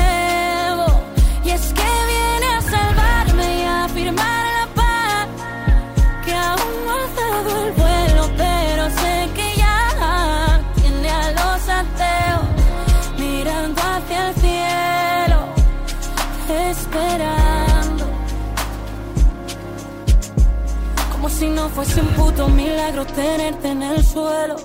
Milagro 22.49 23.07
tenerte 23.07 23.69
en 23.69 23.83
el 23.83 24.05
suelo. 24.05 24.57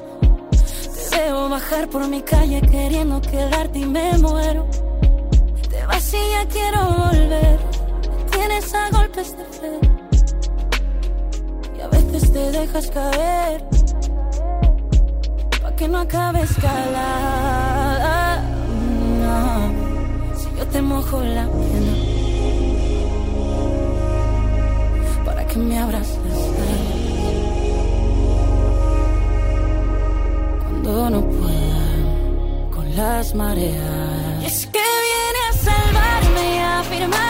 Te 1.09 1.17
veo 1.17 1.49
bajar 1.49 1.89
por 1.89 2.07
mi 2.07 2.21
calle 2.21 2.61
queriendo 2.61 3.19
quedarte 3.21 3.79
y 3.79 3.85
me 3.85 4.17
muero. 4.17 4.67
Te 5.69 5.85
vas 5.85 6.13
y 6.13 6.17
ya 6.31 6.45
quiero 6.47 6.85
volver. 6.85 7.59
tienes 8.31 8.73
a 8.73 8.89
golpes 8.91 9.35
de 9.37 9.45
fe. 9.45 9.79
Y 11.77 11.81
a 11.81 11.87
veces 11.87 12.31
te 12.31 12.51
dejas 12.51 12.89
caer. 12.91 13.63
Pa' 15.61 15.75
que 15.75 15.87
no 15.87 15.99
acabe 15.99 16.41
escalada. 16.41 18.41
No. 19.23 19.71
Si 20.37 20.49
yo 20.57 20.65
te 20.67 20.81
mojo 20.81 21.23
la 21.23 21.47
piel. 21.47 22.05
Para 25.25 25.45
que 25.45 25.59
me 25.59 25.79
abras 25.79 26.18
no 31.07 31.21
pueda 31.21 32.71
con 32.73 32.95
las 32.95 33.33
mareas. 33.33 34.41
Y 34.41 34.45
es 34.45 34.65
que 34.65 34.79
viene 35.07 35.39
a 35.49 35.53
salvarme 35.53 36.55
y 36.55 36.59
a 36.59 36.83
firmar 36.83 37.28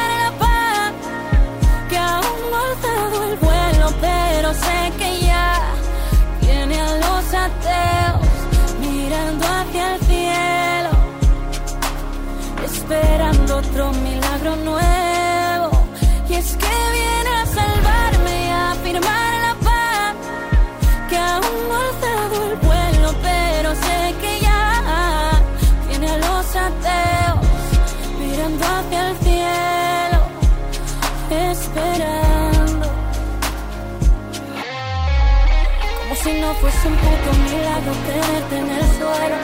milagro 37.79 37.93
tenerte 38.05 38.57
en 38.57 38.69
el 38.69 38.85
suelo. 38.97 39.37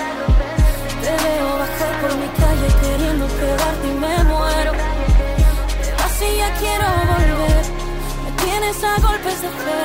Te 1.02 1.12
veo 1.24 1.58
bajar 1.60 2.02
por 2.02 2.12
mi 2.18 2.28
calle 2.28 2.68
queriendo 2.82 3.28
quedarte 3.28 3.88
y 3.88 3.94
me 3.94 4.24
muero. 4.24 4.72
Te 5.84 5.92
vas 5.94 6.20
ya 6.20 6.50
quiero 6.60 6.86
volver. 7.12 7.64
Me 8.24 8.32
tienes 8.44 8.84
a 8.84 9.02
golpes 9.02 9.42
de 9.42 9.50
fe. 9.64 9.82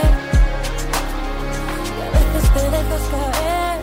Y 1.96 2.00
a 2.02 2.10
veces 2.16 2.44
te 2.54 2.62
dejas 2.74 3.04
caer. 3.12 3.78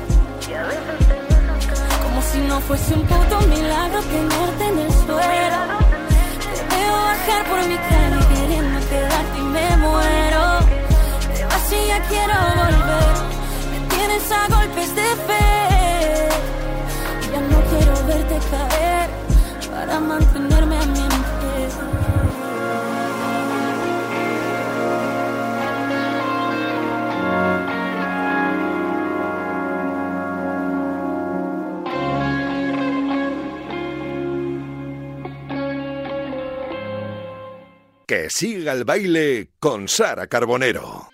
Como 2.04 2.22
si 2.22 2.40
no 2.40 2.60
fuese 2.62 2.94
un 2.94 3.04
puto 3.06 3.42
milagro 3.48 4.02
tenerte 4.02 4.66
en 4.66 4.80
el 4.80 4.92
suelo. 4.92 5.60
Te 6.44 6.76
veo 6.76 6.96
bajar 7.12 7.42
por 7.50 7.60
mi 7.68 7.78
cara 7.78 8.20
queriendo 8.34 8.80
quedarte 8.90 9.38
y 9.38 9.42
me 9.42 9.78
muero. 9.78 10.44
Te 11.36 11.46
vas 11.46 11.70
ya 11.70 12.00
quiero 12.10 12.34
volver. 12.56 13.37
A 14.18 14.48
golpes 14.50 14.96
de 14.96 15.02
fe. 15.28 16.30
Ya 17.32 17.40
no 17.40 17.62
quiero 17.70 17.94
verte 18.08 18.40
caer 18.50 19.10
para 19.70 20.00
mantenerme 20.00 20.76
a 20.76 20.86
mi 20.88 21.08
Que 38.08 38.30
siga 38.30 38.74
el 38.74 38.84
baile 38.84 39.52
con 39.60 39.88
Sara 39.88 40.28
Carbonero. 40.28 41.07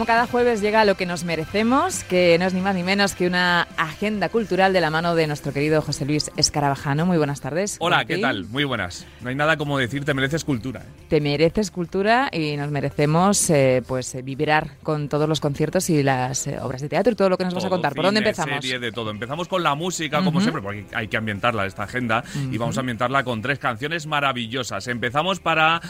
Como 0.00 0.06
cada 0.06 0.26
jueves 0.26 0.62
llega 0.62 0.86
lo 0.86 0.94
que 0.94 1.04
nos 1.04 1.24
merecemos, 1.24 2.04
que 2.04 2.38
no 2.38 2.46
es 2.46 2.54
ni 2.54 2.62
más 2.62 2.74
ni 2.74 2.82
menos 2.82 3.14
que 3.14 3.26
una 3.26 3.68
agenda 3.76 4.30
cultural 4.30 4.72
de 4.72 4.80
la 4.80 4.88
mano 4.88 5.14
de 5.14 5.26
nuestro 5.26 5.52
querido 5.52 5.82
José 5.82 6.06
Luis 6.06 6.30
Escarabajano. 6.38 7.04
Muy 7.04 7.18
buenas 7.18 7.42
tardes. 7.42 7.76
Hola, 7.80 8.06
¿qué 8.06 8.16
tal? 8.16 8.46
Muy 8.46 8.64
buenas. 8.64 9.06
No 9.20 9.28
hay 9.28 9.34
nada 9.34 9.58
como 9.58 9.76
decir 9.76 10.06
te 10.06 10.14
mereces 10.14 10.42
cultura. 10.42 10.80
¿eh? 10.80 11.04
Te 11.10 11.20
mereces 11.20 11.70
cultura 11.70 12.30
y 12.32 12.56
nos 12.56 12.70
merecemos 12.70 13.50
eh, 13.50 13.82
pues 13.86 14.14
eh, 14.14 14.22
vibrar 14.22 14.78
con 14.82 15.10
todos 15.10 15.28
los 15.28 15.38
conciertos 15.38 15.90
y 15.90 16.02
las 16.02 16.46
obras 16.46 16.80
de 16.80 16.88
teatro 16.88 17.12
y 17.12 17.16
todo 17.16 17.28
lo 17.28 17.36
que 17.36 17.44
nos 17.44 17.52
vas 17.52 17.66
a 17.66 17.68
contar. 17.68 17.94
¿Por 17.94 18.06
dónde 18.06 18.20
empezamos? 18.20 18.54
Serie, 18.62 18.78
de 18.78 18.92
todo. 18.92 19.10
Empezamos 19.10 19.48
con 19.48 19.62
la 19.62 19.74
música, 19.74 20.24
como 20.24 20.40
siempre, 20.40 20.62
porque 20.62 20.86
hay 20.94 21.08
que 21.08 21.18
ambientarla 21.18 21.66
esta 21.66 21.82
agenda 21.82 22.24
y 22.50 22.56
vamos 22.56 22.78
a 22.78 22.80
ambientarla 22.80 23.22
con 23.22 23.42
tres 23.42 23.58
canciones 23.58 24.06
maravillosas. 24.06 24.88
Empezamos 24.88 25.40
para 25.40 25.82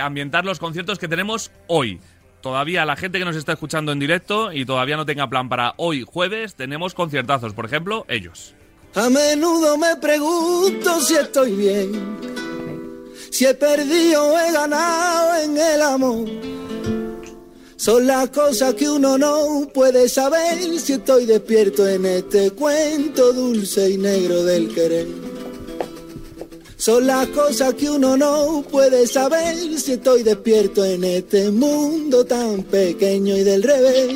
ambientar 0.00 0.44
los 0.44 0.60
conciertos 0.60 1.00
que 1.00 1.08
tenemos 1.08 1.50
hoy 1.66 1.98
todavía 2.40 2.84
la 2.84 2.96
gente 2.96 3.18
que 3.18 3.24
nos 3.24 3.36
está 3.36 3.52
escuchando 3.52 3.92
en 3.92 3.98
directo 3.98 4.52
y 4.52 4.64
todavía 4.64 4.96
no 4.96 5.06
tenga 5.06 5.28
plan 5.28 5.48
para 5.48 5.74
hoy 5.76 6.04
jueves, 6.06 6.54
tenemos 6.54 6.94
conciertazos, 6.94 7.54
por 7.54 7.66
ejemplo, 7.66 8.04
ellos. 8.08 8.54
A 8.94 9.08
menudo 9.10 9.76
me 9.76 9.96
pregunto 9.96 11.00
si 11.00 11.14
estoy 11.14 11.52
bien, 11.52 12.18
si 13.30 13.46
he 13.46 13.54
perdido 13.54 14.32
o 14.32 14.38
he 14.38 14.52
ganado 14.52 15.42
en 15.42 15.58
el 15.58 15.82
amor. 15.82 16.28
Son 17.76 18.04
las 18.06 18.30
cosas 18.30 18.74
que 18.74 18.90
uno 18.90 19.16
no 19.16 19.68
puede 19.72 20.08
saber 20.08 20.80
si 20.80 20.94
estoy 20.94 21.26
despierto 21.26 21.86
en 21.86 22.06
este 22.06 22.50
cuento 22.50 23.32
dulce 23.32 23.90
y 23.90 23.98
negro 23.98 24.42
del 24.42 24.74
querer. 24.74 25.27
Son 26.78 27.04
las 27.08 27.26
cosas 27.28 27.74
que 27.74 27.90
uno 27.90 28.16
no 28.16 28.62
puede 28.70 29.04
saber 29.08 29.56
si 29.80 29.94
estoy 29.94 30.22
despierto 30.22 30.84
en 30.84 31.02
este 31.02 31.50
mundo 31.50 32.24
tan 32.24 32.62
pequeño 32.62 33.36
y 33.36 33.42
del 33.42 33.64
revés. 33.64 34.14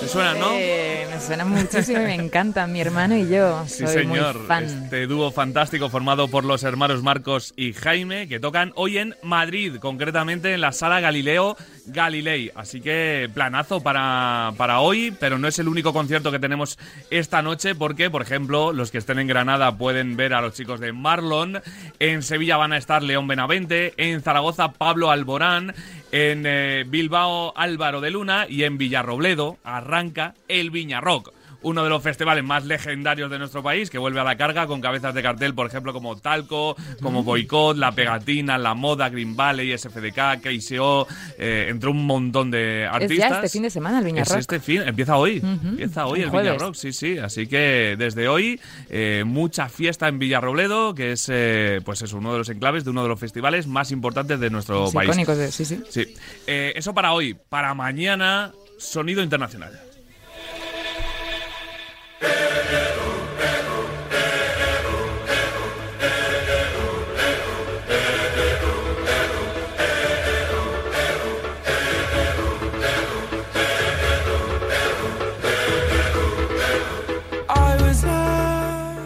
¿Te 0.00 0.08
suena, 0.08 0.34
no? 0.34 0.50
Eh, 0.54 1.06
me 1.08 1.20
suena 1.20 1.44
muchísimo 1.44 2.00
y 2.00 2.04
me 2.04 2.14
encanta. 2.16 2.66
Mi 2.66 2.80
hermano 2.80 3.16
y 3.16 3.28
yo. 3.28 3.64
Sí, 3.68 3.86
soy 3.86 4.02
señor. 4.02 4.38
Muy 4.38 4.46
fan. 4.48 4.64
Este 4.64 5.06
dúo 5.06 5.30
fantástico 5.30 5.88
formado 5.88 6.26
por 6.26 6.44
los 6.44 6.64
hermanos 6.64 7.04
Marcos 7.04 7.54
y 7.56 7.74
Jaime 7.74 8.26
que 8.26 8.40
tocan 8.40 8.72
hoy 8.74 8.98
en 8.98 9.14
Madrid, 9.22 9.76
concretamente 9.76 10.52
en 10.52 10.62
la 10.62 10.72
sala 10.72 10.98
Galileo 10.98 11.56
Galilei. 11.86 12.50
Así 12.54 12.80
que 12.80 13.28
planazo 13.32 13.82
para, 13.82 14.52
para 14.56 14.80
hoy, 14.80 15.14
pero 15.18 15.38
no 15.38 15.48
es 15.48 15.58
el 15.58 15.68
único 15.68 15.92
concierto 15.92 16.30
que 16.30 16.38
tenemos 16.38 16.78
esta 17.10 17.42
noche 17.42 17.74
porque, 17.74 18.10
por 18.10 18.22
ejemplo, 18.22 18.72
los 18.72 18.90
que 18.90 18.98
estén 18.98 19.18
en 19.18 19.26
Granada 19.26 19.76
pueden 19.76 20.16
ver 20.16 20.34
a 20.34 20.40
los 20.40 20.54
chicos 20.54 20.80
de 20.80 20.92
Marlon. 20.92 21.60
En 21.98 22.22
Sevilla 22.22 22.56
van 22.56 22.72
a 22.72 22.76
estar 22.76 23.02
León 23.02 23.26
Benavente. 23.26 23.94
En 23.96 24.22
Zaragoza 24.22 24.72
Pablo 24.72 25.10
Alborán. 25.10 25.74
En 26.12 26.44
eh, 26.46 26.84
Bilbao 26.86 27.52
Álvaro 27.56 28.00
de 28.00 28.10
Luna. 28.10 28.46
Y 28.48 28.64
en 28.64 28.78
Villarrobledo 28.78 29.58
arranca 29.64 30.34
el 30.48 30.70
Viña 30.70 31.00
Rock 31.00 31.32
uno 31.64 31.82
de 31.82 31.90
los 31.90 32.02
festivales 32.02 32.44
más 32.44 32.64
legendarios 32.64 33.30
de 33.30 33.38
nuestro 33.38 33.62
país, 33.62 33.90
que 33.90 33.98
vuelve 33.98 34.20
a 34.20 34.24
la 34.24 34.36
carga 34.36 34.66
con 34.66 34.80
cabezas 34.80 35.14
de 35.14 35.22
cartel, 35.22 35.54
por 35.54 35.66
ejemplo, 35.66 35.92
como 35.92 36.16
Talco, 36.16 36.76
como 37.02 37.22
Boicot, 37.24 37.76
La 37.76 37.92
Pegatina, 37.92 38.56
La 38.56 38.74
Moda, 38.74 39.08
Green 39.08 39.34
Valley, 39.34 39.76
SFDK, 39.76 40.40
KCO, 40.40 41.06
eh, 41.38 41.66
entre 41.70 41.90
un 41.90 42.06
montón 42.06 42.50
de 42.50 42.84
Es 42.84 42.90
artistas. 42.90 43.30
ya 43.30 43.36
este 43.36 43.48
fin 43.48 43.62
de 43.62 43.70
semana 43.70 43.98
el 43.98 44.04
Viña 44.04 44.22
Es 44.22 44.28
Rock. 44.28 44.38
este 44.38 44.60
fin, 44.60 44.82
empieza 44.82 45.16
hoy. 45.16 45.42
Empieza 45.42 46.06
hoy 46.06 46.20
el 46.20 46.26
el 46.26 46.30
Viña. 46.30 46.54
Rock, 46.54 46.74
sí, 46.74 46.92
sí. 46.92 47.18
Así 47.18 47.46
que 47.46 47.96
desde 47.98 48.28
hoy, 48.28 48.60
eh, 48.90 49.24
mucha 49.26 49.68
fiesta 49.68 50.08
en 50.08 50.18
Villarrobledo, 50.18 50.94
que 50.94 51.12
es 51.12 51.28
eh, 51.32 51.80
pues 51.84 52.02
es 52.02 52.12
uno 52.12 52.32
de 52.32 52.38
los 52.38 52.48
enclaves 52.48 52.84
de 52.84 52.90
uno 52.90 53.02
de 53.02 53.08
los 53.08 53.18
festivales 53.18 53.66
más 53.66 53.90
importantes 53.90 54.38
de 54.38 54.50
nuestro 54.50 54.90
país. 54.92 55.08
icónicos 55.10 55.38
sí, 55.54 55.64
sí. 55.64 55.80
Sí. 55.88 56.14
Eh, 56.46 56.72
eso 56.76 56.92
para 56.94 57.12
hoy. 57.12 57.34
Para 57.48 57.74
mañana, 57.74 58.52
sonido 58.78 59.22
internacional. 59.22 59.72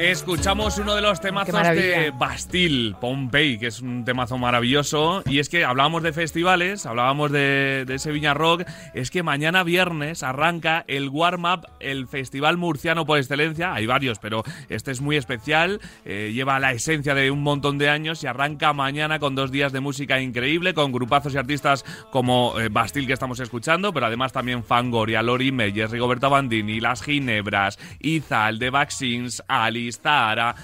Escuchamos 0.09 0.79
uno 0.79 0.95
de 0.95 1.03
los 1.03 1.21
temazos 1.21 1.63
de 1.69 2.15
Bastille, 2.19 2.95
Pompey, 2.99 3.59
que 3.59 3.67
es 3.67 3.83
un 3.83 4.07
temazo 4.07 4.39
maravilloso. 4.39 5.23
Y 5.27 5.39
es 5.39 5.51
que 5.51 5.67
hablábamos 5.67 6.03
de 6.03 6.15
festivales, 6.15 6.87
hablábamos 6.87 7.31
de, 7.31 7.85
de 7.87 7.95
ese 7.97 8.11
Viña 8.11 8.33
Rock. 8.33 8.63
Es 8.95 9.11
que 9.11 9.23
mañana 9.23 9.65
viernes 9.65 10.23
arranca 10.23 10.83
el 10.89 11.11
Warm 11.11 11.45
Up, 11.45 11.67
el 11.79 12.09
festival 12.09 12.57
murciano 12.57 13.05
por 13.05 13.19
excelencia. 13.19 13.75
Hay 13.75 13.85
varios, 13.85 14.19
pero 14.19 14.45
este 14.71 14.93
es 14.93 15.03
muy 15.03 15.17
especial. 15.17 15.79
eh, 16.07 16.33
lleva 16.33 16.59
la 16.59 16.73
esencia 16.73 17.15
de 17.15 17.31
un 17.31 17.43
montón 17.43 17.77
de 17.77 17.91
años 17.91 18.25
y 18.25 18.29
arranca 18.29 18.73
mañana 18.73 19.19
con 19.19 19.35
dos 19.35 19.53
días 19.53 19.73
de 19.73 19.81
música 19.81 20.23
increíble, 20.23 20.73
con 20.73 20.91
grupazos 20.91 21.35
y 21.35 21.37
artistas 21.37 21.85
como 22.11 22.59
eh, 22.59 22.71
Bastille 22.71 23.09
que 23.09 23.13
estamos 23.13 23.41
escuchando, 23.41 23.93
pero 23.93 24.07
además 24.07 24.33
también 24.33 24.65
Fangoria, 24.65 25.23
Lori 25.23 25.53
Meyers, 25.53 25.91
Rigoberta 25.91 26.29
Bandini, 26.29 26.81
Las 26.81 27.03
Ginebras, 27.03 27.79
Izal, 28.01 28.59
The 28.59 28.71
Vaccines, 28.71 29.43
Alice, 29.49 29.98
Zahara. 30.03 30.55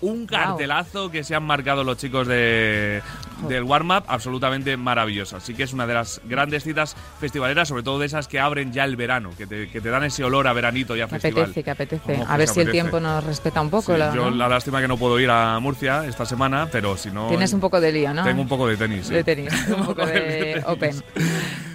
Un 0.00 0.26
cartelazo 0.26 1.12
que 1.12 1.22
se 1.22 1.36
han 1.36 1.44
marcado 1.44 1.84
los 1.84 1.96
chicos 1.96 2.26
de, 2.26 3.00
del 3.46 3.62
warm-up 3.62 4.02
absolutamente 4.08 4.76
maravilloso. 4.76 5.36
Así 5.36 5.54
que 5.54 5.62
es 5.62 5.72
una 5.72 5.86
de 5.86 5.94
las 5.94 6.20
grandes 6.24 6.64
citas 6.64 6.96
festivaleras, 7.20 7.68
sobre 7.68 7.84
todo 7.84 8.00
de 8.00 8.06
esas 8.06 8.26
que 8.26 8.40
abren 8.40 8.72
ya 8.72 8.82
el 8.82 8.96
verano, 8.96 9.30
que 9.38 9.46
te, 9.46 9.68
que 9.68 9.80
te 9.80 9.90
dan 9.90 10.02
ese 10.02 10.24
olor 10.24 10.48
a 10.48 10.52
veranito 10.54 10.96
y 10.96 11.02
a 11.02 11.04
Que 11.06 11.20
festival. 11.20 11.44
apetece, 11.44 11.62
que 11.62 11.70
apetece. 11.70 12.20
A 12.26 12.36
ver 12.36 12.48
si 12.48 12.58
el 12.62 12.72
tiempo 12.72 12.98
nos 12.98 13.22
respeta 13.22 13.60
un 13.60 13.70
poco. 13.70 13.92
Sí, 13.92 13.98
la- 14.00 14.12
yo 14.12 14.28
¿no? 14.28 14.36
la 14.36 14.48
lástima 14.48 14.80
que 14.80 14.88
no 14.88 14.96
puedo 14.96 15.20
ir 15.20 15.30
a 15.30 15.56
Murcia 15.60 16.04
esta 16.04 16.26
semana, 16.26 16.68
pero 16.72 16.96
si 16.96 17.12
no... 17.12 17.28
Tienes 17.28 17.52
un 17.52 17.60
poco 17.60 17.80
de 17.80 17.92
lío, 17.92 18.12
¿no? 18.12 18.24
Tengo 18.24 18.42
un 18.42 18.48
poco 18.48 18.66
de 18.66 18.76
tenis. 18.76 19.06
sí. 19.06 19.14
de 19.14 19.22
tenis, 19.22 19.52
un 19.68 19.86
poco 19.86 20.04
de 20.04 20.20
tenis. 20.20 20.64
open. 20.66 21.04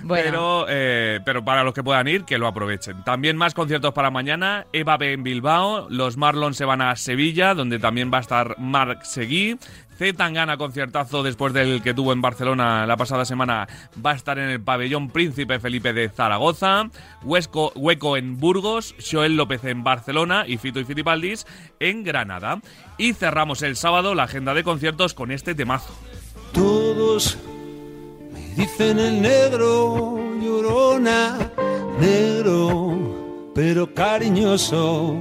Bueno, 0.08 0.24
Pero, 0.24 0.66
eh, 0.70 1.20
pero 1.26 1.44
para 1.44 1.64
los 1.64 1.74
que 1.74 1.84
puedan 1.84 2.08
ir, 2.08 2.24
que 2.24 2.38
lo 2.38 2.48
aprovechen. 2.48 3.04
También 3.04 3.36
más 3.36 3.54
conciertos 3.54 3.94
para 3.94 4.10
mañana. 4.10 4.66
Eva 4.72 4.96
B 4.96 5.12
en 5.12 5.24
Bilbao. 5.24 5.88
Los 5.90 6.16
Marlon 6.16 6.54
se 6.54 6.64
van 6.64 6.82
a 6.82 6.96
Sevilla, 6.96 7.54
donde 7.54 7.78
también 7.78 8.10
va 8.12 8.20
a 8.20 8.22
estar 8.22 8.56
Marc 8.58 9.04
Seguí. 9.04 9.58
Z 9.98 10.16
Tangana, 10.16 10.58
conciertazo 10.58 11.24
después 11.24 11.54
del 11.54 11.82
que 11.82 11.94
tuvo 11.94 12.14
en 12.14 12.22
Barcelona 12.22 12.86
la 12.86 12.98
pasada 12.98 13.26
semana, 13.26 13.68
va 14.06 14.12
a 14.12 14.16
estar 14.16 14.38
en 14.38 14.50
el 14.50 14.62
pabellón 14.62 15.10
Príncipe 15.10 15.60
Felipe 15.60 15.92
de 15.92 16.08
Zaragoza. 16.08 16.90
Huesco, 17.24 17.74
Hueco 17.76 18.16
en 18.16 18.38
Burgos. 18.38 18.96
Joel 19.12 19.36
López 19.36 19.66
en 19.66 19.84
Barcelona. 19.84 20.46
Y 20.48 20.58
Fito 20.58 20.80
y 20.80 20.86
Fitipaldis 20.86 21.46
en 21.80 22.04
Granada. 22.04 22.62
Y 22.98 23.14
cerramos 23.14 23.62
el 23.62 23.76
sábado 23.76 24.16
la 24.16 24.24
agenda 24.24 24.54
de 24.54 24.64
conciertos 24.64 25.14
con 25.14 25.32
este 25.32 25.54
temazo. 25.56 25.94
Todos 26.54 27.38
dicen 28.58 28.98
el 28.98 29.22
negro, 29.22 30.20
llorona, 30.42 31.52
negro, 32.00 33.52
pero 33.54 33.94
cariñoso. 33.94 35.16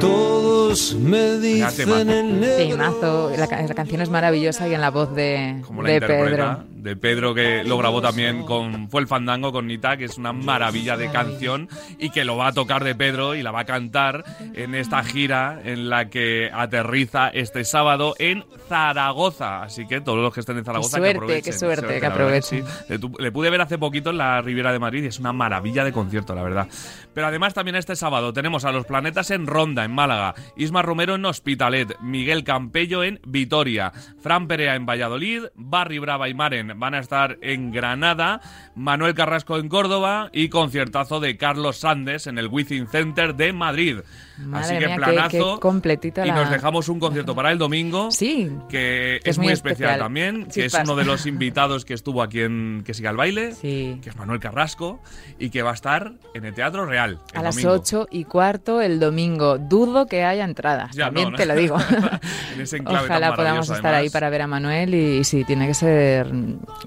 Todos 0.00 0.94
me 0.94 1.38
dicen 1.38 2.10
el 2.10 2.40
negro. 2.40 2.76
temazo. 2.76 3.30
La, 3.36 3.46
la 3.46 3.74
canción 3.74 4.00
es 4.00 4.10
maravillosa 4.10 4.66
y 4.68 4.74
en 4.74 4.80
la 4.80 4.90
voz 4.90 5.14
de, 5.14 5.62
como 5.66 5.82
de 5.82 6.00
Pedro. 6.00 6.64
De 6.82 6.96
Pedro 6.96 7.34
que 7.34 7.64
lo 7.64 7.78
grabó 7.78 8.00
también 8.00 8.44
con 8.44 8.88
fue 8.88 9.00
el 9.00 9.06
fandango 9.06 9.52
con 9.52 9.66
Nita 9.66 9.96
que 9.96 10.04
es 10.04 10.18
una 10.18 10.32
maravilla 10.32 10.96
de 10.96 11.10
canción 11.10 11.68
y 11.98 12.10
que 12.10 12.24
lo 12.24 12.36
va 12.36 12.48
a 12.48 12.52
tocar 12.52 12.84
de 12.84 12.94
Pedro 12.94 13.34
y 13.34 13.42
la 13.42 13.50
va 13.50 13.60
a 13.60 13.64
cantar 13.64 14.24
en 14.54 14.74
esta 14.74 15.02
gira 15.02 15.60
en 15.64 15.90
la 15.90 16.08
que 16.08 16.50
aterriza 16.52 17.28
este 17.28 17.64
sábado 17.64 18.14
en 18.18 18.44
Zaragoza 18.68 19.62
así 19.62 19.86
que 19.86 20.00
todos 20.00 20.18
los 20.18 20.32
que 20.32 20.40
estén 20.40 20.58
en 20.58 20.64
Zaragoza 20.64 20.98
suerte, 20.98 21.12
que 21.12 21.16
aprovechen 21.16 21.42
qué 21.42 21.52
suerte, 21.52 21.86
que 21.86 22.00
la 22.00 22.08
verdad 22.08 22.12
aprovechen. 22.12 22.66
sí. 22.66 22.86
le, 22.88 23.24
le 23.24 23.32
pude 23.32 23.50
ver 23.50 23.60
hace 23.60 23.78
poquito 23.78 24.10
en 24.10 24.18
la 24.18 24.40
Riviera 24.40 24.72
de 24.72 24.78
Madrid 24.78 25.04
y 25.04 25.06
es 25.06 25.18
una 25.18 25.32
maravilla 25.32 25.84
de 25.84 25.92
concierto 25.92 26.34
la 26.34 26.42
verdad 26.42 26.68
pero 27.14 27.26
además 27.26 27.54
también 27.54 27.76
este 27.76 27.96
sábado 27.96 28.32
tenemos 28.32 28.64
a 28.64 28.72
los 28.72 28.86
planetas 28.86 29.30
en 29.30 29.46
Ronda 29.46 29.84
en 29.84 29.92
Málaga 29.92 30.34
Isma 30.56 30.82
Romero 30.82 31.14
en 31.14 31.24
Hospitalet 31.24 31.98
Miguel 32.00 32.44
Campello 32.44 33.04
en 33.04 33.20
Vitoria 33.26 33.92
Fran 34.22 34.48
Perea 34.48 34.74
en 34.74 34.86
Valladolid 34.86 35.44
Barry 35.54 35.98
Brava 35.98 36.28
y 36.28 36.34
Maren 36.34 36.69
van 36.76 36.94
a 36.94 36.98
estar 36.98 37.38
en 37.42 37.72
Granada 37.72 38.40
Manuel 38.74 39.14
Carrasco 39.14 39.58
en 39.58 39.68
Córdoba 39.68 40.30
y 40.32 40.48
conciertazo 40.48 41.20
de 41.20 41.36
Carlos 41.36 41.78
Sandes 41.78 42.26
en 42.26 42.38
el 42.38 42.46
Wizzing 42.48 42.86
Center 42.88 43.34
de 43.34 43.52
Madrid 43.52 43.98
Madre 44.38 44.64
así 44.64 44.78
que 44.78 44.86
mía, 44.86 44.96
planazo 44.96 45.54
qué 45.56 45.60
completita 45.60 46.24
y 46.24 46.28
la- 46.28 46.34
nos 46.36 46.50
dejamos 46.50 46.88
un 46.88 46.98
concierto 46.98 47.34
para 47.34 47.50
el 47.52 47.58
domingo 47.58 48.10
Sí, 48.10 48.50
que, 48.68 49.20
Que 49.22 49.30
es, 49.30 49.36
es 49.36 49.38
muy 49.38 49.48
especial, 49.52 49.90
especial. 49.90 49.98
también, 49.98 50.46
que 50.46 50.64
es 50.64 50.74
uno 50.74 50.96
de 50.96 51.04
los 51.04 51.26
invitados 51.26 51.84
que 51.84 51.94
estuvo 51.94 52.22
aquí 52.22 52.40
en 52.40 52.82
Que 52.84 52.94
Siga 52.94 53.10
el 53.10 53.16
Baile, 53.16 53.52
sí. 53.54 53.98
que 54.02 54.08
es 54.10 54.16
Manuel 54.16 54.40
Carrasco, 54.40 55.00
y 55.38 55.50
que 55.50 55.62
va 55.62 55.72
a 55.72 55.74
estar 55.74 56.12
en 56.34 56.44
el 56.46 56.54
Teatro 56.54 56.86
Real. 56.86 57.18
el 57.32 57.38
A 57.38 57.42
las 57.42 57.54
domingo. 57.56 57.72
ocho 57.74 58.06
y 58.10 58.24
cuarto 58.24 58.80
el 58.80 58.98
domingo. 58.98 59.58
Dudo 59.58 60.06
que 60.06 60.24
haya 60.24 60.44
entradas. 60.44 60.94
Ya, 60.96 61.06
También 61.06 61.26
no, 61.26 61.30
no. 61.32 61.36
te 61.36 61.46
lo 61.46 61.54
digo. 61.54 61.76
En 62.54 62.60
ese 62.62 62.80
Ojalá 62.84 63.34
podamos 63.36 63.68
estar 63.70 63.94
ahí 63.94 64.10
para 64.10 64.28
ver 64.30 64.42
a 64.42 64.46
Manuel 64.46 64.94
y, 64.94 65.18
y 65.18 65.24
sí, 65.24 65.44
tiene 65.44 65.66
que 65.66 65.74
ser, 65.74 66.26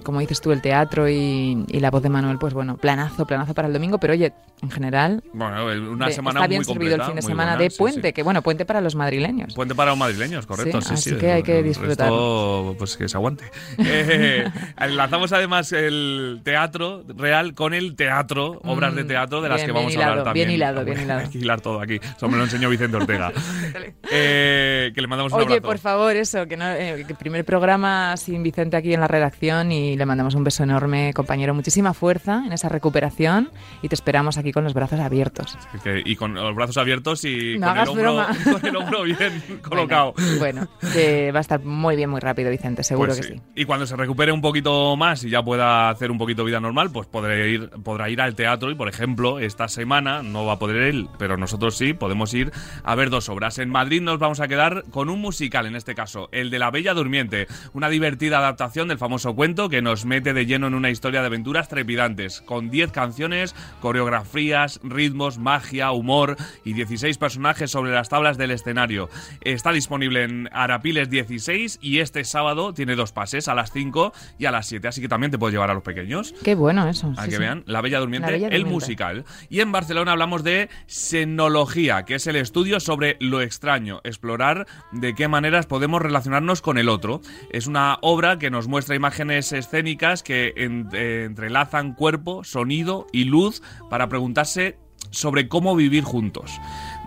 como 0.03 0.19
dices 0.19 0.41
tú, 0.41 0.51
el 0.51 0.61
teatro 0.61 1.07
y, 1.09 1.65
y 1.67 1.79
la 1.79 1.91
voz 1.91 2.03
de 2.03 2.09
Manuel, 2.09 2.37
pues 2.39 2.53
bueno, 2.53 2.77
planazo, 2.77 3.25
planazo 3.25 3.53
para 3.53 3.67
el 3.67 3.73
domingo, 3.73 3.97
pero 3.99 4.13
oye, 4.13 4.33
en 4.61 4.71
general, 4.71 5.23
Bueno, 5.33 5.65
una 5.91 6.07
de- 6.07 6.13
semana 6.13 6.39
está 6.39 6.47
bien 6.47 6.59
muy 6.59 6.65
servido 6.65 6.95
el 6.95 7.01
completa, 7.01 7.05
fin 7.07 7.15
de 7.15 7.21
semana 7.21 7.51
buena, 7.55 7.63
de 7.63 7.69
puente, 7.77 8.07
sí. 8.09 8.13
que 8.13 8.23
bueno, 8.23 8.41
puente 8.41 8.65
para 8.65 8.81
los 8.81 8.95
madrileños. 8.95 9.53
Puente 9.53 9.75
para 9.75 9.91
los 9.91 9.97
madrileños, 9.99 10.45
correcto. 10.45 10.81
Sí, 10.81 10.87
Sí, 10.89 10.93
así 10.93 11.09
sí, 11.11 11.15
que 11.17 11.31
hay 11.31 11.39
el- 11.39 11.43
que 11.45 11.59
el 11.59 11.65
disfrutar. 11.65 12.09
pues 12.77 12.95
que 12.97 13.07
se 13.09 13.17
aguante. 13.17 13.45
Eh, 13.85 14.49
enlazamos 14.79 15.31
además 15.33 15.71
el 15.71 16.41
teatro 16.43 17.03
real 17.15 17.53
con 17.53 17.73
el 17.73 17.95
teatro, 17.95 18.59
obras 18.63 18.95
de 18.95 19.03
Mm, 19.03 19.07
teatro 19.07 19.41
de 19.41 19.49
las 19.49 19.57
bien, 19.57 19.67
que 19.67 19.71
vamos 19.73 19.91
a 19.91 19.95
hablar 19.95 20.09
hilado, 20.11 20.23
también. 20.23 20.47
bien 20.47 20.55
hilado, 20.55 20.85
bien 20.85 21.01
hilado. 21.01 21.19
Hay 21.21 21.27
que 21.31 21.37
hilar 21.39 21.61
todo 21.61 21.81
aquí. 21.81 21.95
Eso 22.15 22.27
me 22.27 22.37
lo 22.37 22.43
enseñó 22.43 22.69
Vicente 22.69 22.97
Ortega. 22.97 23.31
Eh, 24.15 24.91
que 24.93 25.01
le 25.01 25.07
mandamos 25.07 25.31
un 25.33 25.39
Oye, 25.39 25.45
abrazo. 25.47 25.61
por 25.67 25.77
favor, 25.79 26.15
eso, 26.15 26.45
que, 26.47 26.55
no, 26.57 26.69
eh, 26.69 27.03
que 27.07 27.13
el 27.13 27.17
primer 27.17 27.43
programa 27.45 28.15
sin 28.17 28.43
Vicente 28.43 28.77
aquí 28.77 28.93
en 28.93 28.99
la 28.99 29.07
redacción 29.07 29.62
y 29.71 29.95
le 29.95 30.05
mandamos 30.05 30.35
un 30.35 30.43
beso 30.43 30.63
enorme, 30.63 31.13
compañero. 31.13 31.53
Muchísima 31.53 31.93
fuerza 31.93 32.43
en 32.45 32.53
esa 32.53 32.69
recuperación 32.69 33.51
y 33.81 33.89
te 33.89 33.95
esperamos 33.95 34.37
aquí 34.37 34.51
con 34.51 34.63
los 34.63 34.73
brazos 34.73 34.99
abiertos. 34.99 35.57
y 36.05 36.15
con 36.15 36.33
los 36.33 36.55
brazos 36.55 36.77
abiertos 36.77 37.23
y 37.25 37.59
con, 37.59 37.77
el 37.77 37.87
hombro, 37.87 38.25
con, 38.51 38.65
el 38.65 38.75
hombro, 38.75 39.03
bien 39.03 39.43
colocado. 39.61 40.13
Bueno, 40.39 40.67
que 40.93 41.31
va 41.31 41.39
a 41.39 41.41
estar 41.41 41.63
muy 41.63 41.95
bien, 41.95 42.09
muy 42.09 42.19
rápido, 42.19 42.49
Vicente, 42.49 42.83
seguro 42.83 43.13
pues 43.13 43.27
que 43.27 43.33
sí. 43.35 43.41
Y 43.55 43.65
cuando 43.65 43.85
se 43.85 43.95
recupere 43.95 44.31
un 44.31 44.41
poquito 44.41 44.95
más 44.97 45.23
y 45.23 45.29
ya 45.29 45.43
pueda 45.43 45.89
hacer 45.89 46.11
un 46.11 46.17
poquito 46.17 46.43
vida 46.43 46.59
normal, 46.59 46.91
pues 46.91 47.07
podré 47.07 47.49
ir, 47.49 47.69
podrá 47.83 48.09
ir 48.09 48.21
al 48.21 48.35
teatro 48.35 48.71
y, 48.71 48.75
por 48.75 48.89
ejemplo, 48.89 49.39
esta 49.39 49.67
semana 49.67 50.23
no 50.23 50.45
va 50.45 50.53
a 50.53 50.59
poder 50.59 50.93
ir, 50.93 51.07
pero 51.17 51.37
nosotros 51.37 51.77
sí, 51.77 51.93
podemos 51.93 52.33
ir 52.33 52.51
a 52.83 52.95
ver 52.95 53.09
dos 53.09 53.29
obras. 53.29 53.57
En 53.59 53.69
Madrid 53.69 54.01
nos 54.01 54.19
vamos 54.19 54.39
a 54.39 54.47
quedar 54.47 54.83
con 54.91 55.09
un 55.09 55.19
musical, 55.21 55.65
en 55.65 55.75
este 55.75 55.95
caso, 55.95 56.29
el 56.31 56.49
de 56.49 56.59
La 56.59 56.71
Bella 56.71 56.93
Durmiente, 56.93 57.47
una 57.73 57.89
divertida 57.89 58.39
adaptación 58.39 58.87
del 58.87 58.97
famoso 58.97 59.35
cuento 59.35 59.52
que 59.53 59.83
nos 59.83 60.05
mete 60.05 60.33
de 60.33 60.47
lleno 60.47 60.65
en 60.65 60.73
una 60.73 60.89
historia 60.89 61.21
de 61.21 61.27
aventuras 61.27 61.69
trepidantes, 61.69 62.41
con 62.41 62.71
10 62.71 62.91
canciones, 62.91 63.55
coreografías, 63.81 64.79
ritmos, 64.83 65.37
magia, 65.37 65.91
humor 65.91 66.37
y 66.65 66.73
16 66.73 67.19
personajes 67.19 67.69
sobre 67.69 67.91
las 67.91 68.09
tablas 68.09 68.39
del 68.39 68.49
escenario. 68.49 69.09
Está 69.41 69.71
disponible 69.71 70.23
en 70.23 70.49
Arapiles 70.51 71.11
16 71.11 71.79
y 71.81 71.99
este 71.99 72.23
sábado 72.23 72.73
tiene 72.73 72.95
dos 72.95 73.11
pases, 73.11 73.47
a 73.47 73.53
las 73.53 73.71
5 73.71 74.11
y 74.39 74.45
a 74.45 74.51
las 74.51 74.65
7, 74.65 74.87
así 74.87 75.01
que 75.01 75.07
también 75.07 75.29
te 75.29 75.37
puedes 75.37 75.53
llevar 75.53 75.69
a 75.69 75.75
los 75.75 75.83
pequeños. 75.83 76.33
Qué 76.43 76.55
bueno 76.55 76.87
eso. 76.87 77.13
A 77.15 77.27
que 77.27 77.37
vean, 77.37 77.63
La 77.67 77.81
Bella 77.81 77.99
Durmiente, 77.99 78.47
el 78.47 78.65
musical. 78.65 79.23
Y 79.49 79.59
en 79.59 79.71
Barcelona 79.71 80.13
hablamos 80.13 80.43
de 80.43 80.69
Xenología, 80.87 82.05
que 82.05 82.15
es 82.15 82.25
el 82.25 82.37
estudio 82.37 82.79
sobre 82.79 83.17
lo 83.19 83.41
extraño, 83.41 84.01
explorar 84.03 84.65
de 84.91 85.13
qué 85.13 85.27
maneras 85.27 85.67
podemos 85.67 86.01
relacionarnos 86.01 86.61
con 86.61 86.79
el 86.79 86.89
otro. 86.89 87.21
Es 87.51 87.67
una 87.67 87.99
obra 88.01 88.39
que 88.39 88.49
nos 88.49 88.67
muestra 88.67 88.95
imágenes 88.95 89.42
escénicas 89.51 90.23
que 90.23 90.53
eh, 90.55 91.23
entrelazan 91.25 91.93
cuerpo, 91.93 92.43
sonido 92.43 93.07
y 93.11 93.25
luz 93.25 93.61
para 93.89 94.07
preguntarse 94.09 94.77
sobre 95.11 95.47
cómo 95.47 95.75
vivir 95.75 96.03
juntos 96.03 96.59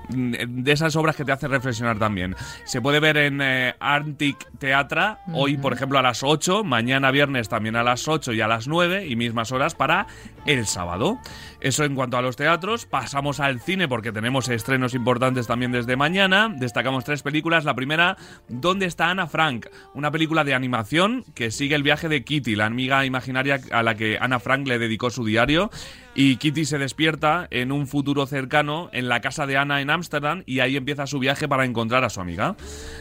de 0.09 0.72
esas 0.72 0.96
obras 0.96 1.16
que 1.16 1.24
te 1.24 1.32
hacen 1.32 1.50
reflexionar 1.50 1.98
también. 1.98 2.36
Se 2.64 2.80
puede 2.80 3.00
ver 3.00 3.16
en 3.16 3.40
eh, 3.40 3.74
Antic 3.80 4.46
Teatra, 4.59 5.20
hoy 5.32 5.57
por 5.57 5.72
ejemplo 5.72 5.98
a 5.98 6.02
las 6.02 6.22
8, 6.22 6.64
mañana 6.64 7.11
viernes 7.11 7.48
también 7.48 7.76
a 7.76 7.82
las 7.82 8.09
8 8.09 8.32
y 8.32 8.40
a 8.40 8.48
las 8.48 8.68
9 8.68 9.07
y 9.07 9.16
mismas 9.16 9.52
horas 9.52 9.74
para 9.74 10.07
el 10.46 10.66
sábado. 10.66 11.18
Eso 11.61 11.84
en 11.84 11.94
cuanto 11.94 12.16
a 12.16 12.22
los 12.22 12.36
teatros, 12.36 12.86
pasamos 12.86 13.40
al 13.40 13.61
cine 13.61 13.88
porque 13.88 14.12
tenemos 14.12 14.48
estrenos 14.48 14.94
importantes 14.94 15.46
también 15.46 15.72
desde 15.72 15.96
mañana. 15.96 16.54
Destacamos 16.54 17.04
tres 17.04 17.22
películas. 17.22 17.64
La 17.64 17.74
primera, 17.74 18.16
¿Dónde 18.48 18.86
está 18.86 19.11
Ana 19.11 19.26
Frank? 19.26 19.66
Una 19.94 20.11
película 20.11 20.44
de 20.44 20.54
animación 20.54 21.24
que 21.34 21.50
sigue 21.50 21.74
el 21.74 21.82
viaje 21.82 22.09
de 22.09 22.24
Kitty, 22.24 22.54
la 22.54 22.66
amiga 22.66 23.04
imaginaria 23.04 23.61
a 23.70 23.82
la 23.82 23.94
que 23.94 24.18
Ana 24.20 24.40
Frank 24.40 24.66
le 24.66 24.78
dedicó 24.78 25.11
su 25.11 25.24
diario. 25.24 25.70
Y 26.17 26.37
Kitty 26.37 26.64
se 26.64 26.79
despierta 26.79 27.47
en 27.51 27.71
un 27.71 27.87
futuro 27.87 28.27
cercano 28.27 28.89
en 28.93 29.09
la 29.09 29.21
casa 29.21 29.47
de 29.47 29.59
Ana 29.59 29.83
en 29.83 29.91
Ámsterdam 29.91 30.43
y 30.47 30.61
ahí 30.61 30.77
empieza 30.77 31.07
su 31.07 31.19
viaje 31.19 31.47
para 31.47 31.67
encontrar 31.67 32.05
a 32.05 32.09
su 32.09 32.23
amiga. 32.23 32.57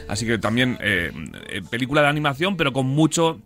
Así 0.09 0.25
que 0.25 0.37
también 0.37 0.77
eh, 0.81 1.11
eh, 1.49 1.61
película 1.69 2.01
de 2.01 2.09
animación, 2.09 2.57
pero 2.57 2.73
con 2.73 2.87
mucho 2.87 3.39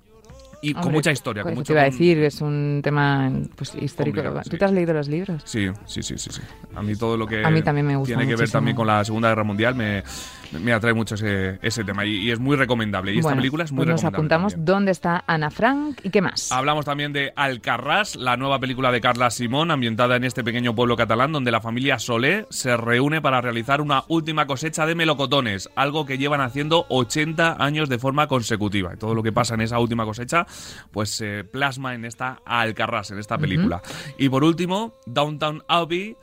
y 0.61 0.73
con 0.73 0.91
mucha 0.91 1.11
historia. 1.11 1.43
Con 1.43 1.51
pues 1.51 1.59
mucho, 1.59 1.67
te 1.67 1.73
iba 1.73 1.81
a 1.81 1.85
decir, 1.85 2.17
es 2.19 2.41
un 2.41 2.81
tema 2.83 3.31
pues, 3.55 3.75
histórico. 3.79 4.21
¿Tú 4.49 4.57
te 4.57 4.65
has 4.65 4.71
leído 4.71 4.93
los 4.93 5.07
libros? 5.07 5.41
Sí, 5.45 5.69
sí, 5.85 6.03
sí, 6.03 6.17
sí, 6.17 6.31
sí. 6.31 6.41
A 6.75 6.81
mí 6.81 6.95
todo 6.95 7.15
lo 7.15 7.27
que 7.27 7.45
a 7.45 7.49
mí 7.49 7.61
también 7.61 7.87
me 7.87 7.95
gusta 7.95 8.15
tiene 8.15 8.27
que 8.27 8.35
ver 8.35 8.49
también 8.49 8.75
con 8.75 8.87
la 8.87 9.05
Segunda 9.05 9.29
Guerra 9.29 9.43
Mundial 9.43 9.75
me, 9.75 10.03
me 10.51 10.73
atrae 10.73 10.93
mucho 10.93 11.15
ese, 11.15 11.59
ese 11.61 11.83
tema 11.83 12.05
y, 12.05 12.31
es 12.31 12.39
muy 12.39 12.55
recomendable. 12.55 13.13
Y 13.13 13.19
esta 13.19 13.35
película 13.35 13.63
es 13.63 13.71
muy 13.71 13.85
pues 13.85 14.01
recomendable. 14.01 14.37
Nos 14.37 14.53
apuntamos 14.53 14.65
dónde 14.65 14.91
está 14.91 15.23
Ana 15.27 15.49
Frank 15.49 15.99
y 16.03 16.09
qué 16.09 16.21
más. 16.21 16.51
Hablamos 16.51 16.85
también 16.85 17.13
de 17.13 17.33
Alcarrás, 17.35 18.15
la 18.15 18.37
nueva 18.37 18.59
película 18.59 18.91
de 18.91 19.01
Carla 19.01 19.29
Simón, 19.29 19.71
ambientada 19.71 20.15
en 20.15 20.23
este 20.23 20.43
pequeño 20.43 20.75
pueblo 20.75 20.95
catalán 20.95 21.31
donde 21.31 21.51
la 21.51 21.61
familia 21.61 21.99
Solé 21.99 22.47
se 22.49 22.75
reúne 22.77 23.21
para 23.21 23.41
realizar 23.41 23.81
una 23.81 24.03
última 24.07 24.47
cosecha 24.47 24.85
de 24.85 24.95
melocotones, 24.95 25.69
algo 25.75 26.05
que 26.05 26.17
llevan 26.17 26.41
haciendo 26.41 26.85
80 26.89 27.63
años 27.63 27.89
de 27.89 27.99
forma 27.99 28.27
consecutiva. 28.27 28.93
Y 28.93 28.97
todo 28.97 29.15
lo 29.15 29.23
que 29.23 29.31
pasa 29.31 29.53
en 29.53 29.61
esa 29.61 29.79
última 29.79 30.05
cosecha, 30.05 30.45
pues 30.91 31.09
se 31.09 31.43
plasma 31.43 31.95
en 31.95 32.05
esta 32.05 32.41
Alcarrás, 32.45 33.11
en 33.11 33.19
esta 33.19 33.37
película. 33.37 33.81
Y 34.17 34.29
por 34.29 34.43
último, 34.43 34.95
Downtown 35.05 35.63
Abbey 35.67 36.17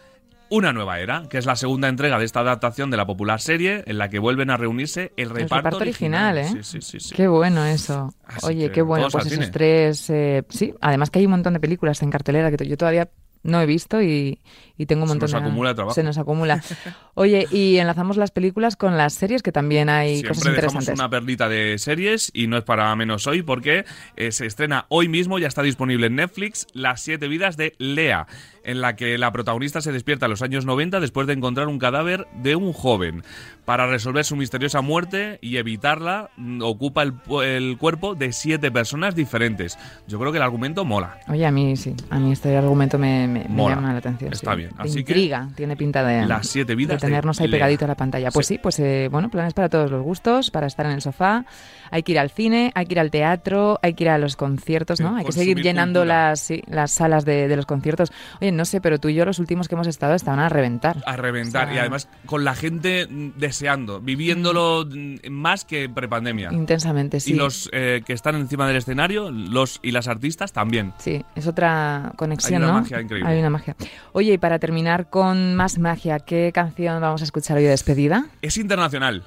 una 0.49 0.73
nueva 0.73 1.01
era, 1.01 1.25
que 1.29 1.39
es 1.39 1.47
la 1.47 1.57
segunda 1.57 1.89
entrega 1.89 2.19
de 2.19 2.25
esta 2.25 2.41
adaptación 2.41 2.91
de 2.91 2.97
la 2.97 3.07
popular 3.07 3.41
serie 3.41 3.83
en 3.87 3.99
la 3.99 4.09
que 4.09 4.19
vuelven 4.19 4.51
a 4.51 4.57
reunirse 4.57 5.13
el 5.17 5.31
reparto, 5.31 5.77
original. 5.77 6.39
¿eh? 6.39 6.49
Sí, 6.63 6.81
sí, 6.81 7.01
sí, 7.01 7.15
Qué 7.15 7.29
bueno 7.29 7.65
eso. 7.65 8.15
Oye, 8.43 8.71
qué 8.71 8.83
bueno. 8.83 9.09
Pues 9.11 9.27
esos 9.27 9.51
tres. 9.51 10.09
Eh, 10.11 10.45
sí, 10.49 10.75
además 10.81 11.11
que 11.11 11.19
hay 11.19 11.27
un 11.27 11.33
montón 11.33 11.55
de 11.55 11.61
películas 11.61 12.03
en 12.03 12.11
cartelera 12.11 12.51
que 12.51 12.67
yo 12.67 12.77
todavía 12.77 13.09
no 13.47 13.61
he 13.61 13.67
visto 13.67 14.03
y, 14.03 14.41
tengo 14.87 15.05
un 15.05 15.09
montón 15.09 15.29
se 15.29 15.37
nos 15.37 15.45
acumula 15.45 15.75
trabajo. 15.75 15.95
Se 15.95 16.03
nos 16.03 16.19
acumula. 16.19 16.63
Oye, 17.15 17.47
y 17.51 17.79
enlazamos 17.79 18.17
las 18.17 18.31
películas 18.31 18.77
con 18.77 18.97
las 18.97 19.15
series, 19.15 19.43
que 19.43 19.53
también 19.53 19.89
hay 19.89 20.17
Siempre 20.17 20.29
cosas 20.29 20.47
interesantes. 20.47 20.87
dejamos 20.87 21.01
una 21.01 21.11
perlita 21.11 21.49
de 21.49 21.79
series 21.79 22.31
y 22.35 22.47
no 22.47 22.59
es 22.59 22.65
para 22.65 22.95
menos 22.97 23.27
hoy 23.27 23.43
porque 23.43 23.85
eh, 24.17 24.33
se 24.33 24.47
estrena 24.47 24.87
hoy 24.89 25.09
mismo, 25.09 25.39
ya 25.39 25.49
está 25.49 25.63
disponible 25.63 26.09
en 26.09 26.17
Netflix, 26.17 26.67
Las 26.73 27.01
siete 27.01 27.29
vidas 27.29 27.57
de 27.57 27.75
Lea 27.79 28.27
en 28.67 28.81
la 28.81 28.97
que 28.97 29.17
la 29.17 29.33
protagonista 29.33 29.81
se 29.81 29.93
despierta 29.93 30.27
en 30.27 30.31
los 30.31 30.43
años 30.43 30.67
90 30.67 30.99
después 30.99 31.29
de 31.29 31.33
encontrar 31.33 31.69
un 31.69 31.79
cadáver 31.79 32.27
de 32.43 32.57
un 32.57 32.73
joven. 32.73 33.23
Para 33.65 33.87
resolver 33.87 34.25
su 34.25 34.37
misteriosa 34.37 34.81
muerte 34.81 35.39
y 35.41 35.57
evitarla, 35.57 36.31
mm, 36.37 36.63
ocupa 36.63 37.03
el, 37.03 37.77
cuerpo 37.79 38.15
de 38.15 38.33
siete 38.33 38.71
personas 38.71 39.15
diferentes. 39.15 39.79
Yo 40.07 40.19
creo 40.19 40.33
que 40.33 40.39
el 40.39 40.43
argumento 40.43 40.85
mola. 40.85 41.19
Oye, 41.29 41.47
a 41.47 41.51
mí 41.51 41.77
sí, 41.77 41.95
a 42.11 42.19
mí 42.19 42.33
este 42.33 42.57
argumento 42.57 42.99
me, 42.99 43.47
llama 43.49 43.93
la 43.93 43.99
atención. 43.99 44.33
Está 44.33 44.55
bien. 44.55 44.71
Así 44.79 45.01
intriga, 45.01 45.49
tiene 45.55 45.77
pinta 45.77 46.05
de, 46.05 46.27
las 46.27 46.49
siete 46.49 46.75
vidas 46.75 47.01
de 47.01 47.07
tenernos 47.07 47.41
ahí 47.41 47.49
pegadito 47.49 47.85
a 47.85 47.89
la 47.89 47.97
pantalla. 47.97 48.31
Pues 48.33 48.47
sí, 48.47 48.59
pues 48.59 48.79
eh, 48.81 49.09
bueno, 49.11 49.31
planes 49.31 49.55
para 49.55 49.69
todos 49.69 49.91
los 49.91 50.03
gustos, 50.03 50.51
para 50.51 50.67
estar 50.67 50.87
en 50.87 50.93
el 50.93 51.03
sofá. 51.03 51.45
Hay 51.91 52.03
que 52.03 52.13
ir 52.13 52.19
al 52.19 52.31
cine, 52.31 52.73
hay 52.75 52.87
que 52.87 52.95
ir 52.95 53.01
al 53.01 53.13
teatro, 53.13 53.79
hay 53.83 53.95
que 53.95 54.05
ir 54.05 54.11
a 54.11 54.19
los 54.19 54.35
conciertos, 54.35 55.01
¿no? 55.01 55.17
hay 55.17 55.25
que 55.25 55.33
seguir 55.33 55.63
llenando 55.63 56.05
las, 56.05 56.53
las 56.67 56.91
salas 56.91 57.25
de, 57.25 57.47
de 57.47 57.57
los 57.57 57.67
conciertos. 57.67 58.13
Oye, 58.41 58.56
no 58.57 58.65
sé, 58.65 58.81
pero 58.81 58.99
tú 58.99 59.09
y 59.09 59.15
yo 59.15 59.25
los 59.25 59.39
últimos 59.39 59.69
que 59.69 59.75
hemos 59.75 59.87
estado 59.87 60.15
estaban 60.15 60.41
a 60.41 60.49
reventar. 60.49 61.03
A 61.07 61.17
reventar. 61.17 61.73
y 61.73 61.79
además 61.79 62.09
con 62.27 62.45
la 62.45 62.55
gente 62.55 63.07
deseando, 63.37 64.01
viviéndolo 64.01 64.87
más 65.31 65.65
que 65.65 65.89
prepandemia. 65.89 66.53
Intensamente, 66.53 67.21
sí. 67.21 67.33
Y 67.33 67.35
los 67.35 67.69
eh, 67.73 68.03
que 68.05 68.13
están 68.13 68.35
encima 68.37 68.67
del 68.67 68.77
escenario, 68.77 69.31
los 69.31 69.81
y 69.83 69.93
las 69.93 70.09
artistas 70.09 70.53
también. 70.53 70.93
Sí, 70.99 71.25
es 71.35 71.47
otra 71.47 72.13
conexión, 72.17 72.63
Hay 72.63 72.69
una 72.69 72.81
magia 72.81 73.01
increíble. 73.01 73.31
Hay 73.31 73.39
una 73.39 73.51
magia. 73.51 73.77
Oye, 74.13 74.33
y 74.35 74.39
para 74.39 74.59
terminar 74.59 75.11
con 75.11 75.55
más 75.55 75.79
magia, 75.79 76.19
¿qué 76.19 76.51
canción 76.53 77.01
vamos 77.01 77.21
a 77.21 77.25
escuchar 77.25 77.57
hoy 77.57 77.65
de 77.65 77.71
despedida? 77.71 78.27
Es 78.43 78.57
internacional. 78.57 79.25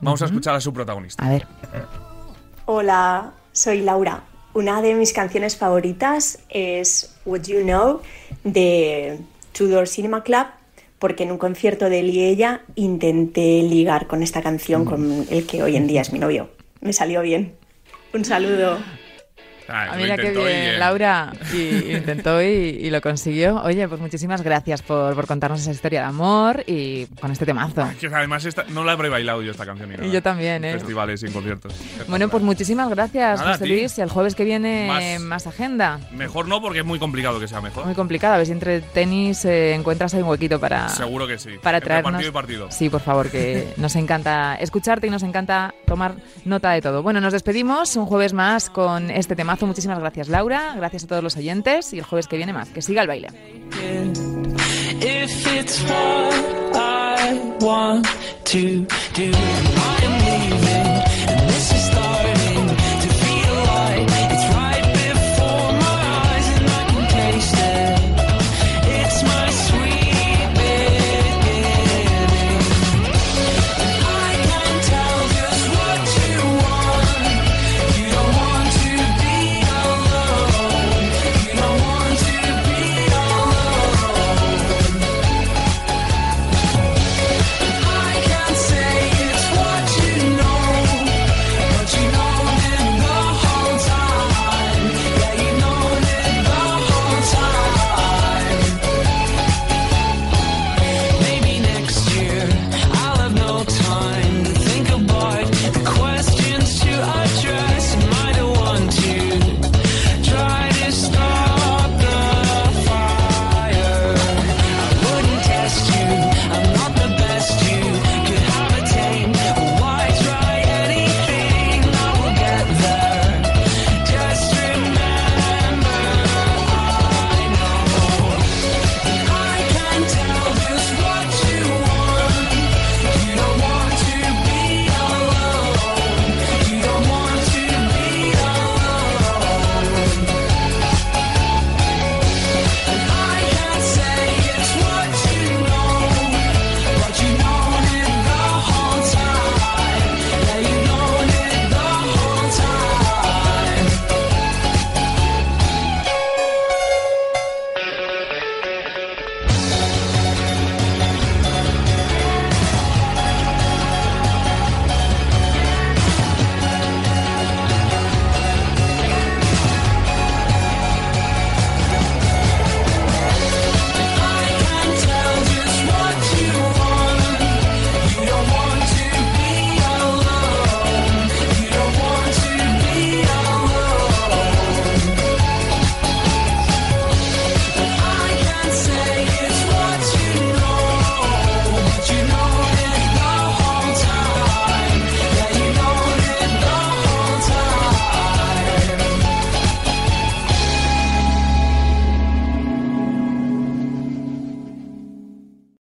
Vamos 0.00 0.22
a 0.22 0.26
escuchar 0.26 0.54
a 0.54 0.60
su 0.60 0.72
protagonista. 0.72 1.24
A 1.24 1.30
ver. 1.30 1.46
Hola, 2.66 3.32
soy 3.52 3.82
Laura. 3.82 4.22
Una 4.54 4.80
de 4.82 4.94
mis 4.94 5.12
canciones 5.12 5.56
favoritas 5.56 6.38
es 6.48 7.12
What 7.24 7.42
You 7.42 7.62
Know 7.62 8.02
de 8.44 9.18
Tudor 9.50 9.88
Cinema 9.88 10.22
Club, 10.22 10.46
porque 11.00 11.24
en 11.24 11.32
un 11.32 11.38
concierto 11.38 11.90
de 11.90 11.98
él 11.98 12.10
y 12.10 12.22
ella 12.22 12.62
intenté 12.76 13.62
ligar 13.62 14.06
con 14.06 14.22
esta 14.22 14.42
canción 14.42 14.84
con 14.84 15.26
el 15.28 15.44
que 15.46 15.64
hoy 15.64 15.74
en 15.74 15.88
día 15.88 16.02
es 16.02 16.12
mi 16.12 16.20
novio. 16.20 16.50
Me 16.80 16.92
salió 16.92 17.22
bien. 17.22 17.56
Un 18.12 18.24
saludo. 18.24 18.78
Ah, 19.68 19.94
mira 19.96 20.16
qué 20.16 20.30
bien, 20.30 20.78
Laura. 20.78 21.32
Y, 21.52 21.92
intentó 21.92 22.42
y, 22.42 22.90
lo 22.90 23.00
consiguió. 23.00 23.62
Oye, 23.62 23.88
pues 23.88 24.00
muchísimas 24.00 24.42
gracias 24.42 24.82
por, 24.82 25.26
contarnos 25.26 25.60
esa 25.60 25.70
historia 25.70 26.00
de 26.00 26.06
amor 26.06 26.64
y 26.66 27.06
con 27.20 27.30
este 27.30 27.46
temazo. 27.46 27.88
que 28.00 28.06
además 28.06 28.46
no 28.68 28.84
la 28.84 28.92
habré 28.92 29.08
bailado 29.08 29.42
yo 29.42 29.50
esta 29.50 29.64
canción. 29.64 30.04
Y 30.04 30.10
yo 30.10 30.22
también, 30.22 30.64
¿eh? 30.64 30.72
festivales 30.72 31.22
y 31.22 31.26
en 31.26 31.32
conciertos. 31.32 31.74
Bueno, 32.08 32.28
pues 32.28 32.42
muchísimas 32.42 32.88
gracias, 32.90 33.40
José 33.40 33.66
Luis. 33.66 33.98
Y 33.98 34.00
el 34.00 34.10
jueves 34.10 34.34
que 34.34 34.44
viene 34.44 35.18
más, 35.20 35.46
agenda. 35.46 36.00
Mejor 36.12 36.48
no, 36.48 36.62
porque 36.62 36.78
es 36.80 36.84
muy 36.84 36.98
complicado 36.98 37.38
que 37.38 37.48
sea 37.48 37.60
mejor. 37.60 37.84
Muy 37.84 37.94
complicado. 37.94 38.34
A 38.34 38.36
ver 38.38 38.46
si 38.46 38.52
entre 38.52 38.80
tenis 38.80 39.44
eh, 39.44 39.74
encuentras 39.74 40.14
ahí 40.14 40.22
un 40.22 40.28
huequito 40.28 40.58
para. 40.58 40.88
Seguro 40.88 41.26
que 41.26 41.38
sí. 41.38 41.50
Para 41.62 41.80
traernos. 41.80 42.12
partido 42.12 42.30
y 42.30 42.32
partido. 42.32 42.70
Sí, 42.70 42.88
por 42.88 43.00
favor, 43.00 43.30
que 43.30 43.72
nos 43.76 43.94
encanta 43.96 44.56
escucharte 44.56 45.06
y 45.06 45.10
nos 45.10 45.22
encanta 45.22 45.74
tomar 45.86 46.16
nota 46.44 46.70
de 46.72 46.80
todo. 46.80 47.02
Bueno, 47.02 47.20
nos 47.20 47.32
despedimos 47.32 47.96
un 47.96 48.06
jueves 48.06 48.32
más 48.32 48.70
con 48.70 49.10
este 49.10 49.36
Muchísimas 49.62 49.98
gracias, 49.98 50.28
Laura. 50.28 50.74
Gracias 50.76 51.04
a 51.04 51.06
todos 51.06 51.22
los 51.22 51.36
oyentes 51.36 51.92
y 51.92 51.98
el 51.98 52.04
jueves 52.04 52.26
que 52.26 52.36
viene 52.36 52.52
más. 52.52 52.68
Que 52.70 52.82
siga 52.82 53.02
el 53.02 53.08
baile. 53.08 53.28